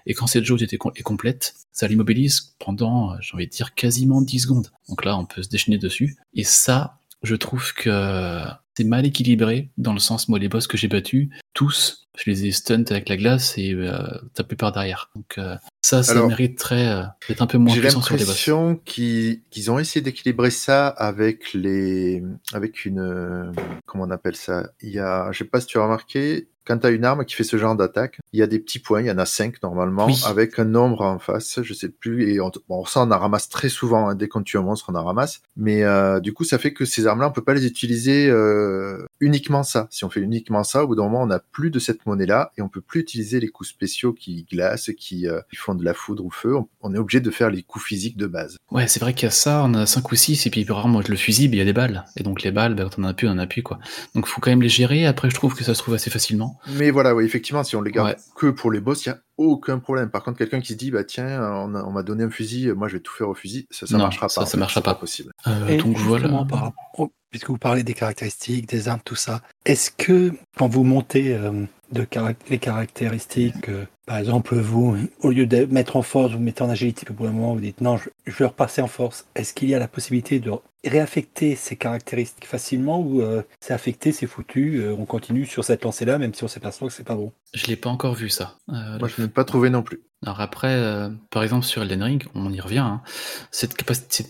Et 0.06 0.14
quand 0.14 0.26
cette 0.26 0.44
jauge 0.44 0.62
est 0.62 1.02
complète, 1.02 1.54
ça 1.72 1.86
l'immobilise 1.86 2.54
pendant, 2.58 3.12
euh, 3.12 3.16
j'ai 3.20 3.34
envie 3.34 3.46
de 3.46 3.52
dire, 3.52 3.74
quasiment 3.74 4.22
10 4.22 4.40
secondes. 4.40 4.72
Donc 4.88 5.04
là, 5.04 5.16
on 5.16 5.24
peut 5.26 5.42
se 5.42 5.48
déchaîner 5.48 5.78
dessus. 5.78 6.16
Et 6.34 6.44
ça, 6.44 6.98
je 7.22 7.34
trouve 7.36 7.72
que 7.74 8.44
c'est 8.76 8.84
mal 8.84 9.06
équilibré, 9.06 9.70
dans 9.78 9.92
le 9.92 9.98
sens, 9.98 10.28
moi, 10.28 10.38
les 10.38 10.48
boss 10.48 10.66
que 10.66 10.76
j'ai 10.76 10.88
battus, 10.88 11.28
tous, 11.54 12.06
je 12.16 12.30
les 12.30 12.46
ai 12.46 12.52
stunt 12.52 12.84
avec 12.90 13.08
la 13.08 13.16
glace 13.16 13.54
et 13.56 13.72
euh, 13.72 13.96
tapés 14.34 14.56
par 14.56 14.72
derrière. 14.72 15.10
Donc 15.16 15.38
euh, 15.38 15.56
ça, 15.82 16.02
ça 16.02 16.12
Alors, 16.12 16.28
mériterait 16.28 16.88
euh, 16.88 17.02
d'être 17.28 17.40
un 17.42 17.46
peu 17.46 17.58
moins 17.58 17.74
J'ai 17.74 17.80
puissant 17.80 18.02
sur 18.02 18.14
les 18.14 18.18
boss. 18.20 18.28
l'impression 18.28 18.80
qu'ils 18.84 19.70
ont 19.70 19.78
essayé 19.78 20.02
d'équilibrer 20.02 20.50
ça 20.50 20.88
avec 20.88 21.52
les, 21.54 22.22
avec 22.52 22.84
une, 22.84 23.00
euh, 23.00 23.50
comment 23.86 24.04
on 24.04 24.10
appelle 24.10 24.36
ça? 24.36 24.70
Il 24.82 24.90
y 24.90 24.98
a, 24.98 25.30
je 25.32 25.38
sais 25.38 25.44
pas 25.44 25.60
si 25.60 25.66
tu 25.66 25.78
as 25.78 25.82
remarqué, 25.82 26.48
quand 26.66 26.78
tu 26.78 26.86
as 26.88 26.90
une 26.90 27.04
arme 27.04 27.24
qui 27.24 27.36
fait 27.36 27.44
ce 27.44 27.56
genre 27.58 27.76
d'attaque, 27.76 28.18
il 28.32 28.40
y 28.40 28.42
a 28.42 28.48
des 28.48 28.58
petits 28.58 28.80
points, 28.80 29.00
il 29.00 29.06
y 29.06 29.10
en 29.12 29.18
a 29.18 29.24
cinq 29.24 29.62
normalement, 29.62 30.06
Oui. 30.06 30.20
avec 30.26 30.58
un 30.58 30.64
nombre 30.64 31.02
en 31.02 31.20
face, 31.20 31.60
je 31.62 31.72
sais 31.74 31.88
plus, 31.88 32.28
et 32.32 32.40
on, 32.40 32.50
bon, 32.68 32.84
ça 32.86 33.02
on 33.02 33.10
en 33.12 33.18
ramasse 33.20 33.48
très 33.48 33.68
souvent, 33.68 34.08
hein, 34.08 34.16
dès 34.16 34.26
qu'on 34.26 34.42
tue 34.42 34.58
un 34.58 34.62
monstre 34.62 34.86
on 34.92 34.96
en 34.96 35.04
ramasse, 35.04 35.42
mais 35.56 35.84
euh, 35.84 36.18
du 36.18 36.32
coup 36.32 36.42
ça 36.42 36.58
fait 36.58 36.72
que 36.72 36.84
ces 36.84 37.06
armes-là 37.06 37.28
on 37.28 37.30
peut 37.32 37.44
pas 37.44 37.54
les 37.54 37.66
utiliser 37.66 38.26
euh, 38.66 39.06
uniquement 39.20 39.62
ça. 39.62 39.86
Si 39.90 40.04
on 40.04 40.10
fait 40.10 40.20
uniquement 40.20 40.64
ça, 40.64 40.84
au 40.84 40.88
bout 40.88 40.96
d'un 40.96 41.02
moment 41.04 41.22
on 41.22 41.26
n'a 41.26 41.38
plus 41.38 41.70
de 41.70 41.78
cette 41.78 42.04
monnaie-là 42.06 42.52
et 42.58 42.62
on 42.62 42.68
peut 42.68 42.80
plus 42.80 43.00
utiliser 43.00 43.40
les 43.40 43.48
coups 43.48 43.68
spéciaux 43.70 44.12
qui 44.12 44.46
glacent, 44.50 44.90
qui, 44.98 45.26
euh, 45.28 45.40
qui 45.50 45.56
font 45.56 45.74
de 45.74 45.84
la 45.84 45.94
foudre 45.94 46.24
ou 46.24 46.30
feu. 46.30 46.56
On, 46.56 46.68
on 46.80 46.94
est 46.94 46.98
obligé 46.98 47.20
de 47.20 47.30
faire 47.30 47.50
les 47.50 47.62
coups 47.62 47.84
physiques 47.84 48.16
de 48.16 48.26
base. 48.26 48.56
Ouais, 48.70 48.88
c'est 48.88 49.00
vrai 49.00 49.14
qu'il 49.14 49.24
y 49.24 49.28
a 49.28 49.30
ça, 49.30 49.62
on 49.64 49.74
a 49.74 49.86
5 49.86 50.10
ou 50.10 50.14
6, 50.16 50.46
et 50.46 50.50
puis 50.50 50.64
rarement 50.68 51.00
le 51.06 51.16
fusil, 51.16 51.44
il 51.44 51.54
y 51.54 51.60
a 51.60 51.64
des 51.64 51.72
balles. 51.72 52.04
Et 52.16 52.22
donc 52.22 52.42
les 52.42 52.50
balles, 52.50 52.74
ben, 52.74 52.84
quand 52.88 52.98
on 52.98 53.04
en 53.04 53.08
a 53.08 53.14
plus, 53.14 53.28
on 53.28 53.32
en 53.32 53.38
a 53.38 53.46
plus, 53.46 53.62
quoi. 53.62 53.78
Donc 54.14 54.26
faut 54.26 54.40
quand 54.40 54.50
même 54.50 54.62
les 54.62 54.68
gérer, 54.68 55.06
après 55.06 55.30
je 55.30 55.34
trouve 55.36 55.54
que 55.54 55.62
ça 55.64 55.74
se 55.74 55.78
trouve 55.82 55.94
assez 55.94 56.10
facilement. 56.10 56.58
Mais 56.74 56.90
voilà, 56.90 57.14
oui, 57.14 57.24
effectivement, 57.24 57.62
si 57.64 57.76
on 57.76 57.82
les 57.82 57.92
garde 57.92 58.08
Ouais. 58.08 58.16
que 58.36 58.46
pour 58.48 58.70
les 58.72 58.80
boss, 58.80 59.04
il 59.06 59.10
y 59.10 59.12
a 59.12 59.18
aucun 59.38 59.78
problème. 59.78 60.10
Par 60.10 60.22
contre, 60.22 60.38
quelqu'un 60.38 60.60
qui 60.60 60.72
se 60.72 60.78
dit, 60.78 60.90
bah 60.90 61.04
tiens, 61.04 61.42
on, 61.42 61.90
m'a 61.90 62.02
donné 62.02 62.24
un 62.24 62.30
fusil, 62.30 62.72
moi 62.72 62.88
je 62.88 62.94
vais 62.94 63.00
tout 63.00 63.12
faire 63.12 63.28
au 63.28 63.34
fusil, 63.34 63.66
ça, 63.70 63.86
ça 63.86 63.96
Non, 63.96 64.04
marchera 64.04 64.28
ça, 64.28 64.40
pas. 64.40 64.46
ça 64.46 64.52
fait, 64.52 64.58
marchera 64.58 64.82
pas. 64.82 64.94
possible. 64.94 65.30
Euh, 65.46 65.76
donc 65.78 65.96
voilà. 65.98 66.28
par 66.48 66.72
oh, 66.98 67.12
puisque 67.30 67.48
vous 67.48 67.58
parlez 67.58 67.82
des 67.82 67.94
caractéristiques, 67.94 68.66
des 68.68 68.88
armes, 68.88 69.00
tout 69.04 69.16
ça, 69.16 69.42
est-ce 69.66 69.90
que 69.90 70.32
quand 70.56 70.68
vous 70.68 70.84
montez 70.84 71.34
euh, 71.34 71.64
de 71.92 72.02
carac- 72.04 72.36
les 72.48 72.58
caractéristiques, 72.58 73.68
euh, 73.68 73.84
par 74.06 74.18
exemple, 74.18 74.54
vous, 74.56 74.96
au 75.20 75.30
lieu 75.30 75.46
de 75.46 75.66
mettre 75.66 75.96
en 75.96 76.02
force, 76.02 76.32
vous 76.32 76.38
mettez 76.38 76.62
en 76.62 76.70
agilité, 76.70 77.04
puis 77.04 77.14
pour 77.14 77.26
le 77.26 77.32
moment, 77.32 77.54
vous 77.54 77.60
dites 77.60 77.80
non, 77.80 77.96
je, 77.96 78.08
je 78.26 78.36
vais 78.36 78.46
repasser 78.46 78.80
en 78.80 78.86
force, 78.86 79.26
est-ce 79.34 79.52
qu'il 79.52 79.68
y 79.68 79.74
a 79.74 79.78
la 79.78 79.88
possibilité 79.88 80.38
de 80.38 80.52
réaffecter 80.84 81.56
ces 81.56 81.74
caractéristiques 81.74 82.46
facilement 82.46 83.00
ou 83.00 83.20
euh, 83.20 83.42
c'est 83.60 83.74
affecté, 83.74 84.12
c'est 84.12 84.28
foutu, 84.28 84.76
euh, 84.76 84.94
on 84.96 85.04
continue 85.04 85.44
sur 85.44 85.64
cette 85.64 85.84
lancée-là, 85.84 86.18
même 86.18 86.32
si 86.32 86.44
on 86.44 86.48
s'aperçoit 86.48 86.86
que 86.86 86.94
c'est 86.94 87.02
pas 87.02 87.16
bon? 87.16 87.32
Je 87.52 87.66
l'ai 87.66 87.76
pas 87.76 87.90
encore 87.90 88.14
vu 88.14 88.28
ça. 88.28 88.56
Euh, 88.68 88.98
Moi, 89.00 89.08
je 89.08 89.22
n'ai 89.22 89.28
pas 89.28 89.44
trouvé 89.44 89.68
non 89.70 89.82
plus. 89.82 90.02
Alors 90.24 90.40
après, 90.40 90.72
euh, 90.74 91.10
par 91.30 91.42
exemple 91.42 91.66
sur 91.66 91.82
Elden 91.82 92.02
Ring, 92.02 92.24
on 92.34 92.50
y 92.52 92.60
revient, 92.60 92.78
hein, 92.78 93.02
cette, 93.50 93.76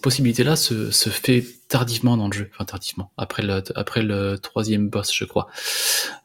possibilité-là 0.00 0.56
se, 0.56 0.90
se 0.90 1.10
fait 1.10 1.44
tardivement 1.68 2.16
dans 2.16 2.26
le 2.26 2.32
jeu, 2.32 2.50
enfin 2.52 2.64
tardivement, 2.64 3.12
après 3.16 3.42
le, 3.42 3.62
après 3.76 4.02
le 4.02 4.36
troisième 4.38 4.88
boss, 4.88 5.14
je 5.14 5.24
crois. 5.26 5.48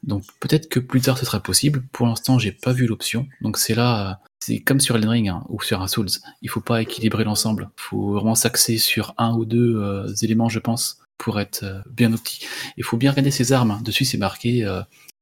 Donc 0.04 0.24
peut-être 0.40 0.70
que 0.70 0.80
plus 0.80 1.02
tard 1.02 1.18
ce 1.18 1.26
sera 1.26 1.40
possible. 1.40 1.84
Pour 1.92 2.08
l'instant, 2.08 2.40
j'ai 2.40 2.52
pas 2.52 2.74
vu 2.74 2.88
l'option. 2.88 3.28
Donc 3.42 3.58
c'est 3.58 3.76
là, 3.76 4.12
euh, 4.12 4.14
c'est 4.40 4.60
comme 4.60 4.80
sur 4.80 4.96
Elden 4.96 5.10
Ring 5.10 5.30
hein, 5.30 5.44
ou 5.50 5.62
sur 5.62 5.82
un 5.82 5.88
Souls. 5.88 6.10
Il 6.42 6.50
faut 6.50 6.62
pas 6.62 6.82
équilibrer 6.82 7.24
l'ensemble. 7.24 7.70
Il 7.78 7.82
faut 7.82 8.14
vraiment 8.14 8.36
s'axer 8.36 8.78
sur 8.78 9.14
un 9.18 9.34
ou 9.34 9.46
deux 9.46 9.78
euh, 9.78 10.14
éléments, 10.22 10.50
je 10.50 10.60
pense, 10.60 11.00
pour 11.18 11.40
être 11.40 11.64
euh, 11.64 11.82
bien 11.90 12.14
opti. 12.14 12.46
Il 12.78 12.84
faut 12.84 12.98
bien 12.98 13.12
regarder 13.12 13.32
ses 13.32 13.52
armes. 13.52 13.82
Dessus, 13.84 14.06
c'est 14.06 14.18
marqué. 14.18 14.66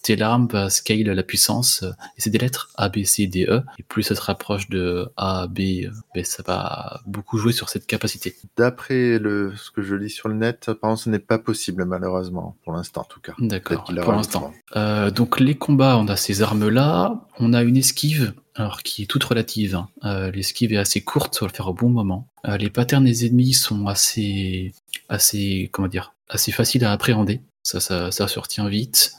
Telle 0.02 0.24
arme 0.24 0.48
va 0.48 0.70
scale 0.70 1.04
la 1.04 1.24
puissance, 1.24 1.84
euh, 1.84 1.92
et 2.18 2.22
c'est 2.22 2.30
des 2.30 2.38
lettres 2.38 2.70
A, 2.78 2.88
B, 2.90 3.04
C, 3.04 3.28
D, 3.28 3.46
E, 3.50 3.62
et 3.78 3.84
plus 3.84 4.04
ça 4.04 4.16
se 4.16 4.22
rapproche 4.22 4.70
de 4.70 5.12
A, 5.18 5.48
B, 5.48 5.60
euh, 5.60 5.90
ben, 6.16 6.24
ça 6.24 6.42
va 6.46 7.02
beaucoup 7.06 7.38
jouer 7.38 7.52
sur 7.52 7.68
cette 7.68 7.86
capacité. 7.86 8.36
D'après 8.56 9.20
le, 9.20 9.54
ce 9.58 9.72
que 9.72 9.82
je 9.82 9.96
lis 9.96 10.10
sur 10.10 10.30
le 10.30 10.36
net, 10.36 10.70
apparemment, 10.70 10.96
ce 10.96 11.10
n'est 11.10 11.20
pas 11.20 11.38
possible, 11.38 11.84
malheureusement, 11.86 12.56
pour 12.64 12.74
l'instant 12.74 13.02
en 13.02 13.06
tout 13.06 13.20
cas. 13.20 13.34
D'accord, 13.40 13.84
pour 13.84 14.14
l'instant. 14.14 14.54
Euh, 14.76 15.12
donc 15.12 15.40
les 15.40 15.56
combats, 15.56 15.98
on 15.98 16.08
a 16.08 16.16
ces 16.16 16.42
armes-là, 16.42 17.22
on 17.40 17.52
a 17.54 17.64
une 17.64 17.76
esquive, 17.78 18.34
alors 18.56 18.84
qui 18.84 19.04
est 19.04 19.06
toute 19.06 19.24
relative. 19.26 19.76
hein. 19.76 19.90
Euh, 20.06 20.32
L'esquive 20.32 20.72
est 20.72 20.78
assez 20.78 21.02
courte, 21.02 21.38
on 21.42 21.46
va 21.46 21.52
le 21.52 21.56
faire 21.56 21.68
au 21.68 21.74
bon 21.74 21.90
moment. 21.90 22.28
Euh, 22.48 22.58
les 22.58 22.70
patterns 22.70 23.04
des 23.04 23.26
ennemis 23.26 23.54
sont 23.54 23.88
assez, 23.88 24.74
assez, 25.10 25.70
comment 25.74 25.88
dire, 25.90 26.14
assez 26.30 26.52
faciles 26.54 26.86
à 26.86 26.92
appréhender. 26.94 27.42
Ça, 27.64 27.80
ça, 27.82 28.12
ça 28.12 28.28
se 28.30 28.40
retient 28.40 28.70
vite. 28.70 29.14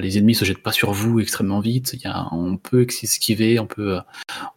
Les 0.00 0.16
ennemis 0.18 0.34
se 0.34 0.44
jettent 0.44 0.62
pas 0.62 0.72
sur 0.72 0.92
vous 0.92 1.20
extrêmement 1.20 1.60
vite. 1.60 1.96
On 2.32 2.56
peut 2.56 2.86
esquiver, 3.02 3.58
on 3.58 3.66
peut, 3.66 3.98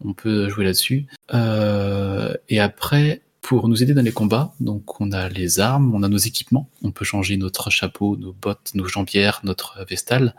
on 0.04 0.14
peut 0.14 0.50
jouer 0.50 0.66
là-dessus. 0.66 1.08
Euh, 1.34 2.34
et 2.48 2.60
après, 2.60 3.22
pour 3.42 3.68
nous 3.68 3.84
aider 3.84 3.94
dans 3.94 4.02
les 4.02 4.12
combats, 4.12 4.54
donc 4.60 5.00
on 5.02 5.12
a 5.12 5.30
les 5.30 5.60
armes, 5.60 5.94
on 5.94 6.02
a 6.04 6.08
nos 6.08 6.18
équipements. 6.18 6.70
On 6.82 6.92
peut 6.92 7.06
changer 7.06 7.38
notre 7.38 7.70
chapeau, 7.70 8.16
nos 8.18 8.34
bottes, 8.34 8.72
nos 8.74 8.88
jambières, 8.88 9.42
notre 9.44 9.86
vestale 9.88 10.34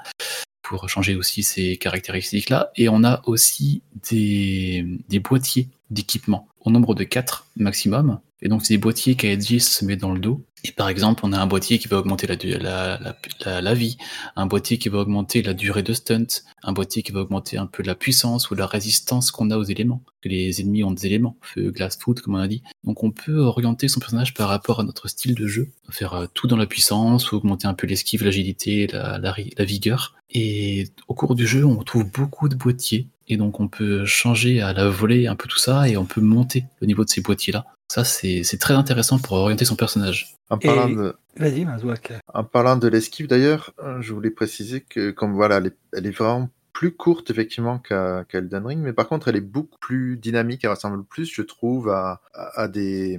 pour 0.62 0.88
changer 0.88 1.14
aussi 1.14 1.42
ces 1.44 1.76
caractéristiques-là. 1.76 2.70
Et 2.76 2.88
on 2.88 3.04
a 3.04 3.22
aussi 3.26 3.82
des, 4.10 4.84
des 5.08 5.20
boîtiers 5.20 5.68
d'équipement 5.90 6.48
au 6.60 6.70
nombre 6.70 6.94
de 6.94 7.04
4 7.04 7.46
maximum. 7.56 8.18
Et 8.42 8.48
donc, 8.48 8.64
c'est 8.64 8.74
des 8.74 8.78
boîtiers 8.78 9.14
qu'Aegis 9.14 9.60
se 9.60 9.84
met 9.84 9.96
dans 9.96 10.12
le 10.12 10.20
dos. 10.20 10.44
Et 10.64 10.72
par 10.72 10.88
exemple, 10.88 11.20
on 11.24 11.32
a 11.32 11.38
un 11.38 11.46
boîtier 11.46 11.78
qui 11.78 11.86
va 11.86 11.98
augmenter 11.98 12.26
la, 12.26 13.74
vie, 13.74 13.96
un 14.34 14.46
boîtier 14.46 14.78
qui 14.78 14.88
va 14.88 14.98
augmenter 14.98 15.42
la 15.42 15.54
durée 15.54 15.82
de 15.82 15.92
stunt, 15.92 16.26
un 16.62 16.72
boîtier 16.72 17.02
qui 17.02 17.12
va 17.12 17.20
augmenter 17.20 17.56
un 17.56 17.66
peu 17.66 17.82
la 17.82 17.94
puissance 17.94 18.50
ou 18.50 18.56
la 18.56 18.66
résistance 18.66 19.30
qu'on 19.30 19.50
a 19.50 19.58
aux 19.58 19.62
éléments. 19.62 20.02
Que 20.22 20.28
les 20.28 20.60
ennemis 20.60 20.82
ont 20.82 20.90
des 20.90 21.06
éléments, 21.06 21.36
feu, 21.40 21.70
glace, 21.70 21.98
foot, 22.00 22.20
comme 22.20 22.34
on 22.34 22.38
a 22.38 22.48
dit. 22.48 22.62
Donc 22.84 23.04
on 23.04 23.12
peut 23.12 23.38
orienter 23.38 23.86
son 23.86 24.00
personnage 24.00 24.34
par 24.34 24.48
rapport 24.48 24.80
à 24.80 24.82
notre 24.82 25.08
style 25.08 25.34
de 25.36 25.46
jeu, 25.46 25.70
faire 25.90 26.14
euh, 26.14 26.26
tout 26.34 26.48
dans 26.48 26.56
la 26.56 26.66
puissance, 26.66 27.30
ou 27.30 27.36
augmenter 27.36 27.68
un 27.68 27.74
peu 27.74 27.86
l'esquive, 27.86 28.24
l'agilité, 28.24 28.88
la, 28.88 29.18
la 29.18 29.64
vigueur. 29.64 30.16
Et 30.30 30.88
au 31.06 31.14
cours 31.14 31.36
du 31.36 31.46
jeu, 31.46 31.64
on 31.64 31.76
trouve 31.84 32.10
beaucoup 32.10 32.48
de 32.48 32.56
boîtiers. 32.56 33.08
Et 33.28 33.36
donc 33.36 33.60
on 33.60 33.68
peut 33.68 34.04
changer 34.04 34.60
à 34.60 34.72
la 34.72 34.88
volée 34.88 35.26
un 35.26 35.36
peu 35.36 35.48
tout 35.48 35.58
ça 35.58 35.88
et 35.88 35.96
on 35.96 36.04
peut 36.04 36.20
monter 36.20 36.64
le 36.80 36.86
niveau 36.86 37.04
de 37.04 37.10
ces 37.10 37.20
boîtiers-là. 37.20 37.64
Ça, 37.88 38.02
c'est 38.02 38.58
très 38.58 38.74
intéressant 38.74 39.18
pour 39.18 39.36
orienter 39.36 39.64
son 39.64 39.76
personnage. 39.76 40.36
En 40.50 40.58
parlant 40.58 40.88
de... 40.88 41.14
En 42.32 42.44
parlant 42.44 42.76
de 42.76 42.88
l'esquive 42.88 43.28
d'ailleurs, 43.28 43.72
euh, 43.82 44.00
je 44.00 44.12
voulais 44.12 44.30
préciser 44.30 44.80
que 44.80 45.10
comme 45.10 45.34
voilà, 45.34 45.58
elle 45.58 45.66
est, 45.66 45.76
elle 45.92 46.06
est 46.06 46.10
vraiment 46.10 46.48
plus 46.76 46.92
courte 46.94 47.30
effectivement 47.30 47.78
qu'à 47.78 48.26
Elden 48.34 48.66
Ring, 48.66 48.82
mais 48.82 48.92
par 48.92 49.08
contre 49.08 49.28
elle 49.28 49.36
est 49.36 49.40
beaucoup 49.40 49.78
plus 49.78 50.18
dynamique, 50.18 50.62
elle 50.62 50.68
ressemble 50.68 51.02
plus, 51.04 51.24
je 51.24 51.40
trouve, 51.40 51.88
à, 51.88 52.20
à, 52.34 52.68
des, 52.68 53.18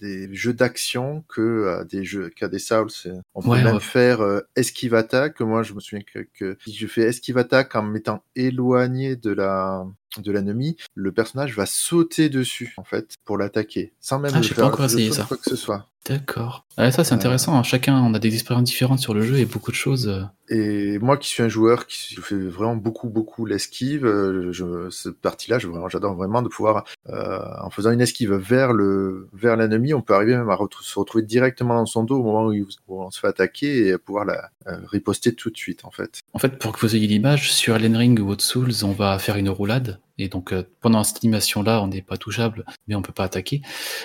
des, 0.00 0.28
jeux 0.34 0.52
d'action 0.52 1.22
que 1.28 1.68
à 1.68 1.84
des 1.84 2.04
jeux 2.04 2.30
qu'à 2.30 2.48
des 2.48 2.58
Souls. 2.58 2.88
On 3.36 3.42
peut 3.42 3.62
même 3.62 3.78
faire 3.78 4.22
euh, 4.22 4.40
esquive 4.56 4.96
attaque. 4.96 5.38
Moi, 5.38 5.62
je 5.62 5.74
me 5.74 5.78
souviens 5.78 6.04
que, 6.04 6.26
que, 6.34 6.58
si 6.66 6.74
je 6.74 6.88
fais 6.88 7.02
esquive 7.02 7.38
attaque 7.38 7.76
en 7.76 7.82
m'étant 7.82 8.24
éloigné 8.34 9.14
de 9.14 9.30
la 9.30 9.86
de 10.22 10.32
l'ennemi, 10.32 10.76
le 10.94 11.12
personnage 11.12 11.56
va 11.56 11.66
sauter 11.66 12.28
dessus 12.28 12.74
en 12.76 12.84
fait 12.84 13.14
pour 13.24 13.38
l'attaquer, 13.38 13.92
sans 14.00 14.18
même 14.18 14.32
ah, 14.34 14.38
le 14.38 14.44
faire 14.44 14.56
pas 14.56 14.64
encore 14.66 14.84
essayé 14.86 15.10
ça. 15.12 15.24
quoi 15.24 15.36
que 15.36 15.48
ce 15.48 15.56
soit. 15.56 15.88
D'accord. 16.08 16.64
ça 16.76 17.02
c'est 17.02 17.14
intéressant. 17.14 17.58
Hein. 17.58 17.64
Chacun 17.64 18.00
on 18.00 18.14
a 18.14 18.20
des 18.20 18.32
expériences 18.32 18.62
différentes 18.68 19.00
sur 19.00 19.12
le 19.12 19.22
jeu 19.22 19.38
et 19.38 19.44
beaucoup 19.44 19.72
de 19.72 19.76
choses. 19.76 20.06
euh, 20.06 20.22
Et 20.54 21.00
moi 21.00 21.16
qui 21.16 21.28
suis 21.28 21.42
un 21.42 21.48
joueur 21.48 21.88
qui 21.88 22.14
fait 22.14 22.36
vraiment 22.38 22.76
beaucoup 22.76 23.08
beaucoup 23.08 23.44
l'esquive, 23.44 24.06
euh, 24.06 24.52
je, 24.52 24.88
cette 24.90 25.20
partie-là, 25.20 25.58
j'adore 25.58 26.14
vraiment 26.14 26.42
de 26.42 26.48
pouvoir, 26.48 26.84
euh, 27.08 27.40
en 27.60 27.70
faisant 27.70 27.90
une 27.90 28.00
esquive 28.00 28.34
vers 28.34 28.72
le 28.72 29.28
vers 29.32 29.56
l'ennemi, 29.56 29.94
on 29.94 30.00
peut 30.00 30.14
arriver 30.14 30.36
même 30.36 30.48
à 30.48 30.56
se 30.80 30.96
retrouver 30.96 31.24
directement 31.24 31.74
dans 31.74 31.86
son 31.86 32.04
dos 32.04 32.20
au 32.20 32.22
moment 32.22 32.46
où, 32.46 32.52
il- 32.52 32.66
où 32.86 33.02
on 33.02 33.10
se 33.10 33.18
fait 33.18 33.26
attaquer 33.26 33.88
et 33.88 33.98
pouvoir 33.98 34.26
la 34.26 34.50
euh, 34.68 34.76
riposter 34.86 35.34
tout 35.34 35.50
de 35.50 35.56
suite 35.56 35.84
en 35.84 35.90
fait. 35.90 36.20
En 36.34 36.38
fait, 36.38 36.56
pour 36.60 36.70
que 36.72 36.78
vous 36.86 36.94
ayez 36.94 37.08
l'image, 37.08 37.52
sur 37.52 37.74
Elden 37.74 37.96
Ring 37.96 38.20
ou 38.20 38.32
Souls, 38.38 38.84
on 38.84 38.92
va 38.92 39.18
faire 39.18 39.36
une 39.38 39.48
roulade. 39.48 39.98
Et 40.18 40.28
donc, 40.28 40.52
euh, 40.52 40.62
pendant 40.80 41.04
cette 41.04 41.18
animation-là, 41.24 41.82
on 41.82 41.88
n'est 41.88 42.02
pas 42.02 42.16
touchable, 42.16 42.64
mais 42.88 42.94
on 42.94 43.02
peut 43.02 43.12
pas 43.12 43.24
attaquer. 43.24 43.60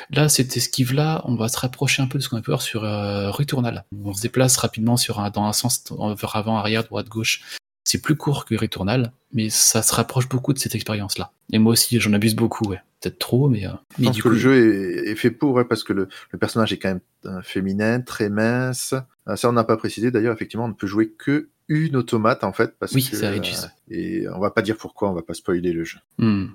Là, 0.09 0.27
cette 0.29 0.55
esquive-là, 0.57 1.21
on 1.25 1.35
va 1.35 1.47
se 1.47 1.57
rapprocher 1.57 2.01
un 2.01 2.07
peu 2.07 2.17
de 2.17 2.23
ce 2.23 2.29
qu'on 2.29 2.37
a 2.37 2.41
pu 2.41 2.51
voir 2.51 2.61
sur 2.61 2.83
euh, 2.83 3.31
Returnal. 3.31 3.85
On 4.03 4.13
se 4.13 4.21
déplace 4.21 4.57
rapidement 4.57 4.97
sur 4.97 5.19
un, 5.19 5.29
dans 5.29 5.45
un 5.45 5.53
sens, 5.53 5.83
en- 5.91 6.13
vers 6.13 6.35
avant, 6.35 6.57
arrière, 6.57 6.83
droite, 6.83 7.07
gauche. 7.07 7.41
C'est 7.83 8.01
plus 8.01 8.15
court 8.15 8.45
que 8.45 8.55
Returnal, 8.55 9.11
mais 9.33 9.49
ça 9.49 9.81
se 9.81 9.93
rapproche 9.93 10.27
beaucoup 10.29 10.53
de 10.53 10.59
cette 10.59 10.75
expérience-là. 10.75 11.31
Et 11.51 11.59
moi 11.59 11.71
aussi, 11.73 11.99
j'en 11.99 12.13
abuse 12.13 12.35
beaucoup, 12.35 12.65
ouais. 12.69 12.79
Peut-être 13.01 13.17
trop, 13.17 13.49
mais, 13.49 13.65
euh, 13.65 13.71
Je 13.97 14.01
mais 14.01 14.07
pense 14.07 14.15
du 14.17 14.21
que 14.21 14.27
coup, 14.27 14.33
le 14.35 14.39
jeu 14.39 14.55
est, 15.07 15.11
est 15.11 15.15
fait 15.15 15.31
pour, 15.31 15.53
ouais, 15.55 15.65
parce 15.65 15.83
que 15.83 15.91
le, 15.93 16.07
le 16.29 16.37
personnage 16.37 16.71
est 16.71 16.77
quand 16.77 16.89
même 16.89 16.99
euh, 17.25 17.41
féminin, 17.41 17.99
très 18.01 18.29
mince. 18.29 18.93
Euh, 19.27 19.35
ça, 19.35 19.49
on 19.49 19.53
n'a 19.53 19.63
pas 19.63 19.77
précisé. 19.77 20.11
D'ailleurs, 20.11 20.33
effectivement, 20.35 20.65
on 20.65 20.69
ne 20.69 20.73
peut 20.73 20.85
jouer 20.87 21.09
que 21.17 21.49
une 21.67 21.95
automate, 21.95 22.43
en 22.43 22.51
fait, 22.53 22.75
parce 22.79 22.91
Oui, 22.93 23.07
que 23.09 23.15
Aegis. 23.23 23.55
euh, 23.63 23.67
et 23.93 24.27
on 24.29 24.39
va 24.39 24.51
pas 24.51 24.61
dire 24.61 24.75
pourquoi, 24.77 25.09
on 25.09 25.13
va 25.13 25.21
pas 25.21 25.33
spoiler 25.33 25.71
le 25.71 25.83
jeu. 25.83 25.99
Hmm. 26.17 26.47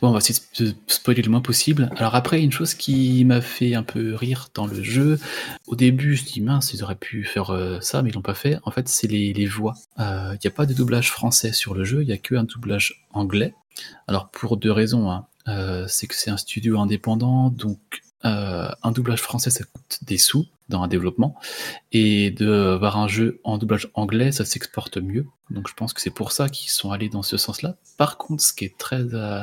Bon, 0.00 0.08
on 0.08 0.12
va 0.12 0.18
essayer 0.18 0.38
de 0.60 0.72
spoiler 0.86 1.22
le 1.22 1.30
moins 1.30 1.40
possible. 1.40 1.90
Alors 1.96 2.14
après, 2.14 2.40
une 2.42 2.52
chose 2.52 2.74
qui 2.74 3.24
m'a 3.24 3.40
fait 3.40 3.74
un 3.74 3.82
peu 3.82 4.14
rire 4.14 4.48
dans 4.54 4.66
le 4.66 4.82
jeu, 4.82 5.18
au 5.66 5.74
début, 5.76 6.14
je 6.16 6.24
dis 6.24 6.40
mince, 6.40 6.72
ils 6.72 6.82
auraient 6.84 6.94
pu 6.94 7.24
faire 7.24 7.50
euh, 7.50 7.78
ça, 7.80 8.02
mais 8.02 8.10
ils 8.10 8.14
l'ont 8.14 8.22
pas 8.22 8.34
fait. 8.34 8.58
En 8.64 8.70
fait, 8.70 8.88
c'est 8.88 9.06
les, 9.08 9.32
les 9.32 9.46
voix. 9.46 9.74
Il 9.98 10.38
n'y 10.44 10.48
a 10.48 10.54
pas 10.54 10.66
de 10.66 10.74
doublage 10.74 11.10
français 11.10 11.52
sur 11.52 11.74
le 11.74 11.84
jeu, 11.84 12.02
il 12.02 12.08
y 12.08 12.12
a 12.12 12.18
que 12.18 12.34
un 12.34 12.44
doublage 12.44 13.04
anglais. 13.12 13.54
Alors 14.06 14.30
pour 14.30 14.56
deux 14.56 14.72
raisons. 14.72 15.10
hein. 15.10 15.26
Euh, 15.48 15.86
c'est 15.88 16.06
que 16.06 16.14
c'est 16.14 16.30
un 16.30 16.36
studio 16.36 16.78
indépendant, 16.78 17.48
donc 17.50 17.78
euh, 18.24 18.68
un 18.82 18.92
doublage 18.92 19.20
français, 19.20 19.50
ça 19.50 19.64
coûte 19.64 19.98
des 20.02 20.18
sous 20.18 20.46
dans 20.68 20.82
un 20.82 20.88
développement. 20.88 21.36
Et 21.92 22.30
de 22.30 22.74
avoir 22.74 22.96
un 22.98 23.08
jeu 23.08 23.40
en 23.44 23.58
doublage 23.58 23.90
anglais, 23.94 24.32
ça 24.32 24.44
s'exporte 24.44 24.98
mieux. 24.98 25.26
Donc 25.50 25.68
je 25.68 25.74
pense 25.74 25.92
que 25.92 26.00
c'est 26.00 26.10
pour 26.10 26.32
ça 26.32 26.48
qu'ils 26.48 26.70
sont 26.70 26.92
allés 26.92 27.08
dans 27.08 27.22
ce 27.22 27.36
sens-là. 27.36 27.76
Par 27.98 28.18
contre, 28.18 28.42
ce 28.42 28.52
qui 28.52 28.64
est 28.64 28.78
très, 28.78 29.02
euh, 29.14 29.42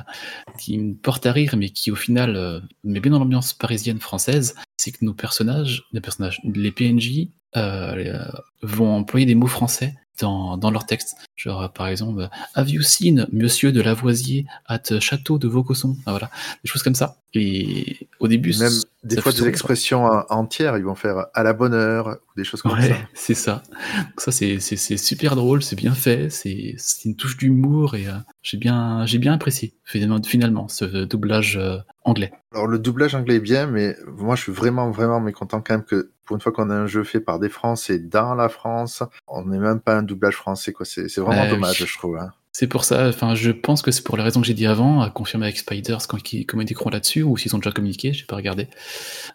qui 0.57 0.77
me 0.77 0.93
porte 0.95 1.25
à 1.25 1.31
rire, 1.31 1.55
mais 1.57 1.69
qui 1.69 1.91
au 1.91 1.95
final 1.95 2.35
euh, 2.35 2.59
met 2.83 2.99
bien 2.99 3.11
dans 3.11 3.19
l'ambiance 3.19 3.53
parisienne 3.53 3.99
française, 3.99 4.55
c'est 4.77 4.91
que 4.91 5.03
nos 5.03 5.13
personnages, 5.13 5.85
les 5.91 6.01
personnages, 6.01 6.39
les 6.43 6.71
PNJ 6.71 7.29
euh, 7.55 7.95
euh, 7.95 8.25
vont 8.61 8.95
employer 8.95 9.25
des 9.25 9.35
mots 9.35 9.47
français 9.47 9.95
dans, 10.19 10.57
dans 10.57 10.71
leur 10.71 10.85
texte. 10.85 11.15
Genre, 11.35 11.61
euh, 11.63 11.67
par 11.67 11.87
exemple, 11.87 12.29
Have 12.55 12.69
you 12.69 12.81
seen 12.81 13.27
Monsieur 13.31 13.71
de 13.71 13.81
Lavoisier 13.81 14.45
at 14.65 14.99
Château 14.99 15.37
de 15.37 15.47
Vaucosson? 15.47 15.95
Ah, 16.05 16.11
Voilà, 16.11 16.29
des 16.63 16.69
choses 16.69 16.83
comme 16.83 16.95
ça. 16.95 17.17
Et 17.33 18.07
au 18.19 18.27
début, 18.27 18.57
Même 18.57 18.71
des 19.03 19.19
fois 19.21 19.31
des 19.31 19.39
sourire. 19.39 19.49
expressions 19.49 20.11
euh, 20.11 20.21
entières, 20.29 20.77
ils 20.77 20.83
vont 20.83 20.95
faire 20.95 21.27
à 21.33 21.43
la 21.43 21.53
bonne 21.53 21.73
heure 21.73 22.07
ou 22.07 22.37
des 22.39 22.43
choses 22.43 22.61
comme 22.61 22.71
Ouais, 22.71 22.87
ça. 22.89 22.95
c'est 23.13 23.33
ça. 23.33 23.63
Donc 24.05 24.19
ça, 24.21 24.31
c'est 24.31 24.59
super 24.97 25.35
drôle, 25.35 25.61
c'est 25.61 25.75
bien 25.75 25.93
fait, 25.93 26.29
c'est 26.29 26.75
une 27.05 27.15
touche 27.15 27.37
d'humour 27.37 27.95
et 27.95 28.07
euh, 28.07 28.13
j'ai 28.41 28.57
bien, 28.57 29.05
j'ai 29.05 29.17
bien 29.19 29.33
apprécié 29.33 29.75
finalement, 29.83 30.21
finalement 30.23 30.67
ce 30.69 30.85
doublage 31.05 31.57
euh, 31.57 31.77
anglais. 32.05 32.31
Alors 32.53 32.65
le 32.67 32.79
doublage 32.79 33.13
anglais 33.13 33.35
est 33.35 33.39
bien, 33.41 33.67
mais 33.67 33.95
moi 34.07 34.35
je 34.35 34.43
suis 34.43 34.51
vraiment 34.53 34.89
vraiment 34.89 35.19
mécontent 35.19 35.61
quand 35.61 35.73
même 35.75 35.83
que 35.85 36.11
pour 36.23 36.35
une 36.37 36.41
fois 36.41 36.51
qu'on 36.53 36.69
a 36.69 36.75
un 36.75 36.87
jeu 36.87 37.03
fait 37.03 37.19
par 37.19 37.39
des 37.39 37.49
Français 37.49 37.99
dans 37.99 38.35
la 38.35 38.49
France, 38.49 39.03
on 39.27 39.45
n'est 39.45 39.59
même 39.59 39.79
pas 39.81 39.95
un 39.97 40.01
doublage 40.03 40.35
français 40.35 40.71
quoi. 40.73 40.85
C'est 40.85 41.07
c'est 41.09 41.21
vraiment 41.21 41.47
dommage 41.49 41.81
oui. 41.81 41.87
je 41.87 41.97
trouve. 41.97 42.17
hein. 42.17 42.31
C'est 42.59 42.65
pour 42.65 42.85
ça, 42.85 43.07
enfin, 43.07 43.35
je 43.35 43.51
pense 43.51 43.83
que 43.83 43.91
c'est 43.91 44.03
pour 44.03 44.17
les 44.17 44.23
raisons 44.23 44.41
que 44.41 44.47
j'ai 44.47 44.55
dit 44.55 44.65
avant, 44.65 45.01
à 45.01 45.11
confirmer 45.11 45.45
avec 45.45 45.57
Spiders 45.57 46.07
quand 46.07 46.33
ils 46.33 46.43
communiqueront 46.43 46.89
là-dessus, 46.89 47.21
ou 47.21 47.37
s'ils 47.37 47.55
ont 47.55 47.59
déjà 47.59 47.69
communiqué, 47.69 48.13
j'ai 48.13 48.25
pas 48.25 48.35
regardé. 48.35 48.67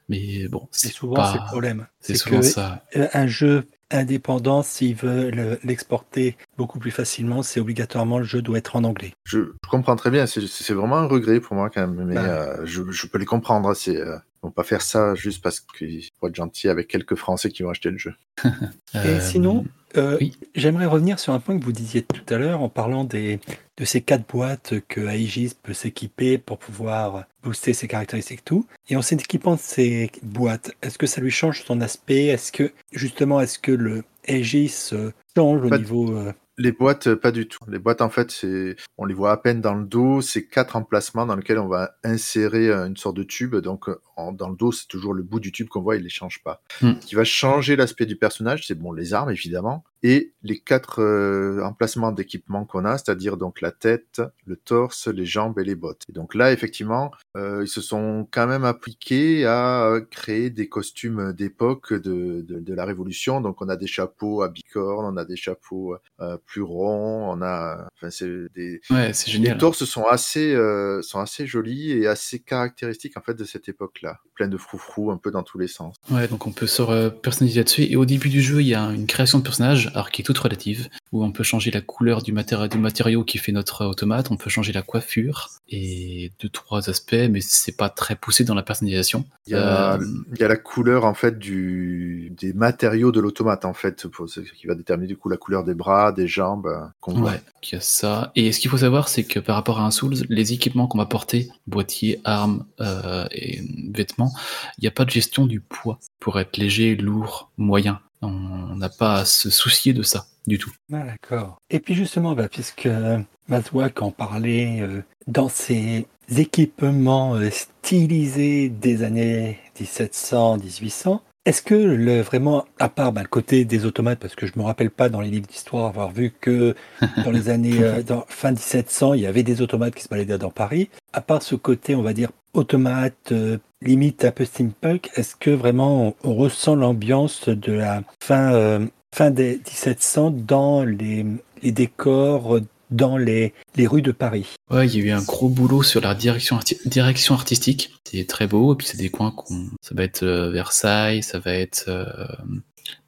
Mais 0.08 0.48
bon, 0.48 0.66
C'est 0.72 0.88
souvent 0.88 1.14
pas... 1.14 1.30
c'est 1.32 1.38
le 1.38 1.44
problème. 1.44 1.87
C'est 2.00 2.16
souvent 2.16 2.40
que 2.40 2.46
ça. 2.46 2.82
un 2.96 3.28
jeu 3.28 3.68
indépendant, 3.92 4.62
s'il 4.62 4.94
veut 4.94 5.31
le- 5.31 5.59
l'exporter 5.64 6.37
beaucoup 6.57 6.78
plus 6.78 6.90
facilement, 6.90 7.42
c'est 7.42 7.61
obligatoirement 7.61 8.18
le 8.18 8.24
jeu 8.24 8.42
doit 8.42 8.59
être 8.59 8.76
en 8.76 8.85
anglais. 8.85 9.12
Je, 9.24 9.38
je 9.62 9.68
comprends 9.70 9.96
très 9.96 10.11
bien, 10.11 10.26
c'est 10.26 10.72
vraiment 10.72 10.96
un 10.98 11.07
regret 11.07 11.40
pour 11.40 11.55
moi 11.57 11.70
quand 11.70 11.87
même, 11.87 12.05
mais 12.07 12.14
Bah. 12.14 12.24
euh, 12.24 12.61
je, 12.64 12.83
je 12.90 13.07
peux 13.07 13.18
les 13.18 13.26
comprendre. 13.26 13.68
hein, 13.68 13.74
C'est 13.74 13.96
euh, 13.96 14.16
ils 14.42 14.46
vont 14.46 14.50
pas 14.50 14.64
faire 14.64 14.83
ça 14.83 15.14
juste 15.14 15.42
parce 15.42 15.61
qu'ils 15.61 16.09
vont 16.20 16.28
être 16.28 16.35
gentils 16.35 16.68
avec 16.68 16.88
quelques 16.88 17.14
Français 17.14 17.50
qui 17.50 17.62
vont 17.62 17.70
acheter 17.70 17.90
le 17.90 17.98
jeu. 17.98 18.14
Et 18.44 18.48
Euh, 18.96 19.20
sinon, 19.20 19.64
euh, 19.96 20.16
oui. 20.20 20.37
j'aimerais 20.55 20.87
revenir 20.87 21.18
sur 21.20 21.33
un 21.33 21.38
point 21.38 21.59
que 21.59 21.64
vous 21.64 21.70
disiez 21.72 22.02
tout 22.02 22.35
à 22.35 22.38
l'heure 22.38 22.61
en 22.61 22.68
parlant 22.68 23.05
des, 23.05 23.38
de 23.83 23.87
ces 23.87 24.01
quatre 24.01 24.29
boîtes 24.33 24.75
que 24.87 25.01
Aegis 25.01 25.55
peut 25.61 25.73
s'équiper 25.73 26.38
pour 26.38 26.57
pouvoir 26.59 27.25
booster 27.42 27.73
ses 27.73 27.88
caractéristiques 27.88 28.38
et 28.38 28.45
tout. 28.45 28.64
Et 28.88 28.95
en 28.95 29.03
s'équipant 29.03 29.57
de 29.57 29.61
ces 29.61 30.12
boîtes, 30.23 30.71
est-ce 30.83 30.99
que 30.99 31.09
ça 31.09 31.21
lui 31.21 31.33
change 31.33 31.64
son 31.64 31.81
aspect? 31.81 32.27
Est-ce 32.27 32.53
que, 32.53 32.71
justement, 32.92 33.40
est-ce 33.40 33.59
que 33.59 33.73
le 33.73 34.05
Aegis 34.29 34.90
euh, 34.92 35.11
change 35.37 35.64
au 35.64 35.68
Pas 35.68 35.79
niveau... 35.79 36.16
euh, 36.16 36.33
Les 36.59 36.71
boîtes, 36.71 37.09
euh, 37.09 37.16
pas 37.16 37.33
du 37.33 37.49
tout. 37.49 37.59
Les 37.66 37.81
boîtes, 37.81 38.03
en 38.03 38.09
fait, 38.09 38.31
c'est, 38.31 38.77
on 38.99 39.05
les 39.05 39.14
voit 39.14 39.33
à 39.33 39.37
peine 39.37 39.61
dans 39.61 39.75
le 39.75 39.85
dos. 39.85 40.21
C'est 40.21 40.45
quatre 40.47 40.77
emplacements 40.77 41.27
dans 41.27 41.35
lesquels 41.35 41.59
on 41.59 41.66
va 41.66 41.97
insérer 42.05 42.71
une 42.71 42.97
sorte 42.97 43.16
de 43.16 43.25
tube. 43.25 43.57
Donc, 43.57 43.87
en- 44.16 44.31
dans 44.31 44.49
le 44.49 44.55
dos, 44.55 44.71
c'est 44.71 44.87
toujours 44.87 45.12
le 45.12 45.25
bout 45.25 45.40
du 45.40 45.51
tube 45.51 45.66
qu'on 45.66 45.83
voit, 45.83 45.97
il 45.97 46.05
les 46.05 46.09
change 46.09 46.40
pas. 46.45 46.62
Hmm. 46.83 46.92
Ce 47.01 47.07
qui 47.07 47.16
va 47.16 47.25
changer 47.25 47.75
l'aspect 47.75 48.07
du 48.07 48.14
personnage, 48.14 48.64
c'est 48.64 48.79
bon, 48.79 48.92
les 48.92 49.12
armes, 49.12 49.33
évidemment, 49.33 49.83
et 50.03 50.33
les 50.43 50.59
quatre 50.59 51.01
euh, 51.01 51.62
emplacements 51.62 52.11
d'équipement 52.11 52.65
qu'on 52.65 52.85
a, 52.85 52.99
c'est-à-dire 52.99 53.37
donc 53.37 53.61
la 53.61 53.71
tête, 53.71 54.21
le 54.47 54.57
torse, 54.57 55.07
les 55.09 55.25
jambes 55.27 55.59
et 55.61 55.65
les 55.65 55.77
bottes. 55.77 56.03
Et 56.09 56.12
donc 56.12 56.35
là, 56.35 56.53
effectivement, 56.53 57.12
euh, 57.37 57.61
ils 57.62 57.69
se 57.69 57.81
sont 57.81 58.27
quand 58.31 58.47
même 58.49 58.65
appliqués 58.65 59.47
à 59.47 59.95
créer 60.11 60.51
des 60.51 60.69
costumes 60.69 61.33
d'époque 61.33 61.93
de, 61.93 62.43
de, 62.43 62.59
de 62.59 62.75
la 62.75 62.85
Révolution. 62.85 63.41
Donc, 63.41 63.62
on 63.62 63.69
a 63.69 63.77
des 63.77 63.87
chapeaux 63.87 64.43
à 64.43 64.49
bicorne, 64.49 65.07
on 65.07 65.17
a 65.17 65.25
des 65.25 65.37
chapeaux 65.37 65.97
euh, 66.21 66.37
plus 66.47 66.62
ronds, 66.62 67.31
on 67.31 67.41
a, 67.43 67.87
enfin, 67.97 68.11
c'est 68.11 68.29
des, 68.55 68.81
Ouais, 68.91 69.12
c'est 69.12 69.31
génial. 69.31 69.53
les 69.55 69.59
torses 69.59 69.85
sont 69.85 70.05
assez, 70.05 70.53
euh, 70.55 71.01
sont 71.03 71.21
assez 71.21 71.47
jolis 71.47 71.93
et 71.93 72.09
assez 72.09 72.41
caractéristiques 72.41 73.17
en 73.17 73.23
fait 73.23 73.35
de 73.35 73.45
cette 73.45 73.69
époque-là, 73.69 74.19
plein 74.35 74.49
de 74.49 74.57
froufrous 74.57 75.12
un 75.12 75.17
peu 75.17 75.31
dans 75.31 75.45
tous 75.45 75.59
les 75.59 75.69
sens. 75.69 75.95
Ouais, 76.11 76.27
donc 76.27 76.47
on 76.47 76.53
peut 76.53 76.67
se 76.67 77.09
personnaliser 77.11 77.61
là-dessus. 77.61 77.85
Et 77.85 77.97
au 77.97 78.05
début 78.05 78.29
du 78.29 78.43
jeu, 78.43 78.61
il 78.61 78.69
y 78.69 78.75
a 78.75 78.85
une 78.91 79.07
création 79.07 79.38
de 79.38 79.45
personnage 79.45 79.91
alors 79.94 80.11
qui 80.11 80.22
est 80.22 80.24
toute 80.24 80.38
relative, 80.38 80.88
où 81.12 81.24
on 81.24 81.33
peut 81.33 81.42
changer 81.42 81.70
la 81.70 81.81
couleur 81.81 82.22
du, 82.22 82.33
matéri- 82.33 82.68
du 82.68 82.78
matériau 82.78 83.24
qui 83.24 83.38
fait 83.38 83.52
notre 83.52 83.85
automate, 83.87 84.31
on 84.31 84.37
peut 84.37 84.50
changer 84.50 84.72
la 84.72 84.83
coiffure 84.83 85.50
et 85.68 86.33
deux 86.40 86.48
trois 86.48 86.88
aspects, 86.90 87.14
mais 87.31 87.40
c'est 87.40 87.76
pas 87.76 87.88
très 87.88 88.16
poussé 88.16 88.44
dans 88.44 88.55
la 88.55 88.62
personnalisation. 88.62 89.24
Il 89.46 89.52
y, 89.52 89.57
a, 89.57 89.94
Euh, 89.94 90.05
il 90.35 90.40
y 90.40 90.44
a 90.44 90.48
la 90.48 90.57
couleur 90.57 91.05
en 91.05 91.14
fait 91.14 91.38
du, 91.38 92.33
des 92.38 92.52
matériaux 92.52 93.12
de 93.12 93.20
l'automate 93.20 93.64
en 93.64 93.74
fait, 93.74 94.07
pour 94.07 94.28
ce 94.28 94.40
qui 94.40 94.66
va 94.66 94.74
déterminer 94.74 95.09
du 95.09 95.16
coup 95.16 95.28
la 95.28 95.37
couleur 95.37 95.64
des 95.64 95.74
bras, 95.74 96.12
des 96.12 96.28
jambes 96.28 96.66
euh, 96.66 96.87
qu'on. 97.00 97.20
Ouais, 97.22 97.40
qu'il 97.61 97.76
y 97.76 97.78
a 97.78 97.83
ça. 97.83 98.33
Et 98.35 98.52
ce 98.52 98.61
qu'il 98.61 98.70
faut 98.70 98.78
savoir, 98.78 99.09
c'est 99.09 99.24
que 99.24 99.38
par 99.38 99.55
rapport 99.57 99.78
à 99.81 99.85
un 99.85 99.90
Souls, 99.90 100.14
les 100.28 100.52
équipements 100.52 100.87
qu'on 100.87 100.98
va 100.98 101.07
porter, 101.07 101.48
boîtier, 101.66 102.20
armes 102.24 102.64
euh, 102.81 103.26
et 103.31 103.61
vêtements, 103.92 104.33
il 104.78 104.83
n'y 104.83 104.88
a 104.88 104.92
pas 104.92 105.05
de 105.05 105.11
gestion 105.11 105.46
du 105.46 105.61
poids 105.61 105.98
pour 106.20 106.38
être 106.40 106.57
léger, 106.57 106.96
lourd, 106.96 107.50
moyen. 107.59 108.00
On 108.22 108.76
n'a 108.76 108.88
pas 108.88 109.16
à 109.16 109.24
se 109.24 109.50
soucier 109.50 109.92
de 109.92 110.02
ça 110.02 110.26
du 110.46 110.58
tout. 110.58 110.72
Ah, 110.92 111.04
d'accord. 111.04 111.61
Et 111.70 111.80
puis 111.80 111.94
justement, 111.94 112.35
bah, 112.35 112.48
puisque 112.48 112.87
euh, 112.87 113.18
Mazouak 113.48 114.02
en 114.02 114.11
parlait 114.11 114.80
euh, 114.80 115.02
dans 115.26 115.48
ses 115.48 116.06
équipements 116.37 117.35
euh, 117.35 117.50
stylisés 117.50 118.68
des 118.68 119.02
années 119.02 119.58
1700-1800, 119.80 121.20
est-ce 121.44 121.62
que 121.62 121.74
le, 121.74 122.20
vraiment, 122.20 122.66
à 122.78 122.88
part 122.88 123.12
bah, 123.12 123.22
le 123.22 123.28
côté 123.28 123.64
des 123.64 123.85
automates, 123.85 124.20
parce 124.20 124.37
que 124.37 124.46
je 124.46 124.52
me 124.57 124.62
rappelle 124.62 124.90
pas 124.90 125.09
dans 125.09 125.20
les 125.20 125.28
livres 125.28 125.46
d'histoire 125.46 125.87
avoir 125.87 126.12
vu 126.12 126.33
que 126.40 126.76
dans 127.24 127.33
les 127.33 127.48
années 127.48 127.83
euh, 127.83 128.02
dans, 128.02 128.24
fin 128.28 128.50
1700, 128.50 129.14
il 129.14 129.22
y 129.22 129.26
avait 129.26 129.42
des 129.42 129.61
automates 129.61 129.94
qui 129.94 130.05
se 130.05 130.09
baladaient 130.09 130.38
dans 130.38 130.50
Paris, 130.50 130.88
à 131.12 131.20
part 131.20 131.42
ce 131.42 131.57
côté, 131.57 131.96
on 131.96 132.02
va 132.02 132.12
dire, 132.12 132.31
automate, 132.55 133.33
euh, 133.33 133.59
limite 133.81 134.24
un 134.24 134.31
peu 134.31 134.44
steampunk, 134.44 135.11
est-ce 135.16 135.35
que 135.35 135.50
vraiment 135.50 136.14
on, 136.22 136.31
on 136.31 136.35
ressent 136.35 136.76
l'ambiance 136.76 137.48
de 137.48 137.72
la 137.72 138.02
fin, 138.22 138.55
euh, 138.55 138.87
fin 139.12 139.31
des 139.31 139.57
1700 139.57 140.31
dans 140.31 140.85
les, 140.85 141.26
les 141.62 141.72
décors, 141.72 142.61
dans 142.92 143.16
les, 143.16 143.55
les 143.76 143.87
rues 143.87 144.02
de 144.02 144.12
Paris 144.12 144.46
Ouais, 144.70 144.87
il 144.87 144.96
y 144.96 145.02
a 145.02 145.05
eu 145.05 145.11
un 145.11 145.22
gros 145.22 145.48
boulot 145.48 145.83
sur 145.83 146.00
la 146.00 146.14
direction, 146.14 146.59
direction 146.87 147.35
artistique. 147.35 147.92
C'est 148.09 148.26
très 148.26 148.46
beau, 148.46 148.74
et 148.74 148.76
puis 148.76 148.87
c'est 148.87 148.98
des 148.98 149.11
coins 149.11 149.33
qu'on. 149.33 149.68
Ça 149.81 149.94
va 149.94 150.05
être 150.05 150.22
euh, 150.22 150.50
Versailles, 150.50 151.22
ça 151.22 151.38
va 151.38 151.52
être 151.52 151.85
euh, 151.88 152.05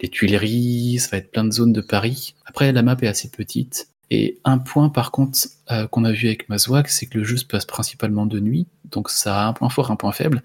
les 0.01 0.09
Tuileries, 0.09 0.99
ça 0.99 1.11
va 1.13 1.19
être 1.19 1.31
plein 1.31 1.45
de 1.45 1.53
zones 1.53 1.73
de 1.73 1.81
Paris. 1.81 2.35
Après, 2.47 2.73
la 2.73 2.83
map 2.83 2.97
est 3.03 3.07
assez 3.07 3.31
petite. 3.31 3.89
Et 4.11 4.39
un 4.45 4.59
point 4.59 4.91
par 4.91 5.11
contre 5.11 5.39
euh, 5.71 5.87
qu'on 5.87 6.05
a 6.05 6.13
vu 6.13 6.29
avec 6.29 6.49
Mazouak, 6.49 6.89
c'est 6.89 7.07
que 7.07 7.19
le 7.19 7.25
jeu 7.25 7.37
se 7.37 7.45
passe 7.45 7.65
principalement 7.65 8.27
de 8.27 8.39
nuit, 8.39 8.67
donc 8.85 9.09
ça 9.09 9.43
a 9.43 9.47
un 9.47 9.53
point 9.53 9.71
fort, 9.71 9.91
un 9.91 9.97
point 9.97 10.13
faible. 10.13 10.43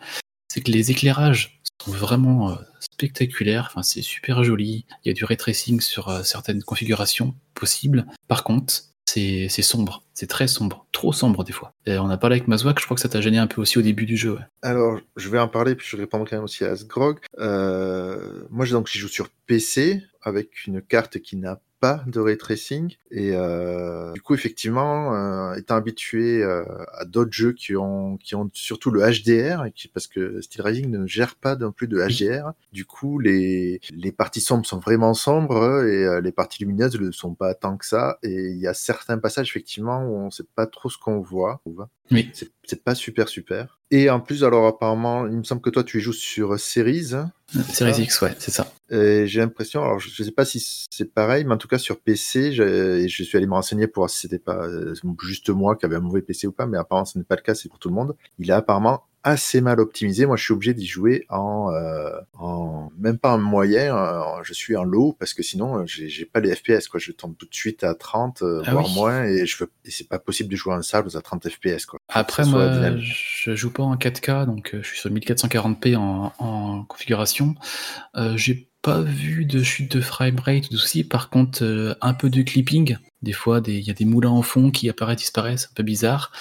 C'est 0.52 0.62
que 0.62 0.72
les 0.72 0.92
éclairages 0.92 1.62
sont 1.84 1.92
vraiment 1.92 2.52
euh, 2.52 2.56
spectaculaires, 2.80 3.68
enfin, 3.70 3.84
c'est 3.84 4.02
super 4.02 4.44
joli. 4.44 4.86
Il 5.04 5.10
y 5.10 5.12
a 5.12 5.14
du 5.14 5.26
ray 5.26 5.38
tracing 5.38 5.82
sur 5.82 6.26
certaines 6.26 6.64
configurations 6.64 7.36
possibles. 7.54 8.06
Par 8.28 8.44
contre, 8.44 8.86
c'est 9.10 9.62
sombre, 9.62 10.04
c'est 10.14 10.28
très 10.28 10.48
sombre, 10.48 10.86
trop 10.92 11.14
sombre 11.14 11.44
des 11.44 11.52
fois. 11.52 11.74
Et 11.86 11.98
on 11.98 12.10
a 12.10 12.18
parlé 12.18 12.36
avec 12.38 12.48
Mazouak, 12.48 12.80
je 12.80 12.86
crois 12.86 12.96
que 12.96 13.02
ça 13.02 13.10
t'a 13.10 13.22
gêné 13.22 13.38
un 13.38 13.48
peu 13.48 13.62
aussi 13.62 13.78
au 13.78 13.82
début 13.82 14.06
du 14.06 14.18
jeu. 14.18 14.38
Alors, 14.62 15.00
je 15.16 15.30
vais 15.30 15.40
en 15.40 15.48
parler, 15.48 15.76
puis 15.76 15.88
je 15.90 15.96
vais 15.96 16.04
répondre 16.04 16.28
quand 16.30 16.36
même 16.36 16.44
aussi 16.44 16.64
à 16.64 16.72
Asgrog. 16.72 17.20
Euh, 17.40 18.44
moi, 18.50 18.66
donc, 18.68 18.88
j'y 18.88 19.00
joue 19.00 19.08
sur 19.08 19.30
PC 19.48 20.04
avec 20.22 20.66
une 20.68 20.82
carte 20.82 21.20
qui 21.20 21.38
n'a 21.38 21.60
pas 21.80 22.04
de 22.08 22.20
ray 22.20 22.38
tracing. 22.38 22.96
Et 23.12 23.32
euh, 23.34 24.12
du 24.14 24.22
coup, 24.22 24.34
effectivement, 24.34 25.16
euh, 25.16 25.54
étant 25.56 25.76
habitué 25.76 26.44
euh, 26.44 26.64
à 26.94 27.06
d'autres 27.06 27.32
jeux 27.32 27.54
qui 27.54 27.76
ont, 27.76 28.18
qui 28.18 28.36
ont 28.36 28.50
surtout 28.54 28.92
le 28.92 29.02
HDR, 29.02 29.66
et 29.66 29.72
qui, 29.72 29.88
parce 29.88 30.08
que 30.08 30.42
Steel 30.42 30.62
Rising 30.62 30.90
ne 30.90 31.08
gère 31.08 31.36
pas 31.36 31.56
non 31.56 31.72
plus 31.72 31.88
de 31.88 31.98
HDR, 31.98 32.52
du 32.72 32.86
coup, 32.86 33.20
les, 33.20 33.80
les 33.92 34.12
parties 34.12 34.42
sombres 34.42 34.66
sont 34.66 34.80
vraiment 34.80 35.14
sombres 35.14 35.84
et 35.86 36.06
euh, 36.06 36.22
les 36.22 36.32
parties 36.32 36.64
lumineuses 36.64 37.00
ne 37.00 37.12
sont 37.12 37.34
pas 37.34 37.54
tant 37.54 37.78
que 37.78 37.86
ça. 37.86 38.20
Et 38.24 38.50
il 38.50 38.58
y 38.58 38.68
a 38.68 38.74
certains 38.74 39.18
passages, 39.18 39.50
effectivement, 39.50 40.04
où 40.04 40.18
on 40.18 40.30
sait 40.30 40.44
pas 40.56 40.68
trop 40.68 40.90
ce 40.90 40.98
qu'on 40.98 41.20
voit. 41.20 41.62
Oui. 42.12 42.32
C'est 42.64 42.84
pas 42.84 42.96
super 42.96 43.28
super. 43.30 43.79
Et 43.92 44.10
en 44.10 44.20
plus, 44.20 44.44
alors 44.44 44.68
apparemment, 44.68 45.26
il 45.26 45.38
me 45.38 45.44
semble 45.44 45.62
que 45.62 45.70
toi 45.72 45.84
tu 45.84 46.00
joues 46.00 46.14
sur 46.14 46.60
Series. 46.60 47.16
Series 47.72 47.94
ça 47.94 48.02
X, 48.02 48.22
ouais, 48.22 48.36
c'est 48.38 48.52
ça. 48.52 48.72
Et 48.92 49.26
j'ai 49.26 49.40
l'impression, 49.40 49.82
alors 49.82 50.00
je, 50.00 50.10
je 50.10 50.24
sais 50.24 50.32
pas 50.32 50.46
si 50.46 50.64
c'est 50.92 51.12
pareil, 51.12 51.44
mais 51.44 51.54
en 51.56 51.58
tout 51.58 51.68
cas 51.68 51.80
sur 51.80 52.00
PC, 52.00 52.60
et 52.60 53.08
je 53.08 53.24
suis 53.24 53.38
allé 53.38 53.48
me 53.48 53.54
renseigner 53.54 53.88
pour 53.88 54.02
voir 54.02 54.10
si 54.10 54.20
c'était 54.20 54.40
pas 54.40 54.68
euh, 54.68 54.94
juste 55.22 55.50
moi 55.50 55.76
qui 55.76 55.86
avait 55.86 55.96
un 55.96 56.02
mauvais 56.02 56.22
PC 56.22 56.46
ou 56.46 56.52
pas, 56.52 56.68
mais 56.68 56.78
apparemment 56.78 57.06
ce 57.06 57.18
n'est 57.18 57.24
pas 57.24 57.36
le 57.36 57.42
cas, 57.42 57.56
c'est 57.56 57.70
pour 57.70 57.80
tout 57.80 57.90
le 57.90 57.96
monde. 57.96 58.16
Il 58.38 58.50
est 58.50 58.54
apparemment 58.54 59.04
assez 59.24 59.62
mal 59.62 59.80
optimisé. 59.80 60.26
Moi, 60.26 60.38
je 60.38 60.44
suis 60.44 60.54
obligé 60.54 60.74
d'y 60.74 60.88
jouer 60.88 61.26
en, 61.30 61.72
euh, 61.74 62.12
en 62.38 62.92
même 62.98 63.18
pas 63.18 63.34
en 63.34 63.38
moyen, 63.38 63.96
je 64.44 64.54
suis 64.54 64.76
en 64.76 64.84
low 64.84 65.16
parce 65.20 65.34
que 65.34 65.44
sinon 65.44 65.80
euh, 65.80 65.84
j'ai 65.86 66.26
pas 66.26 66.40
les 66.40 66.56
FPS 66.56 66.88
quoi. 66.88 67.00
Je 67.00 67.12
tombe 67.12 67.36
tout 67.38 67.46
de 67.46 67.54
suite 67.56 67.84
à 67.84 67.96
30 67.96 68.42
euh, 68.42 68.62
Ah 68.66 68.72
voire 68.72 68.88
oui. 68.88 68.94
moins 68.94 69.24
et 69.26 69.46
je 69.46 69.58
veux 69.58 69.70
c'est 69.86 70.08
pas 70.08 70.20
possible 70.20 70.50
de 70.50 70.56
jouer 70.56 70.74
en 70.74 70.82
salle 70.82 71.06
à 71.14 71.22
30 71.22 71.50
FPS 71.50 71.86
quoi. 71.86 72.00
Après, 72.10 72.46
moi, 72.46 72.98
je 72.98 73.56
joue 73.56 73.72
pas 73.72 73.84
en 73.84 73.96
4K, 73.96 74.46
donc 74.46 74.72
je 74.74 74.86
suis 74.88 75.00
sur 75.00 75.10
1440p 75.10 75.96
en, 75.96 76.34
en 76.40 76.84
configuration. 76.84 77.56
Euh, 78.16 78.36
J'ai 78.38 78.70
pas 78.82 79.02
vu 79.02 79.46
de 79.46 79.62
chute 79.62 79.96
de 79.96 80.02
framerate 80.02 80.68
ou 80.68 80.74
de 80.74 80.78
soucis. 80.78 81.04
Par 81.04 81.30
contre, 81.30 81.64
euh, 81.64 81.96
un 82.02 82.14
peu 82.14 82.30
de 82.30 82.42
clipping. 82.42 82.98
Des 83.22 83.34
fois, 83.34 83.62
il 83.68 83.82
y 83.82 83.90
a 83.90 83.94
des 83.94 84.06
moulins 84.06 84.30
en 84.30 84.42
fond 84.42 84.72
qui 84.72 84.90
apparaissent, 84.90 85.18
disparaissent, 85.18 85.66
un 85.72 85.76
peu 85.76 85.84
bizarre. 85.84 86.32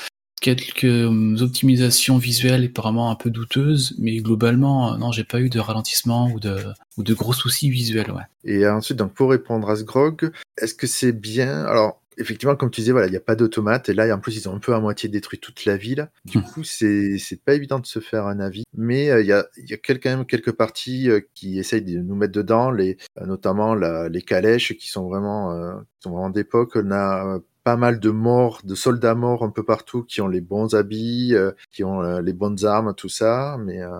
Quelques 0.41 0.85
euh, 0.85 1.37
optimisations 1.41 2.17
visuelles 2.19 2.67
apparemment 2.67 3.11
un 3.11 3.17
peu 3.17 3.31
douteuses, 3.31 3.95
mais 3.99 4.17
globalement, 4.19 4.95
euh, 4.95 4.97
non, 4.97 5.11
j'ai 5.13 5.25
pas 5.25 5.41
eu 5.41 5.49
de 5.51 5.59
ralentissement 5.59 6.31
ou 6.33 6.39
de, 6.39 6.57
ou 6.97 7.03
de 7.03 7.15
gros 7.15 7.33
soucis 7.33 7.71
visuels, 7.71 8.11
ouais. 8.13 8.23
Et 8.45 8.67
ensuite, 8.67 8.97
donc 8.99 9.15
pour 9.15 9.31
répondre 9.31 9.69
à 9.69 9.77
ce 9.77 9.83
grog, 9.83 10.31
est-ce 10.57 10.75
que 10.75 10.87
c'est 10.87 11.13
bien? 11.13 11.65
Alors, 11.65 12.01
effectivement, 12.19 12.57
comme 12.57 12.71
tu 12.71 12.81
disais, 12.81 12.93
voilà, 12.93 13.07
il 13.09 13.11
n'y 13.11 13.17
a 13.17 13.21
pas 13.21 13.37
d'automate. 13.37 13.89
Et 13.89 13.95
là, 13.95 14.15
en 14.15 14.19
plus, 14.21 14.37
ils 14.37 14.49
ont 14.49 14.55
un 14.55 14.59
peu 14.59 14.75
à 14.75 14.81
moitié 14.81 15.09
détruit 15.09 15.39
toute 15.39 15.65
la 15.65 15.77
ville. 15.77 16.09
Du 16.25 16.41
coup, 16.41 16.65
c'est 16.65 17.19
c'est 17.19 17.43
pas 17.43 17.55
évident 17.55 17.79
de 17.81 17.87
se 17.87 17.99
faire 18.01 18.27
un 18.27 18.41
avis. 18.41 18.65
Mais 18.77 19.11
euh, 19.11 19.21
il 19.21 19.27
y 19.27 19.33
a, 19.33 19.47
il 19.57 19.69
y 19.71 19.75
a 19.75 19.77
quel- 19.77 20.01
quand 20.01 20.11
même 20.11 20.25
quelques 20.27 20.53
parties 20.53 21.11
euh, 21.11 21.21
qui 21.35 21.59
essayent 21.59 21.83
de 21.83 21.99
nous 22.01 22.15
mettre 22.17 22.33
dedans, 22.33 22.71
les, 22.71 22.97
euh, 23.21 23.27
notamment 23.27 23.75
la- 23.75 24.09
les 24.09 24.23
calèches 24.23 24.77
qui 24.77 24.89
sont 24.89 25.09
vraiment, 25.09 25.53
qui 25.99 26.03
sont 26.05 26.11
vraiment 26.11 26.31
d'époque. 26.31 26.73
On 26.77 26.91
a 26.91 27.39
pas 27.69 27.77
mal 27.77 28.01
de 28.01 28.09
morts, 28.09 28.63
de 28.65 28.75
soldats 28.75 29.15
morts 29.15 29.45
un 29.45 29.51
peu 29.51 29.63
partout 29.63 30.03
qui 30.03 30.23
ont 30.23 30.29
les 30.29 30.41
bons 30.41 30.75
habits, 30.75 31.35
euh, 31.35 31.53
qui 31.71 31.85
ont 31.85 32.01
euh, 32.03 32.23
les 32.23 32.33
bonnes 32.33 32.65
armes, 32.65 32.95
tout 32.95 33.11
ça. 33.11 33.59
Mais 33.63 33.83
euh, 33.83 33.91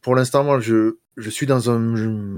pour 0.00 0.14
l'instant, 0.14 0.44
moi, 0.44 0.60
je, 0.60 0.98
je 1.16 1.28
suis 1.28 1.44
dans, 1.44 1.68
un, 1.68 1.80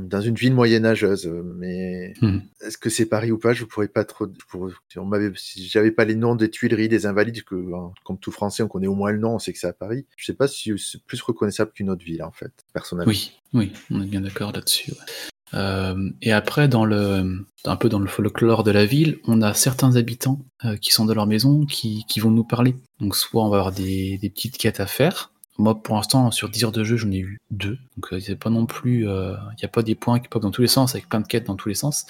dans 0.07 0.22
une 0.22 0.35
ville 0.35 0.55
moyenâgeuse, 0.55 1.27
mais 1.57 2.14
Mhm. 2.22 2.40
est-ce 2.62 2.79
que 2.79 2.88
c'est 2.88 3.05
Paris 3.05 3.31
ou 3.31 3.37
pas? 3.38 3.53
Je 3.53 3.66
pourrais 3.66 3.88
pas 3.88 4.05
trop. 4.07 4.27
je 4.33 4.44
pourrais- 4.48 4.72
on 4.96 5.05
m'avait, 5.05 5.31
si 5.37 5.66
j'avais 5.68 5.90
pas 5.90 6.07
les 6.07 6.14
noms 6.14 6.37
des 6.37 6.48
Tuileries, 6.48 6.88
des 6.88 7.05
Invalides, 7.05 7.44
que 7.44 7.55
hein, 7.74 7.92
comme 8.07 8.18
tout 8.18 8.33
Français, 8.33 8.62
on 8.62 8.68
connaît 8.68 8.87
au 8.87 8.94
moins 8.94 9.12
le 9.12 9.18
nom, 9.18 9.35
on 9.35 9.38
sait 9.38 9.53
que 9.53 9.59
c'est 9.59 9.66
à 9.66 9.74
Paris. 9.74 10.07
Je 10.16 10.24
sais 10.24 10.33
pas 10.35 10.48
si 10.48 10.72
c'est 10.79 11.03
plus 11.05 11.20
reconnaissable 11.20 11.72
qu'une 11.72 11.90
autre 11.90 12.03
ville, 12.03 12.22
en 12.22 12.33
fait, 12.33 12.53
personnellement. 12.72 13.11
Oui, 13.11 13.33
oui, 13.53 13.72
on 13.90 14.01
est 14.01 14.07
bien 14.07 14.22
d'accord 14.22 14.53
là-dessus. 14.53 14.92
ouais. 14.92 14.96
Euh, 15.54 16.11
et 16.22 16.32
après, 16.32 16.68
dans 16.68 16.84
le, 16.84 17.44
un 17.64 17.76
peu 17.76 17.88
dans 17.88 17.98
le 17.98 18.06
folklore 18.06 18.64
de 18.64 18.70
la 18.70 18.84
ville, 18.87 19.18
on 19.26 19.42
a 19.42 19.54
certains 19.54 19.96
habitants 19.96 20.40
euh, 20.64 20.76
qui 20.76 20.92
sont 20.92 21.04
dans 21.04 21.14
leur 21.14 21.26
maison 21.26 21.64
qui, 21.66 22.04
qui 22.08 22.20
vont 22.20 22.30
nous 22.30 22.44
parler. 22.44 22.76
Donc, 23.00 23.16
soit 23.16 23.44
on 23.44 23.48
va 23.48 23.58
avoir 23.58 23.72
des, 23.72 24.18
des 24.18 24.30
petites 24.30 24.58
quêtes 24.58 24.80
à 24.80 24.87
faire. 24.87 25.32
Moi, 25.58 25.82
pour 25.82 25.96
l'instant, 25.96 26.30
sur 26.30 26.48
10 26.48 26.64
heures 26.64 26.72
de 26.72 26.84
jeu, 26.84 26.96
j'en 26.96 27.11
ai 27.11 27.18
eu 27.18 27.40
deux. 27.50 27.78
Donc, 27.96 28.12
euh, 28.12 28.20
c'est 28.20 28.37
pas 28.37 28.50
non 28.50 28.66
plus, 28.66 29.04
il 29.04 29.56
n'y 29.58 29.64
a 29.64 29.68
pas 29.68 29.82
des 29.82 29.94
points 29.94 30.20
qui 30.20 30.28
pop 30.28 30.42
dans 30.42 30.50
tous 30.50 30.62
les 30.62 30.68
sens 30.68 30.94
avec 30.94 31.08
plein 31.08 31.20
de 31.20 31.26
quêtes 31.26 31.46
dans 31.46 31.56
tous 31.56 31.68
les 31.68 31.74
sens. 31.74 32.06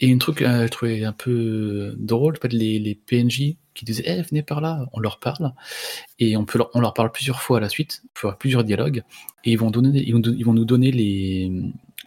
Et 0.00 0.06
une 0.06 0.18
truc, 0.18 0.40
euh, 0.40 0.62
je 0.64 0.68
trouvais 0.68 1.04
un 1.04 1.12
peu 1.12 1.94
drôle, 1.98 2.38
peut-être 2.38 2.54
les, 2.54 2.78
les 2.78 2.94
PNJ 2.94 3.56
qui 3.74 3.84
disaient, 3.84 4.04
eh, 4.06 4.22
venez 4.22 4.42
par 4.42 4.62
là, 4.62 4.86
on 4.94 5.00
leur 5.00 5.20
parle. 5.20 5.52
Et 6.18 6.36
on, 6.38 6.46
peut 6.46 6.58
leur, 6.58 6.70
on 6.74 6.80
leur 6.80 6.94
parle 6.94 7.12
plusieurs 7.12 7.42
fois 7.42 7.58
à 7.58 7.60
la 7.60 7.68
suite, 7.68 8.02
on 8.04 8.18
fera 8.18 8.38
plusieurs 8.38 8.64
dialogues, 8.64 9.02
et 9.44 9.52
ils 9.52 9.58
vont, 9.58 9.70
donner, 9.70 10.02
ils 10.02 10.14
vont, 10.14 10.22
ils 10.22 10.44
vont 10.44 10.54
nous 10.54 10.64
donner 10.64 10.90
les, 10.90 11.52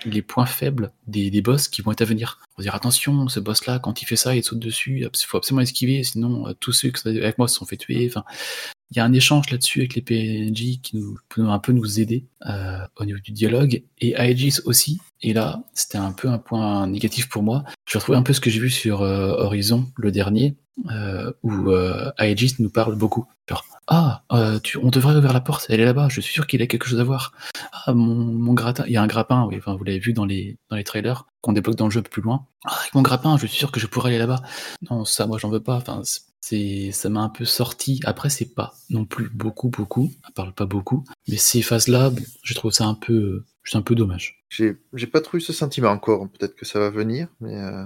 les 0.05 0.21
points 0.21 0.45
faibles 0.45 0.91
des, 1.07 1.41
boss 1.41 1.67
qui 1.67 1.81
vont 1.81 1.91
être 1.91 2.01
à 2.01 2.05
venir. 2.05 2.39
Dire 2.59 2.75
attention, 2.75 3.27
ce 3.27 3.39
boss-là, 3.39 3.79
quand 3.79 4.01
il 4.01 4.05
fait 4.05 4.15
ça, 4.15 4.35
il 4.35 4.43
saute 4.43 4.59
dessus, 4.59 5.01
il 5.01 5.25
faut 5.25 5.37
absolument 5.37 5.61
esquiver, 5.61 6.03
sinon 6.03 6.47
euh, 6.47 6.53
tous 6.59 6.71
ceux 6.71 6.89
qui 6.89 7.01
sont 7.01 7.09
avec 7.09 7.37
moi 7.37 7.47
se 7.47 7.55
sont 7.55 7.65
fait 7.65 7.77
tuer. 7.77 8.11
Il 8.93 8.97
y 8.97 8.99
a 8.99 9.05
un 9.05 9.13
échange 9.13 9.49
là-dessus 9.49 9.79
avec 9.79 9.95
les 9.95 10.01
PNJ 10.01 10.79
qui 10.81 10.97
nous, 10.97 11.17
peut 11.27 11.47
un 11.47 11.57
peu 11.57 11.71
nous 11.71 11.99
aider 11.99 12.25
euh, 12.45 12.77
au 12.97 13.05
niveau 13.05 13.17
du 13.19 13.31
dialogue, 13.31 13.81
et 13.99 14.13
Aegis 14.15 14.59
aussi. 14.65 15.01
Et 15.21 15.33
là, 15.33 15.63
c'était 15.73 15.97
un 15.97 16.11
peu 16.11 16.27
un 16.27 16.37
point 16.37 16.85
négatif 16.85 17.27
pour 17.27 17.41
moi. 17.41 17.63
Je 17.85 17.97
retrouve 17.97 18.15
un 18.15 18.21
peu 18.21 18.33
ce 18.33 18.39
que 18.41 18.51
j'ai 18.51 18.59
vu 18.59 18.69
sur 18.69 19.01
euh, 19.01 19.31
Horizon, 19.39 19.87
le 19.95 20.11
dernier, 20.11 20.57
euh, 20.91 21.31
où 21.41 21.71
Aegis 22.19 22.55
nous 22.59 22.69
parle 22.69 22.95
beaucoup. 22.95 23.25
Genre, 23.49 23.65
ah, 23.87 24.23
on 24.29 24.89
devrait 24.89 25.15
ouvrir 25.15 25.33
la 25.33 25.41
porte, 25.41 25.65
elle 25.69 25.79
est 25.79 25.85
là-bas, 25.85 26.07
je 26.09 26.21
suis 26.21 26.33
sûr 26.33 26.45
qu'il 26.45 26.61
a 26.61 26.67
quelque 26.67 26.87
chose 26.87 26.99
à 26.99 27.03
voir. 27.03 27.33
Ah, 27.71 27.93
mon, 27.93 28.13
mon 28.13 28.53
gratin, 28.53 28.83
il 28.85 28.93
y 28.93 28.97
a 28.97 29.01
un 29.01 29.07
grappin, 29.07 29.45
oui, 29.45 29.55
enfin, 29.57 29.75
vous 29.75 29.83
l'avez 29.83 29.99
vu 29.99 30.13
dans 30.13 30.25
les, 30.25 30.57
dans 30.69 30.75
les 30.75 30.83
trailers, 30.83 31.25
qu'on 31.41 31.53
débloque 31.53 31.77
dans 31.77 31.85
le 31.85 31.91
jeu 31.91 32.03
plus 32.03 32.21
loin. 32.21 32.45
Ah, 32.63 32.77
avec 32.79 32.93
mon 32.93 33.01
grappin, 33.01 33.37
je 33.37 33.47
suis 33.47 33.57
sûr 33.57 33.71
que 33.71 33.79
je 33.79 33.87
pourrais 33.87 34.11
aller 34.11 34.19
là-bas. 34.19 34.41
Non, 34.91 35.03
ça, 35.03 35.25
moi, 35.25 35.39
j'en 35.39 35.49
veux 35.49 35.63
pas. 35.63 35.81
C'est, 36.43 36.91
ça 36.91 37.07
m'a 37.07 37.21
un 37.21 37.29
peu 37.29 37.45
sorti. 37.45 38.01
Après, 38.03 38.29
c'est 38.29 38.53
pas 38.53 38.73
non 38.89 39.05
plus 39.05 39.29
beaucoup, 39.29 39.69
beaucoup. 39.69 40.11
Elle 40.27 40.33
parle 40.33 40.51
pas 40.51 40.65
beaucoup. 40.65 41.05
Mais 41.29 41.37
ces 41.37 41.61
phases-là, 41.61 42.09
bon, 42.09 42.21
je 42.43 42.53
trouve 42.53 42.73
ça 42.73 42.83
un 42.83 42.95
peu, 42.95 43.45
C'est 43.63 43.77
un 43.77 43.81
peu 43.81 43.95
dommage. 43.95 44.43
J'ai 44.49 44.75
j'ai 44.93 45.07
pas 45.07 45.21
trop 45.21 45.37
eu 45.37 45.41
ce 45.41 45.53
sentiment 45.53 45.87
encore. 45.87 46.27
Peut-être 46.27 46.55
que 46.55 46.65
ça 46.65 46.79
va 46.79 46.89
venir, 46.89 47.29
mais 47.39 47.55
euh, 47.55 47.85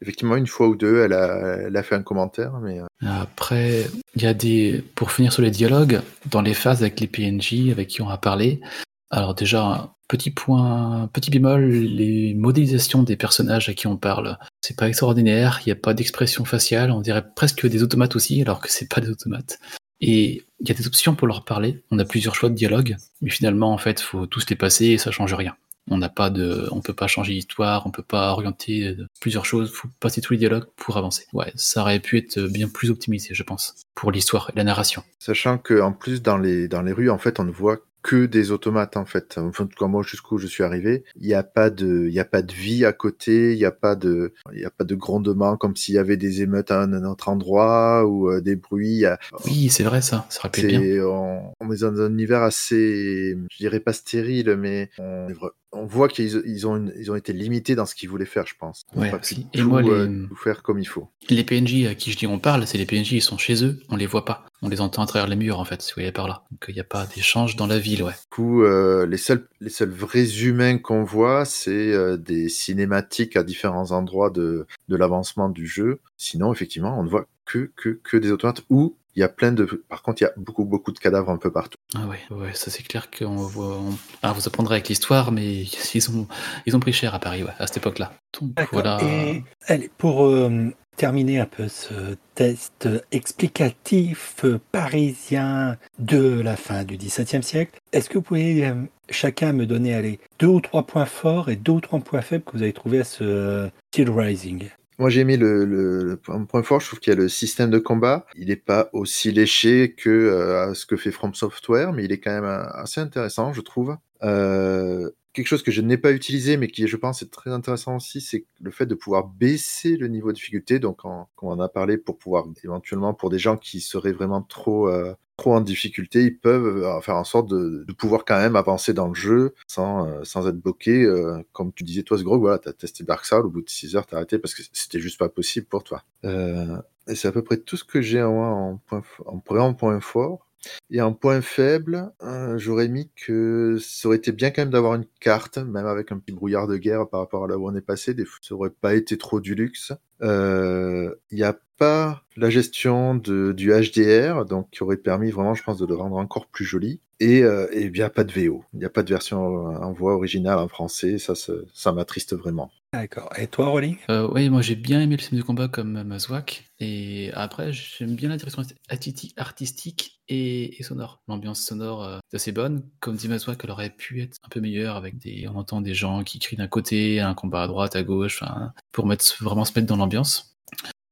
effectivement, 0.00 0.36
une 0.36 0.46
fois 0.46 0.68
ou 0.68 0.74
deux, 0.74 1.02
elle 1.02 1.12
a, 1.12 1.58
elle 1.66 1.76
a 1.76 1.82
fait 1.82 1.96
un 1.96 2.02
commentaire, 2.02 2.58
mais 2.62 2.80
euh, 2.80 2.86
Après, 3.06 3.90
il 4.16 4.22
y 4.22 4.26
a 4.26 4.32
des. 4.32 4.82
Pour 4.94 5.12
finir 5.12 5.30
sur 5.30 5.42
les 5.42 5.50
dialogues, 5.50 6.00
dans 6.30 6.40
les 6.40 6.54
phases 6.54 6.80
avec 6.80 6.98
les 7.00 7.08
PNJ 7.08 7.70
avec 7.70 7.88
qui 7.88 8.00
on 8.00 8.08
a 8.08 8.16
parlé, 8.16 8.62
alors 9.10 9.34
déjà, 9.34 9.94
petit 10.08 10.30
point, 10.30 11.10
petit 11.12 11.30
bémol, 11.30 11.62
les 11.62 12.32
modélisations 12.32 13.02
des 13.02 13.16
personnages 13.16 13.68
à 13.68 13.74
qui 13.74 13.86
on 13.86 13.98
parle, 13.98 14.38
c'est 14.60 14.76
pas 14.76 14.88
extraordinaire, 14.88 15.60
il 15.64 15.68
n'y 15.68 15.72
a 15.72 15.76
pas 15.76 15.94
d'expression 15.94 16.44
faciale, 16.44 16.90
on 16.90 17.00
dirait 17.00 17.24
presque 17.34 17.66
des 17.66 17.82
automates 17.82 18.16
aussi, 18.16 18.42
alors 18.42 18.60
que 18.60 18.70
c'est 18.70 18.88
pas 18.88 19.00
des 19.00 19.10
automates. 19.10 19.58
Et 20.00 20.44
il 20.60 20.68
y 20.68 20.70
a 20.70 20.74
des 20.74 20.86
options 20.86 21.14
pour 21.14 21.26
leur 21.26 21.44
parler, 21.44 21.82
on 21.90 21.98
a 21.98 22.04
plusieurs 22.04 22.34
choix 22.34 22.48
de 22.48 22.54
dialogue, 22.54 22.96
mais 23.20 23.30
finalement, 23.30 23.72
en 23.72 23.78
fait, 23.78 24.00
faut 24.00 24.26
tous 24.26 24.48
les 24.50 24.56
passer 24.56 24.86
et 24.86 24.98
ça 24.98 25.10
change 25.10 25.34
rien. 25.34 25.56
On 25.90 25.96
n'a 25.96 26.10
pas 26.10 26.28
de, 26.28 26.68
on 26.70 26.82
peut 26.82 26.92
pas 26.92 27.06
changer 27.06 27.32
l'histoire, 27.32 27.86
on 27.86 27.90
peut 27.90 28.02
pas 28.02 28.32
orienter 28.32 28.88
euh, 28.88 29.06
plusieurs 29.20 29.46
choses, 29.46 29.72
faut 29.72 29.88
passer 30.00 30.20
tous 30.20 30.34
les 30.34 30.38
dialogues 30.38 30.66
pour 30.76 30.98
avancer. 30.98 31.24
Ouais, 31.32 31.50
ça 31.54 31.80
aurait 31.80 32.00
pu 32.00 32.18
être 32.18 32.40
bien 32.40 32.68
plus 32.68 32.90
optimisé, 32.90 33.30
je 33.32 33.42
pense, 33.42 33.74
pour 33.94 34.12
l'histoire 34.12 34.50
et 34.50 34.56
la 34.56 34.64
narration. 34.64 35.02
sachant 35.18 35.56
que 35.56 35.80
en 35.80 35.92
plus 35.92 36.20
dans 36.20 36.36
les 36.36 36.68
dans 36.68 36.82
les 36.82 36.92
rues, 36.92 37.08
en 37.08 37.18
fait, 37.18 37.40
on 37.40 37.44
ne 37.44 37.50
voit 37.50 37.78
que 38.02 38.26
des 38.26 38.50
automates 38.50 38.96
en 38.96 39.04
fait. 39.04 39.36
Enfin, 39.38 39.64
en 39.64 39.66
tout 39.66 39.78
cas, 39.78 39.86
moi 39.86 40.02
jusqu'où 40.02 40.38
je 40.38 40.46
suis 40.46 40.62
arrivé, 40.62 41.04
il 41.16 41.26
n'y 41.26 41.34
a 41.34 41.42
pas 41.42 41.70
de, 41.70 42.06
il 42.06 42.12
y 42.12 42.20
a 42.20 42.24
pas 42.24 42.42
de 42.42 42.52
vie 42.52 42.84
à 42.84 42.92
côté, 42.92 43.52
il 43.52 43.58
n'y 43.58 43.64
a 43.64 43.72
pas 43.72 43.96
de, 43.96 44.32
il 44.52 44.60
y 44.60 44.64
a 44.64 44.70
pas 44.70 44.84
de 44.84 44.94
grondement 44.94 45.56
comme 45.56 45.76
s'il 45.76 45.94
y 45.94 45.98
avait 45.98 46.16
des 46.16 46.42
émeutes 46.42 46.70
à 46.70 46.82
un, 46.82 47.04
autre 47.04 47.28
endroit 47.28 48.04
ou 48.06 48.30
euh, 48.30 48.40
des 48.40 48.56
bruits. 48.56 49.04
Oui, 49.44 49.68
c'est 49.68 49.84
vrai 49.84 50.00
ça, 50.00 50.26
ça 50.28 50.48
être 50.48 50.66
bien. 50.66 50.80
C'est, 50.80 51.00
on, 51.00 51.52
on 51.60 51.72
est 51.72 51.80
dans 51.80 52.00
un 52.00 52.10
univers 52.10 52.42
assez, 52.42 53.36
je 53.50 53.56
dirais 53.58 53.80
pas 53.80 53.92
stérile, 53.92 54.56
mais 54.56 54.90
on, 54.98 55.28
est 55.28 55.34
on 55.72 55.84
voit 55.84 56.08
qu'ils 56.08 56.42
ils 56.46 56.66
ont, 56.66 56.76
une- 56.76 56.92
ils 56.98 57.10
ont 57.10 57.14
été 57.14 57.32
limités 57.32 57.74
dans 57.74 57.84
ce 57.86 57.94
qu'ils 57.94 58.08
voulaient 58.08 58.24
faire, 58.24 58.46
je 58.46 58.54
pense. 58.58 58.84
Ouais, 58.96 59.10
pas 59.10 59.18
aussi. 59.18 59.46
Et 59.52 59.58
tout, 59.58 59.68
moi, 59.68 59.82
les- 59.82 59.90
euh, 59.90 60.26
tout 60.28 60.36
faire 60.36 60.62
comme 60.62 60.78
il 60.78 60.86
faut. 60.86 61.08
Les 61.28 61.44
PNJ 61.44 61.86
à 61.86 61.94
qui 61.94 62.10
je 62.12 62.16
dis 62.18 62.26
on 62.26 62.38
parle, 62.38 62.66
c'est 62.66 62.78
les 62.78 62.86
PNJ, 62.86 63.12
ils 63.12 63.20
sont 63.22 63.36
chez 63.38 63.62
eux, 63.64 63.78
on 63.90 63.96
les 63.96 64.06
voit 64.06 64.24
pas. 64.24 64.44
On 64.62 64.68
les 64.68 64.80
entend 64.80 65.02
à 65.02 65.06
travers 65.06 65.28
les 65.28 65.36
murs, 65.36 65.60
en 65.60 65.64
fait, 65.64 65.80
si 65.82 65.90
vous 65.92 65.96
voyez 65.96 66.10
par 66.12 66.26
là. 66.26 66.42
Donc 66.50 66.64
il 66.68 66.74
n'y 66.74 66.80
a 66.80 66.84
pas 66.84 67.06
d'échange 67.14 67.54
dans 67.56 67.66
la 67.66 67.78
ville, 67.78 68.02
ouais. 68.02 68.12
Du 68.12 68.28
coup, 68.30 68.62
euh, 68.64 69.06
les 69.06 69.18
seuls, 69.18 69.46
les 69.60 69.70
seuls 69.70 69.90
vrais 69.90 70.40
humains 70.42 70.78
qu'on 70.78 71.04
voit, 71.04 71.44
c'est 71.44 71.92
euh, 71.92 72.16
des 72.16 72.48
cinématiques 72.48 73.36
à 73.36 73.42
différents 73.42 73.92
endroits 73.92 74.30
de, 74.30 74.66
de 74.88 74.96
l'avancement 74.96 75.48
du 75.48 75.66
jeu. 75.66 76.00
Sinon, 76.16 76.52
effectivement, 76.52 76.98
on 76.98 77.02
ne 77.04 77.08
voit 77.08 77.26
que, 77.44 77.70
que, 77.76 77.90
que 78.02 78.16
des 78.16 78.30
automates 78.32 78.62
ou 78.70 78.96
il 79.18 79.22
y 79.22 79.24
a 79.24 79.28
plein 79.28 79.50
de. 79.50 79.64
Par 79.88 80.02
contre, 80.02 80.22
il 80.22 80.24
y 80.26 80.28
a 80.28 80.32
beaucoup, 80.36 80.64
beaucoup 80.64 80.92
de 80.92 80.98
cadavres 81.00 81.30
un 81.30 81.38
peu 81.38 81.50
partout. 81.50 81.76
Ah 81.96 82.06
ouais, 82.06 82.20
ouais, 82.30 82.54
ça 82.54 82.70
c'est 82.70 82.84
clair 82.84 83.08
qu'on 83.10 83.34
voit. 83.36 83.78
on- 83.78 83.98
Alors 84.22 84.36
vous 84.36 84.46
apprendrez 84.46 84.76
avec 84.76 84.88
l'histoire, 84.88 85.32
mais 85.32 85.62
ils 85.94 86.10
ont, 86.10 86.28
ils 86.66 86.76
ont 86.76 86.80
pris 86.80 86.92
cher 86.92 87.14
à 87.14 87.18
Paris, 87.18 87.42
ouais, 87.42 87.50
à 87.58 87.66
cette 87.66 87.78
époque-là. 87.78 88.12
Donc 88.40 88.52
voilà. 88.72 88.98
Et 89.02 89.42
allez, 89.66 89.90
pour 89.98 90.24
euh, 90.24 90.68
terminer 90.96 91.40
un 91.40 91.46
peu 91.46 91.66
ce 91.66 92.14
test 92.36 92.88
explicatif 93.10 94.44
parisien 94.70 95.76
de 95.98 96.40
la 96.40 96.56
fin 96.56 96.84
du 96.84 96.96
XVIIe 96.96 97.42
siècle, 97.42 97.78
est-ce 97.92 98.08
que 98.08 98.18
vous 98.18 98.22
pouvez 98.22 98.66
euh, 98.66 98.74
chacun 99.10 99.52
me 99.52 99.66
donner 99.66 99.94
allez, 99.94 100.20
deux 100.38 100.46
ou 100.46 100.60
trois 100.60 100.84
points 100.86 101.06
forts 101.06 101.48
et 101.50 101.56
deux 101.56 101.72
ou 101.72 101.80
trois 101.80 101.98
points 101.98 102.20
faibles 102.22 102.44
que 102.44 102.52
vous 102.56 102.62
avez 102.62 102.72
trouvé 102.72 103.00
à 103.00 103.04
ce 103.04 103.24
euh, 103.24 103.68
Steel 103.92 104.10
Rising? 104.10 104.68
Moi, 104.98 105.10
j'ai 105.10 105.20
aimé 105.20 105.36
le, 105.36 105.64
le, 105.64 106.02
le 106.04 106.16
point 106.16 106.62
fort. 106.64 106.80
Je 106.80 106.88
trouve 106.88 106.98
qu'il 106.98 107.12
y 107.12 107.16
a 107.16 107.18
le 107.18 107.28
système 107.28 107.70
de 107.70 107.78
combat. 107.78 108.26
Il 108.34 108.48
n'est 108.48 108.56
pas 108.56 108.90
aussi 108.92 109.30
léché 109.30 109.94
que 109.94 110.10
euh, 110.10 110.74
ce 110.74 110.86
que 110.86 110.96
fait 110.96 111.12
From 111.12 111.34
Software, 111.34 111.92
mais 111.92 112.04
il 112.04 112.12
est 112.12 112.18
quand 112.18 112.32
même 112.32 112.44
euh, 112.44 112.64
assez 112.72 113.00
intéressant, 113.00 113.52
je 113.52 113.60
trouve. 113.60 113.96
Euh, 114.24 115.10
quelque 115.32 115.46
chose 115.46 115.62
que 115.62 115.70
je 115.70 115.82
n'ai 115.82 115.98
pas 115.98 116.10
utilisé, 116.10 116.56
mais 116.56 116.66
qui, 116.66 116.88
je 116.88 116.96
pense, 116.96 117.22
est 117.22 117.30
très 117.30 117.50
intéressant 117.52 117.94
aussi, 117.96 118.20
c'est 118.20 118.44
le 118.60 118.72
fait 118.72 118.86
de 118.86 118.96
pouvoir 118.96 119.28
baisser 119.28 119.96
le 119.96 120.08
niveau 120.08 120.30
de 120.32 120.34
difficulté. 120.34 120.80
Donc, 120.80 120.98
comme 121.02 121.26
on 121.42 121.52
en 121.52 121.60
a 121.60 121.68
parlé, 121.68 121.96
pour 121.96 122.18
pouvoir 122.18 122.46
éventuellement, 122.64 123.14
pour 123.14 123.30
des 123.30 123.38
gens 123.38 123.56
qui 123.56 123.80
seraient 123.80 124.12
vraiment 124.12 124.42
trop 124.42 124.88
euh, 124.88 125.14
trop 125.38 125.54
en 125.54 125.60
difficulté, 125.62 126.24
ils 126.24 126.38
peuvent 126.38 126.84
euh, 126.84 127.00
faire 127.00 127.16
en 127.16 127.24
sorte 127.24 127.48
de, 127.48 127.86
pouvoir 127.96 128.24
quand 128.26 128.38
même 128.38 128.56
avancer 128.56 128.92
dans 128.92 129.08
le 129.08 129.14
jeu 129.14 129.54
sans, 129.66 130.06
euh, 130.06 130.24
sans 130.24 130.46
être 130.48 130.58
bloqué. 130.60 131.04
euh, 131.04 131.38
comme 131.52 131.72
tu 131.72 131.84
disais, 131.84 132.02
toi, 132.02 132.18
Sgrog, 132.18 132.40
voilà, 132.40 132.58
tu 132.58 132.68
as 132.68 132.72
testé 132.74 133.04
Dark 133.04 133.24
Souls, 133.24 133.46
au 133.46 133.50
bout 133.50 133.62
de 133.62 133.70
6 133.70 133.96
heures, 133.96 134.06
tu 134.06 134.14
as 134.14 134.18
arrêté 134.18 134.38
parce 134.38 134.54
que 134.54 134.62
c'était 134.72 135.00
juste 135.00 135.18
pas 135.18 135.28
possible 135.30 135.66
pour 135.66 135.84
toi. 135.84 136.04
Euh, 136.24 136.76
et 137.06 137.14
c'est 137.14 137.28
à 137.28 137.32
peu 137.32 137.42
près 137.42 137.56
tout 137.56 137.76
ce 137.76 137.84
que 137.84 138.02
j'ai 138.02 138.22
en, 138.22 138.34
en, 138.34 138.76
point, 138.76 139.02
en, 139.26 139.42
vraiment 139.48 139.74
point 139.74 140.00
fort. 140.00 140.48
Et 140.90 141.00
en 141.00 141.12
point 141.12 141.40
faible, 141.40 142.12
euh, 142.22 142.58
j'aurais 142.58 142.88
mis 142.88 143.10
que 143.14 143.78
ça 143.80 144.08
aurait 144.08 144.16
été 144.18 144.32
bien 144.32 144.50
quand 144.50 144.62
même 144.62 144.70
d'avoir 144.70 144.94
une 144.94 145.06
carte, 145.20 145.58
même 145.58 145.86
avec 145.86 146.10
un 146.10 146.18
petit 146.18 146.32
brouillard 146.34 146.66
de 146.66 146.76
guerre 146.76 147.08
par 147.08 147.20
rapport 147.20 147.44
à 147.44 147.48
là 147.48 147.56
où 147.56 147.68
on 147.68 147.74
est 147.76 147.80
passé. 147.80 148.12
Des 148.12 148.24
ça 148.42 148.54
aurait 148.54 148.70
pas 148.70 148.94
été 148.94 149.16
trop 149.16 149.40
du 149.40 149.54
luxe. 149.54 149.92
Euh, 150.22 151.14
Il 151.30 151.36
n'y 151.36 151.44
a 151.44 151.56
pas 151.78 152.22
la 152.36 152.50
gestion 152.50 153.14
de, 153.14 153.52
du 153.52 153.70
HDR, 153.70 154.44
donc 154.44 154.70
qui 154.70 154.82
aurait 154.82 154.96
permis 154.96 155.30
vraiment, 155.30 155.54
je 155.54 155.62
pense, 155.62 155.78
de 155.78 155.86
le 155.86 155.94
rendre 155.94 156.16
encore 156.16 156.46
plus 156.46 156.64
joli. 156.64 157.00
Et 157.20 157.42
euh, 157.42 157.66
et 157.72 157.86
il 157.86 157.92
n'y 157.92 158.02
a 158.02 158.10
pas 158.10 158.22
de 158.22 158.32
VO. 158.32 158.64
Il 158.74 158.78
n'y 158.78 158.84
a 158.84 158.90
pas 158.90 159.02
de 159.02 159.08
version 159.08 159.40
en 159.66 159.92
voix 159.92 160.14
originale 160.14 160.58
en 160.58 160.68
français. 160.68 161.18
Ça, 161.18 161.34
ça, 161.34 161.52
ça 161.74 161.92
m'attriste 161.92 162.36
vraiment. 162.36 162.70
D'accord. 162.92 163.30
Et 163.36 163.48
toi, 163.48 163.66
Rolling? 163.68 163.96
Euh, 164.08 164.28
oui, 164.32 164.48
moi 164.48 164.62
j'ai 164.62 164.76
bien 164.76 165.00
aimé 165.00 165.16
le 165.16 165.22
film 165.22 165.38
de 165.40 165.44
combat 165.44 165.66
comme 165.66 166.02
Mazouak. 166.04 166.64
Et 166.78 167.30
après, 167.34 167.72
j'aime 167.72 168.14
bien 168.14 168.28
la 168.28 168.36
direction 168.36 168.62
arti- 168.88 169.32
artistique 169.36 170.20
et, 170.28 170.78
et 170.80 170.82
sonore. 170.84 171.20
L'ambiance 171.26 171.60
sonore 171.60 172.04
euh, 172.04 172.18
est 172.32 172.36
assez 172.36 172.52
bonne. 172.52 172.88
Comme 173.00 173.16
dit 173.16 173.28
Mazouak, 173.28 173.60
elle 173.64 173.70
aurait 173.72 173.90
pu 173.90 174.22
être 174.22 174.36
un 174.44 174.48
peu 174.48 174.60
meilleure 174.60 174.94
avec 174.94 175.18
des. 175.18 175.48
On 175.48 175.56
entend 175.56 175.80
des 175.80 175.94
gens 175.94 176.22
qui 176.22 176.38
crient 176.38 176.56
d'un 176.56 176.68
côté, 176.68 177.18
un 177.20 177.34
combat 177.34 177.64
à 177.64 177.66
droite, 177.66 177.96
à 177.96 178.04
gauche, 178.04 178.44
pour 178.92 179.06
mettre, 179.06 179.24
vraiment 179.42 179.64
se 179.64 179.72
mettre 179.78 179.88
dans 179.88 179.96
l'ambiance. 179.96 180.56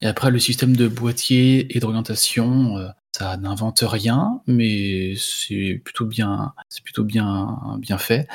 Et 0.00 0.06
après, 0.06 0.30
le 0.30 0.38
système 0.38 0.76
de 0.76 0.88
boîtier 0.88 1.76
et 1.76 1.80
d'orientation, 1.80 2.76
euh, 2.76 2.88
ça 3.16 3.36
n'invente 3.38 3.82
rien, 3.82 4.42
mais 4.46 5.14
c'est 5.16 5.80
plutôt 5.82 6.04
bien, 6.06 6.52
c'est 6.68 6.84
plutôt 6.84 7.04
bien, 7.04 7.58
bien 7.78 7.98
fait. 7.98 8.28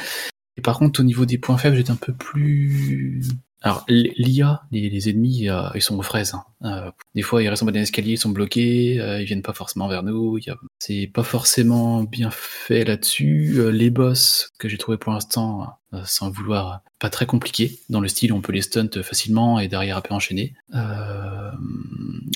Et 0.58 0.62
par 0.62 0.80
contre, 0.80 1.00
au 1.02 1.04
niveau 1.04 1.26
des 1.26 1.38
points 1.38 1.58
faibles, 1.58 1.76
j'étais 1.76 1.92
un 1.92 1.96
peu 1.96 2.14
plus. 2.14 3.22
Alors, 3.64 3.86
l'IA, 3.88 4.64
les, 4.72 5.10
ennemis, 5.10 5.48
euh, 5.48 5.70
ils 5.76 5.82
sont 5.82 5.98
aux 5.98 6.02
fraises. 6.02 6.34
hein. 6.34 6.44
Euh, 6.64 6.92
des 7.14 7.22
fois, 7.22 7.44
ils 7.44 7.50
restent 7.50 7.62
en 7.62 7.68
bas 7.68 7.72
d'un 7.72 7.82
escalier, 7.82 8.14
ils 8.14 8.18
sont 8.18 8.30
bloqués, 8.30 9.00
euh, 9.00 9.22
ils 9.22 9.26
viennent 9.26 9.44
pas 9.44 9.54
forcément 9.54 9.88
vers 9.88 10.02
nous. 10.02 10.40
C'est 10.80 11.08
pas 11.14 11.24
forcément 11.24 12.04
bien 12.04 12.32
fait 12.32 12.84
là-dessus. 12.84 13.72
Les 13.72 13.92
boss 13.92 14.50
que 14.58 14.68
j'ai 14.68 14.78
trouvé 14.78 14.98
pour 14.98 15.14
l'instant, 15.14 15.78
sans 16.06 16.32
vouloir, 16.32 16.82
pas 16.98 17.10
très 17.10 17.26
compliqués. 17.26 17.80
Dans 17.90 18.00
le 18.00 18.08
style, 18.08 18.34
on 18.34 18.42
peut 18.42 18.52
les 18.52 18.62
stunt 18.62 18.90
facilement 19.04 19.60
et 19.60 19.68
derrière 19.68 19.98
après 19.98 20.16
enchaîner. 20.16 20.56
Euh, 20.74 21.52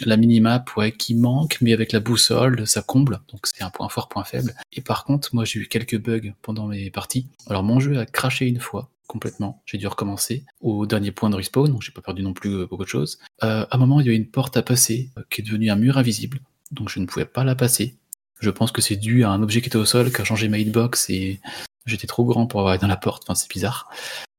la 0.05 0.17
minimap, 0.17 0.75
ouais, 0.75 0.91
qui 0.91 1.15
manque, 1.15 1.57
mais 1.61 1.73
avec 1.73 1.91
la 1.91 1.99
boussole, 1.99 2.67
ça 2.67 2.81
comble. 2.81 3.21
Donc 3.31 3.47
c'est 3.47 3.63
un 3.63 3.69
point 3.69 3.89
fort, 3.89 4.09
point 4.09 4.23
faible. 4.23 4.53
Et 4.73 4.81
par 4.81 5.05
contre, 5.05 5.29
moi 5.33 5.45
j'ai 5.45 5.59
eu 5.59 5.67
quelques 5.67 5.99
bugs 5.99 6.33
pendant 6.41 6.67
mes 6.67 6.89
parties. 6.91 7.27
Alors 7.47 7.63
mon 7.63 7.79
jeu 7.79 7.97
a 7.99 8.05
craché 8.05 8.47
une 8.47 8.59
fois 8.59 8.91
complètement. 9.07 9.61
J'ai 9.65 9.77
dû 9.77 9.87
recommencer 9.87 10.45
au 10.61 10.85
dernier 10.85 11.11
point 11.11 11.29
de 11.29 11.35
respawn, 11.35 11.71
donc 11.71 11.81
j'ai 11.81 11.91
pas 11.91 12.01
perdu 12.01 12.23
non 12.23 12.33
plus 12.33 12.51
euh, 12.51 12.67
beaucoup 12.67 12.83
de 12.83 12.89
choses. 12.89 13.19
Euh, 13.43 13.65
à 13.69 13.75
un 13.75 13.79
moment, 13.79 13.99
il 14.01 14.07
y 14.07 14.09
a 14.09 14.13
une 14.13 14.29
porte 14.29 14.57
à 14.57 14.61
passer 14.61 15.11
euh, 15.17 15.23
qui 15.29 15.41
est 15.41 15.43
devenue 15.43 15.69
un 15.69 15.75
mur 15.75 15.97
invisible, 15.97 16.39
donc 16.71 16.89
je 16.89 16.99
ne 16.99 17.05
pouvais 17.05 17.25
pas 17.25 17.43
la 17.43 17.55
passer. 17.55 17.97
Je 18.39 18.49
pense 18.49 18.71
que 18.71 18.81
c'est 18.81 18.97
dû 18.97 19.23
à 19.23 19.29
un 19.29 19.41
objet 19.41 19.61
qui 19.61 19.67
était 19.67 19.77
au 19.77 19.85
sol, 19.85 20.11
qui 20.11 20.21
a 20.21 20.25
changé 20.25 20.49
ma 20.49 20.57
hitbox 20.57 21.09
et 21.09 21.39
j'étais 21.85 22.07
trop 22.07 22.25
grand 22.25 22.47
pour 22.47 22.59
avoir 22.59 22.77
dans 22.77 22.87
la 22.87 22.97
porte. 22.97 23.23
Enfin, 23.23 23.35
c'est 23.35 23.49
bizarre. 23.49 23.89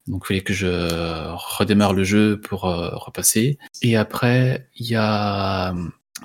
Donc 0.07 0.23
il 0.25 0.29
fallait 0.29 0.43
que 0.43 0.53
je 0.53 1.33
redémarre 1.35 1.93
le 1.93 2.05
jeu 2.05 2.41
pour 2.41 2.67
euh, 2.67 2.91
repasser. 2.93 3.59
Et 3.83 3.97
après, 3.97 4.69
il 4.77 4.87
y 4.87 4.95
a 4.95 5.75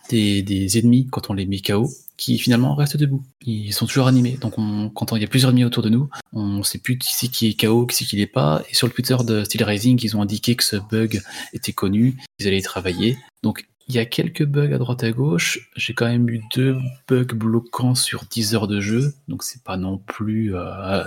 des, 0.09 0.77
ennemis, 0.77 1.07
quand 1.11 1.29
on 1.29 1.33
les 1.33 1.45
met 1.45 1.59
KO, 1.59 1.89
qui 2.17 2.37
finalement 2.37 2.75
restent 2.75 2.97
debout. 2.97 3.23
Ils 3.45 3.73
sont 3.73 3.87
toujours 3.87 4.07
animés. 4.07 4.37
Donc 4.39 4.57
on, 4.57 4.89
quand 4.89 5.15
il 5.15 5.21
y 5.21 5.25
a 5.25 5.27
plusieurs 5.27 5.51
ennemis 5.51 5.65
autour 5.65 5.83
de 5.83 5.89
nous, 5.89 6.09
on 6.33 6.63
sait 6.63 6.77
plus 6.77 6.97
qui 6.97 7.13
c'est 7.13 7.27
qui 7.27 7.47
est 7.47 7.59
KO, 7.59 7.85
qui 7.85 7.95
c'est 7.95 8.05
qui 8.05 8.15
l'est 8.15 8.27
pas. 8.27 8.61
Et 8.69 8.75
sur 8.75 8.87
le 8.87 8.93
Twitter 8.93 9.17
de 9.23 9.43
Steel 9.43 9.63
Rising, 9.63 9.99
ils 10.03 10.15
ont 10.15 10.21
indiqué 10.21 10.55
que 10.55 10.63
ce 10.63 10.75
bug 10.75 11.21
était 11.53 11.73
connu, 11.73 12.17
ils 12.39 12.47
allaient 12.47 12.59
y 12.59 12.63
travailler. 12.63 13.17
Donc 13.43 13.65
il 13.87 13.95
y 13.95 13.99
a 13.99 14.05
quelques 14.05 14.45
bugs 14.45 14.73
à 14.73 14.77
droite 14.77 15.03
à 15.03 15.11
gauche. 15.11 15.69
J'ai 15.75 15.93
quand 15.93 16.05
même 16.05 16.29
eu 16.29 16.41
deux 16.55 16.77
bugs 17.09 17.33
bloquants 17.33 17.95
sur 17.95 18.23
10 18.23 18.55
heures 18.55 18.67
de 18.67 18.79
jeu, 18.79 19.13
donc 19.27 19.43
c'est 19.43 19.63
pas 19.63 19.75
non 19.75 19.97
plus 19.97 20.55
euh, 20.55 21.03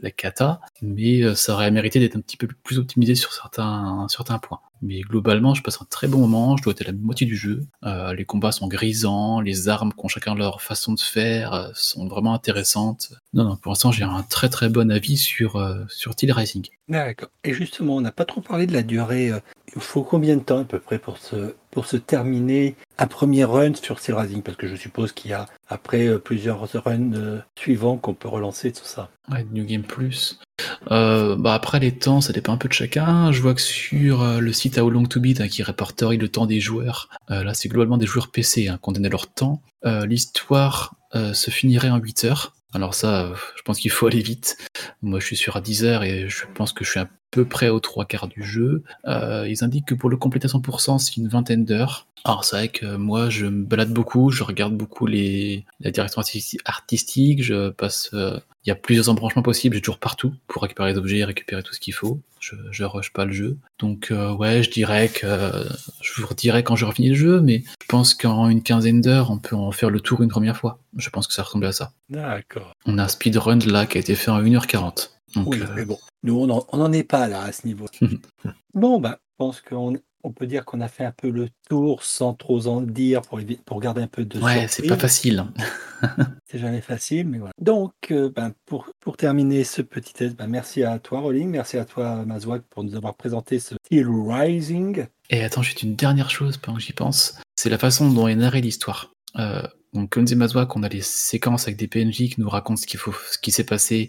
la 0.00 0.10
cata, 0.10 0.60
mais 0.80 1.22
euh, 1.22 1.34
ça 1.34 1.54
aurait 1.54 1.70
mérité 1.72 1.98
d'être 1.98 2.16
un 2.16 2.20
petit 2.20 2.36
peu 2.36 2.46
plus 2.62 2.78
optimisé 2.78 3.14
sur 3.14 3.32
certains, 3.32 4.06
certains 4.08 4.38
points. 4.38 4.60
Mais 4.82 5.00
globalement, 5.00 5.54
je 5.54 5.62
passe 5.62 5.80
un 5.82 5.86
très 5.90 6.08
bon 6.08 6.18
moment, 6.18 6.56
je 6.56 6.62
dois 6.62 6.72
être 6.72 6.82
à 6.82 6.84
la 6.84 6.92
moitié 6.92 7.26
du 7.26 7.36
jeu. 7.36 7.66
Euh, 7.84 8.14
les 8.14 8.24
combats 8.24 8.52
sont 8.52 8.68
grisants, 8.68 9.40
les 9.40 9.68
armes 9.68 9.92
qui 9.92 10.04
ont 10.04 10.08
chacun 10.08 10.34
leur 10.34 10.62
façon 10.62 10.92
de 10.92 11.00
faire 11.00 11.52
euh, 11.52 11.68
sont 11.74 12.06
vraiment 12.06 12.34
intéressantes. 12.34 13.12
Non, 13.32 13.44
non, 13.44 13.56
pour 13.56 13.72
l'instant, 13.72 13.92
j'ai 13.92 14.04
un 14.04 14.22
très 14.22 14.48
très 14.48 14.68
bon 14.68 14.90
avis 14.90 15.16
sur, 15.16 15.56
euh, 15.56 15.84
sur 15.88 16.12
Steel 16.12 16.32
Rising. 16.32 16.66
D'accord. 16.88 17.28
Et 17.44 17.52
justement, 17.52 17.96
on 17.96 18.00
n'a 18.00 18.12
pas 18.12 18.24
trop 18.24 18.40
parlé 18.40 18.66
de 18.66 18.72
la 18.72 18.82
durée. 18.82 19.30
euh, 19.30 19.40
Il 19.76 19.80
faut 19.82 20.02
combien 20.02 20.36
de 20.36 20.42
temps 20.42 20.60
à 20.60 20.64
peu 20.64 20.78
près 20.78 20.98
pour 20.98 21.18
se, 21.18 21.54
pour 21.70 21.84
se 21.86 21.98
terminer 21.98 22.76
un 22.96 23.06
premier 23.06 23.44
run 23.44 23.74
sur 23.74 23.98
Steel 23.98 24.14
Rising 24.14 24.42
Parce 24.42 24.56
que 24.56 24.66
je 24.66 24.74
suppose 24.74 25.12
qu'il 25.12 25.30
y 25.30 25.34
a 25.34 25.46
après 25.68 26.06
euh, 26.06 26.18
plusieurs 26.18 26.60
runs 26.84 27.12
euh, 27.12 27.40
suivants 27.58 27.98
qu'on 27.98 28.14
peut 28.14 28.28
relancer 28.28 28.72
tout 28.72 28.84
ça. 28.86 29.10
Ouais, 29.30 29.46
New 29.52 29.64
Game 29.66 29.82
Plus. 29.82 30.38
Euh, 30.90 31.36
bah 31.36 31.52
après 31.54 31.78
les 31.78 31.92
temps, 31.92 32.20
ça 32.22 32.32
dépend 32.32 32.54
un 32.54 32.56
peu 32.56 32.68
de 32.68 32.72
chacun. 32.72 33.30
Je 33.32 33.42
vois 33.42 33.54
que 33.54 33.60
sur 33.60 34.22
euh, 34.22 34.40
le 34.40 34.52
site 34.54 34.78
How 34.78 34.88
Long 34.88 35.04
to 35.04 35.20
Beat 35.20 35.40
hein, 35.42 35.48
qui 35.48 35.62
répertorie 35.62 36.16
le 36.16 36.28
temps 36.28 36.46
des 36.46 36.58
joueurs, 36.60 37.08
euh, 37.30 37.44
là 37.44 37.52
c'est 37.54 37.68
globalement 37.68 37.98
des 37.98 38.06
joueurs 38.06 38.28
PC 38.28 38.68
hein, 38.68 38.78
qui 38.82 38.88
ont 38.88 38.92
donné 38.92 39.08
leur 39.10 39.26
temps. 39.28 39.60
Euh, 39.84 40.06
L'histoire 40.06 40.94
euh, 41.14 41.34
se 41.34 41.50
finirait 41.50 41.90
en 41.90 41.98
8 41.98 42.24
heures. 42.24 42.54
Alors 42.74 42.94
ça, 42.94 43.22
euh, 43.22 43.34
je 43.56 43.62
pense 43.62 43.78
qu'il 43.78 43.90
faut 43.90 44.06
aller 44.08 44.20
vite. 44.20 44.58
Moi 45.02 45.20
je 45.20 45.26
suis 45.26 45.36
sur 45.36 45.56
à 45.56 45.60
10 45.60 45.84
heures 45.84 46.02
et 46.04 46.28
je 46.28 46.44
pense 46.54 46.72
que 46.72 46.84
je 46.84 46.90
suis 46.90 47.00
à 47.00 47.08
peu 47.30 47.44
près 47.44 47.68
aux 47.68 47.80
trois 47.80 48.04
quarts 48.04 48.28
du 48.28 48.42
jeu. 48.42 48.82
Euh, 49.06 49.46
ils 49.48 49.62
indiquent 49.64 49.86
que 49.86 49.94
pour 49.94 50.08
le 50.10 50.16
compléter 50.16 50.46
à 50.46 50.48
100%, 50.50 50.98
c'est 50.98 51.16
une 51.16 51.28
vingtaine 51.28 51.64
d'heures. 51.64 52.06
Alors 52.24 52.44
c'est 52.44 52.56
vrai 52.56 52.68
que 52.68 52.96
moi 52.96 53.30
je 53.30 53.46
me 53.46 53.64
balade 53.64 53.92
beaucoup, 53.92 54.30
je 54.30 54.42
regarde 54.42 54.74
beaucoup 54.76 55.06
les 55.06 55.64
la 55.80 55.90
direction 55.92 56.20
artisti- 56.20 56.58
artistique, 56.64 57.42
je 57.44 57.70
passe 57.70 58.10
euh, 58.12 58.38
il 58.64 58.68
y 58.68 58.72
a 58.72 58.74
plusieurs 58.74 59.08
embranchements 59.08 59.42
possibles, 59.42 59.76
j'ai 59.76 59.80
toujours 59.80 59.98
partout 59.98 60.34
pour 60.48 60.62
récupérer 60.62 60.92
les 60.92 60.98
objets, 60.98 61.22
récupérer 61.24 61.62
tout 61.62 61.72
ce 61.74 61.80
qu'il 61.80 61.94
faut. 61.94 62.20
Je, 62.40 62.54
je 62.72 62.84
rush 62.84 63.12
pas 63.12 63.24
le 63.24 63.32
jeu. 63.32 63.56
Donc 63.78 64.08
euh, 64.10 64.32
ouais, 64.34 64.62
je 64.64 64.70
dirais 64.70 65.08
que 65.08 65.26
je 66.02 66.20
vous 66.20 66.26
redirai 66.26 66.62
quand 66.64 66.76
j'aurai 66.76 66.92
fini 66.94 67.10
le 67.10 67.14
jeu, 67.14 67.40
mais 67.40 67.62
je 67.80 67.86
pense 67.88 68.14
qu'en 68.14 68.48
une 68.48 68.62
quinzaine 68.62 69.00
d'heures, 69.00 69.30
on 69.30 69.38
peut 69.38 69.56
en 69.56 69.70
faire 69.70 69.90
le 69.90 70.00
tour 70.00 70.20
une 70.22 70.28
première 70.28 70.56
fois. 70.56 70.78
Je 70.96 71.10
pense 71.10 71.26
que 71.28 71.32
ça 71.34 71.42
ressemble 71.44 71.66
à 71.66 71.72
ça. 71.72 71.92
D'accord. 72.10 72.72
On 72.84 72.98
a 72.98 73.04
un 73.04 73.08
speedrun 73.08 73.58
là 73.60 73.86
qui 73.86 73.96
a 73.96 74.00
été 74.00 74.14
fait 74.16 74.30
en 74.30 74.42
1h40. 74.42 75.10
Donc, 75.34 75.48
Oui, 75.48 75.60
mais 75.76 75.84
bon, 75.84 75.98
nous 76.22 76.38
on 76.38 76.76
n'en 76.76 76.92
est 76.92 77.04
pas 77.04 77.28
là 77.28 77.42
à 77.42 77.52
ce 77.52 77.66
niveau. 77.66 77.86
bon, 78.74 79.00
bah, 79.00 79.20
je 79.22 79.34
pense 79.36 79.60
qu'on 79.60 79.94
on 80.24 80.32
peut 80.32 80.46
dire 80.46 80.64
qu'on 80.64 80.80
a 80.80 80.88
fait 80.88 81.04
un 81.04 81.12
peu 81.12 81.30
le 81.30 81.48
tour 81.68 82.02
sans 82.02 82.34
trop 82.34 82.66
en 82.66 82.80
dire 82.80 83.22
pour, 83.22 83.40
pour 83.64 83.80
garder 83.80 84.02
un 84.02 84.08
peu 84.08 84.24
de 84.24 84.40
ouais, 84.40 84.66
c'est 84.68 84.86
pas 84.86 84.96
facile. 84.96 85.44
C'est 86.50 86.58
jamais 86.58 86.80
facile, 86.80 87.28
mais 87.28 87.38
voilà. 87.38 87.52
Donc, 87.60 87.92
euh, 88.10 88.30
ben, 88.34 88.52
pour, 88.66 88.88
pour 89.00 89.16
terminer 89.16 89.64
ce 89.64 89.82
petit 89.82 90.14
test, 90.14 90.36
ben, 90.36 90.46
merci 90.46 90.82
à 90.82 90.98
toi, 90.98 91.20
Rolling, 91.20 91.50
merci 91.50 91.76
à 91.76 91.84
toi, 91.84 92.24
Mazouak, 92.24 92.62
pour 92.70 92.84
nous 92.84 92.94
avoir 92.94 93.14
présenté 93.14 93.58
ce 93.58 93.74
Steel 93.84 94.06
Rising. 94.08 95.06
Et 95.28 95.42
attends, 95.42 95.62
juste 95.62 95.82
une 95.82 95.96
dernière 95.96 96.30
chose 96.30 96.56
pendant 96.56 96.78
que 96.78 96.84
j'y 96.84 96.92
pense. 96.92 97.38
C'est 97.56 97.68
la 97.68 97.78
façon 97.78 98.10
dont 98.10 98.28
est 98.28 98.36
narrée 98.36 98.60
l'histoire. 98.60 99.12
Euh, 99.36 99.62
donc, 99.92 100.10
comme 100.10 100.24
disait 100.24 100.36
Mazouak, 100.36 100.74
on 100.76 100.82
a 100.82 100.88
les 100.88 101.02
séquences 101.02 101.64
avec 101.64 101.76
des 101.76 101.88
PNJ 101.88 102.28
qui 102.30 102.36
nous 102.38 102.48
racontent 102.48 102.80
ce 102.80 102.86
qu'il 102.86 103.00
faut, 103.00 103.14
ce 103.30 103.38
qui 103.38 103.50
s'est 103.50 103.64
passé 103.64 104.08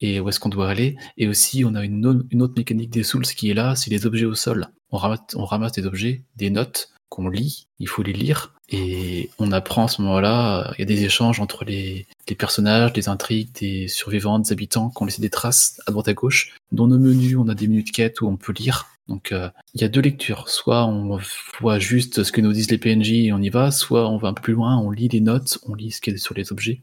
et 0.00 0.20
où 0.20 0.28
est-ce 0.28 0.40
qu'on 0.40 0.48
doit 0.48 0.68
aller. 0.68 0.96
Et 1.16 1.26
aussi, 1.28 1.64
on 1.64 1.74
a 1.74 1.84
une, 1.84 2.06
au- 2.06 2.22
une 2.30 2.42
autre 2.42 2.54
mécanique 2.56 2.90
des 2.90 3.02
Souls 3.02 3.24
qui 3.24 3.50
est 3.50 3.54
là, 3.54 3.74
c'est 3.76 3.90
les 3.90 4.06
objets 4.06 4.26
au 4.26 4.34
sol. 4.34 4.68
On 4.90 4.98
ramasse, 4.98 5.72
des 5.72 5.86
objets, 5.86 6.22
des 6.36 6.50
notes 6.50 6.90
qu'on 7.08 7.28
lit, 7.28 7.66
il 7.78 7.88
faut 7.88 8.02
les 8.02 8.12
lire. 8.12 8.52
Et 8.68 9.30
on 9.38 9.52
apprend 9.52 9.84
à 9.84 9.88
ce 9.88 10.02
moment-là, 10.02 10.72
il 10.76 10.80
y 10.80 10.82
a 10.82 10.86
des 10.86 11.04
échanges 11.04 11.38
entre 11.38 11.64
les, 11.64 12.06
les 12.28 12.34
personnages, 12.34 12.92
des 12.92 13.08
intrigues, 13.08 13.52
des 13.60 13.86
survivants, 13.86 14.38
des 14.40 14.52
habitants 14.52 14.90
qui 14.90 15.02
ont 15.02 15.06
laissé 15.06 15.22
des 15.22 15.30
traces 15.30 15.80
à 15.86 15.92
droite 15.92 16.08
à 16.08 16.14
gauche. 16.14 16.56
Dans 16.72 16.88
nos 16.88 16.98
menus, 16.98 17.36
on 17.38 17.48
a 17.48 17.54
des 17.54 17.68
menus 17.68 17.84
de 17.84 17.90
quête 17.90 18.20
où 18.20 18.26
on 18.26 18.36
peut 18.36 18.52
lire. 18.52 18.86
Donc 19.08 19.32
euh, 19.32 19.48
il 19.74 19.80
y 19.80 19.84
a 19.84 19.88
deux 19.88 20.00
lectures. 20.00 20.48
Soit 20.48 20.84
on 20.86 21.18
voit 21.60 21.78
juste 21.78 22.22
ce 22.22 22.32
que 22.32 22.40
nous 22.40 22.52
disent 22.52 22.70
les 22.70 22.78
PNJ 22.78 23.12
et 23.12 23.32
on 23.32 23.38
y 23.38 23.48
va, 23.48 23.70
soit 23.70 24.08
on 24.08 24.16
va 24.16 24.28
un 24.28 24.34
peu 24.34 24.42
plus 24.42 24.54
loin, 24.54 24.76
on 24.78 24.90
lit 24.90 25.08
les 25.08 25.20
notes, 25.20 25.58
on 25.66 25.74
lit 25.74 25.92
ce 25.92 26.00
qui 26.00 26.10
est 26.10 26.16
sur 26.16 26.34
les 26.34 26.52
objets. 26.52 26.82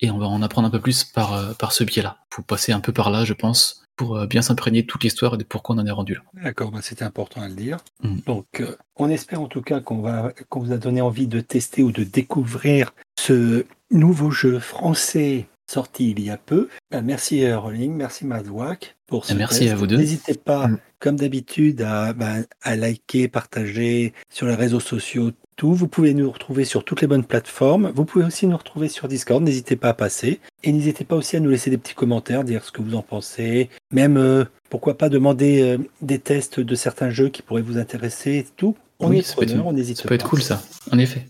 Et 0.00 0.10
on 0.10 0.18
va 0.18 0.26
en 0.26 0.42
apprendre 0.42 0.68
un 0.68 0.70
peu 0.70 0.80
plus 0.80 1.04
par, 1.04 1.34
euh, 1.34 1.52
par 1.52 1.72
ce 1.72 1.84
biais-là. 1.84 2.18
faut 2.32 2.42
passer 2.42 2.72
un 2.72 2.80
peu 2.80 2.92
par 2.92 3.10
là, 3.10 3.24
je 3.24 3.34
pense, 3.34 3.84
pour 3.96 4.16
euh, 4.16 4.26
bien 4.26 4.42
s'imprégner 4.42 4.82
de 4.82 4.86
toute 4.86 5.04
l'histoire 5.04 5.34
et 5.34 5.36
de 5.36 5.44
pourquoi 5.44 5.76
on 5.76 5.78
en 5.78 5.86
est 5.86 5.90
rendu 5.90 6.14
là. 6.14 6.20
D'accord, 6.42 6.70
ben, 6.70 6.80
c'était 6.80 7.04
important 7.04 7.42
à 7.42 7.48
le 7.48 7.54
dire. 7.54 7.78
Mm. 8.02 8.18
Donc, 8.26 8.64
on 8.96 9.10
espère 9.10 9.40
en 9.40 9.48
tout 9.48 9.62
cas 9.62 9.80
qu'on 9.80 10.00
va, 10.00 10.32
qu'on 10.48 10.60
vous 10.60 10.72
a 10.72 10.78
donné 10.78 11.02
envie 11.02 11.26
de 11.26 11.40
tester 11.40 11.82
ou 11.82 11.92
de 11.92 12.04
découvrir 12.04 12.94
ce 13.18 13.66
nouveau 13.90 14.30
jeu 14.30 14.58
français 14.58 15.46
sorti 15.70 16.10
il 16.10 16.20
y 16.22 16.30
a 16.30 16.36
peu. 16.36 16.68
Ben, 16.90 17.02
merci 17.02 17.50
Rolling, 17.52 17.92
merci 17.94 18.26
Mazouak 18.26 18.96
pour 19.06 19.24
ce 19.24 19.32
Et 19.32 19.36
merci 19.36 19.60
test. 19.60 19.72
à 19.72 19.76
vous 19.76 19.86
deux. 19.86 19.96
N'hésitez 19.96 20.34
pas, 20.34 20.68
Mm. 20.68 20.78
comme 20.98 21.16
d'habitude, 21.16 21.82
à, 21.82 22.12
ben, 22.12 22.44
à 22.62 22.76
liker, 22.76 23.28
partager 23.28 24.12
sur 24.30 24.46
les 24.46 24.54
réseaux 24.54 24.80
sociaux, 24.80 25.30
tout. 25.56 25.72
Vous 25.74 25.88
pouvez 25.88 26.14
nous 26.14 26.30
retrouver 26.30 26.64
sur 26.64 26.84
toutes 26.84 27.00
les 27.02 27.06
bonnes 27.06 27.24
plateformes. 27.24 27.92
Vous 27.94 28.04
pouvez 28.04 28.24
aussi 28.24 28.46
nous 28.46 28.56
retrouver 28.56 28.88
sur 28.88 29.08
Discord. 29.08 29.42
N'hésitez 29.42 29.76
pas 29.76 29.90
à 29.90 29.94
passer. 29.94 30.40
Et 30.64 30.72
n'hésitez 30.72 31.04
pas 31.04 31.16
aussi 31.16 31.36
à 31.36 31.40
nous 31.40 31.50
laisser 31.50 31.70
des 31.70 31.78
petits 31.78 31.94
commentaires, 31.94 32.44
dire 32.44 32.64
ce 32.64 32.72
que 32.72 32.82
vous 32.82 32.94
en 32.94 33.02
pensez. 33.02 33.68
Même, 33.90 34.16
euh, 34.16 34.44
pourquoi 34.70 34.96
pas 34.96 35.08
demander 35.08 35.62
euh, 35.62 35.78
des 36.02 36.18
tests 36.18 36.60
de 36.60 36.74
certains 36.74 37.10
jeux 37.10 37.28
qui 37.28 37.42
pourraient 37.42 37.62
vous 37.62 37.78
intéresser 37.78 38.36
et 38.38 38.46
tout. 38.56 38.76
On 39.00 39.10
Oui, 39.10 39.18
est 39.18 39.22
ça 39.22 39.34
être 39.40 39.46
preneur, 39.48 39.66
on 39.66 39.72
n'hésite 39.72 39.96
Ça 39.96 40.02
pas. 40.04 40.08
peut 40.10 40.14
être 40.16 40.28
cool 40.28 40.42
ça, 40.42 40.62
en 40.92 40.98
effet. 40.98 41.26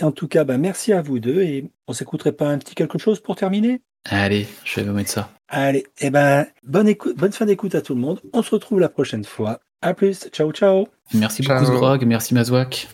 En 0.00 0.12
tout 0.12 0.28
cas, 0.28 0.44
ben, 0.44 0.58
merci 0.58 0.92
à 0.92 1.02
vous 1.02 1.18
deux. 1.18 1.42
Et 1.42 1.70
on 1.88 1.92
s'écouterait 1.92 2.32
pas 2.32 2.48
un 2.48 2.58
petit 2.58 2.74
quelque 2.74 2.98
chose 2.98 3.20
pour 3.20 3.36
terminer? 3.36 3.82
Allez, 4.08 4.46
je 4.64 4.80
vais 4.80 4.86
vous 4.86 4.94
mettre 4.94 5.10
ça. 5.10 5.30
Allez, 5.48 5.86
eh 6.00 6.10
ben, 6.10 6.46
bonne, 6.62 6.88
écoute, 6.88 7.16
bonne 7.16 7.32
fin 7.32 7.46
d'écoute 7.46 7.74
à 7.74 7.82
tout 7.82 7.94
le 7.94 8.00
monde. 8.00 8.20
On 8.32 8.42
se 8.42 8.50
retrouve 8.50 8.80
la 8.80 8.88
prochaine 8.88 9.24
fois. 9.24 9.60
À 9.80 9.94
plus. 9.94 10.28
Ciao, 10.32 10.50
ciao. 10.52 10.88
Merci 11.14 11.42
Ciao. 11.42 11.60
beaucoup 11.60 11.76
Sgrog, 11.76 12.04
merci 12.04 12.34
Mazouak. 12.34 12.88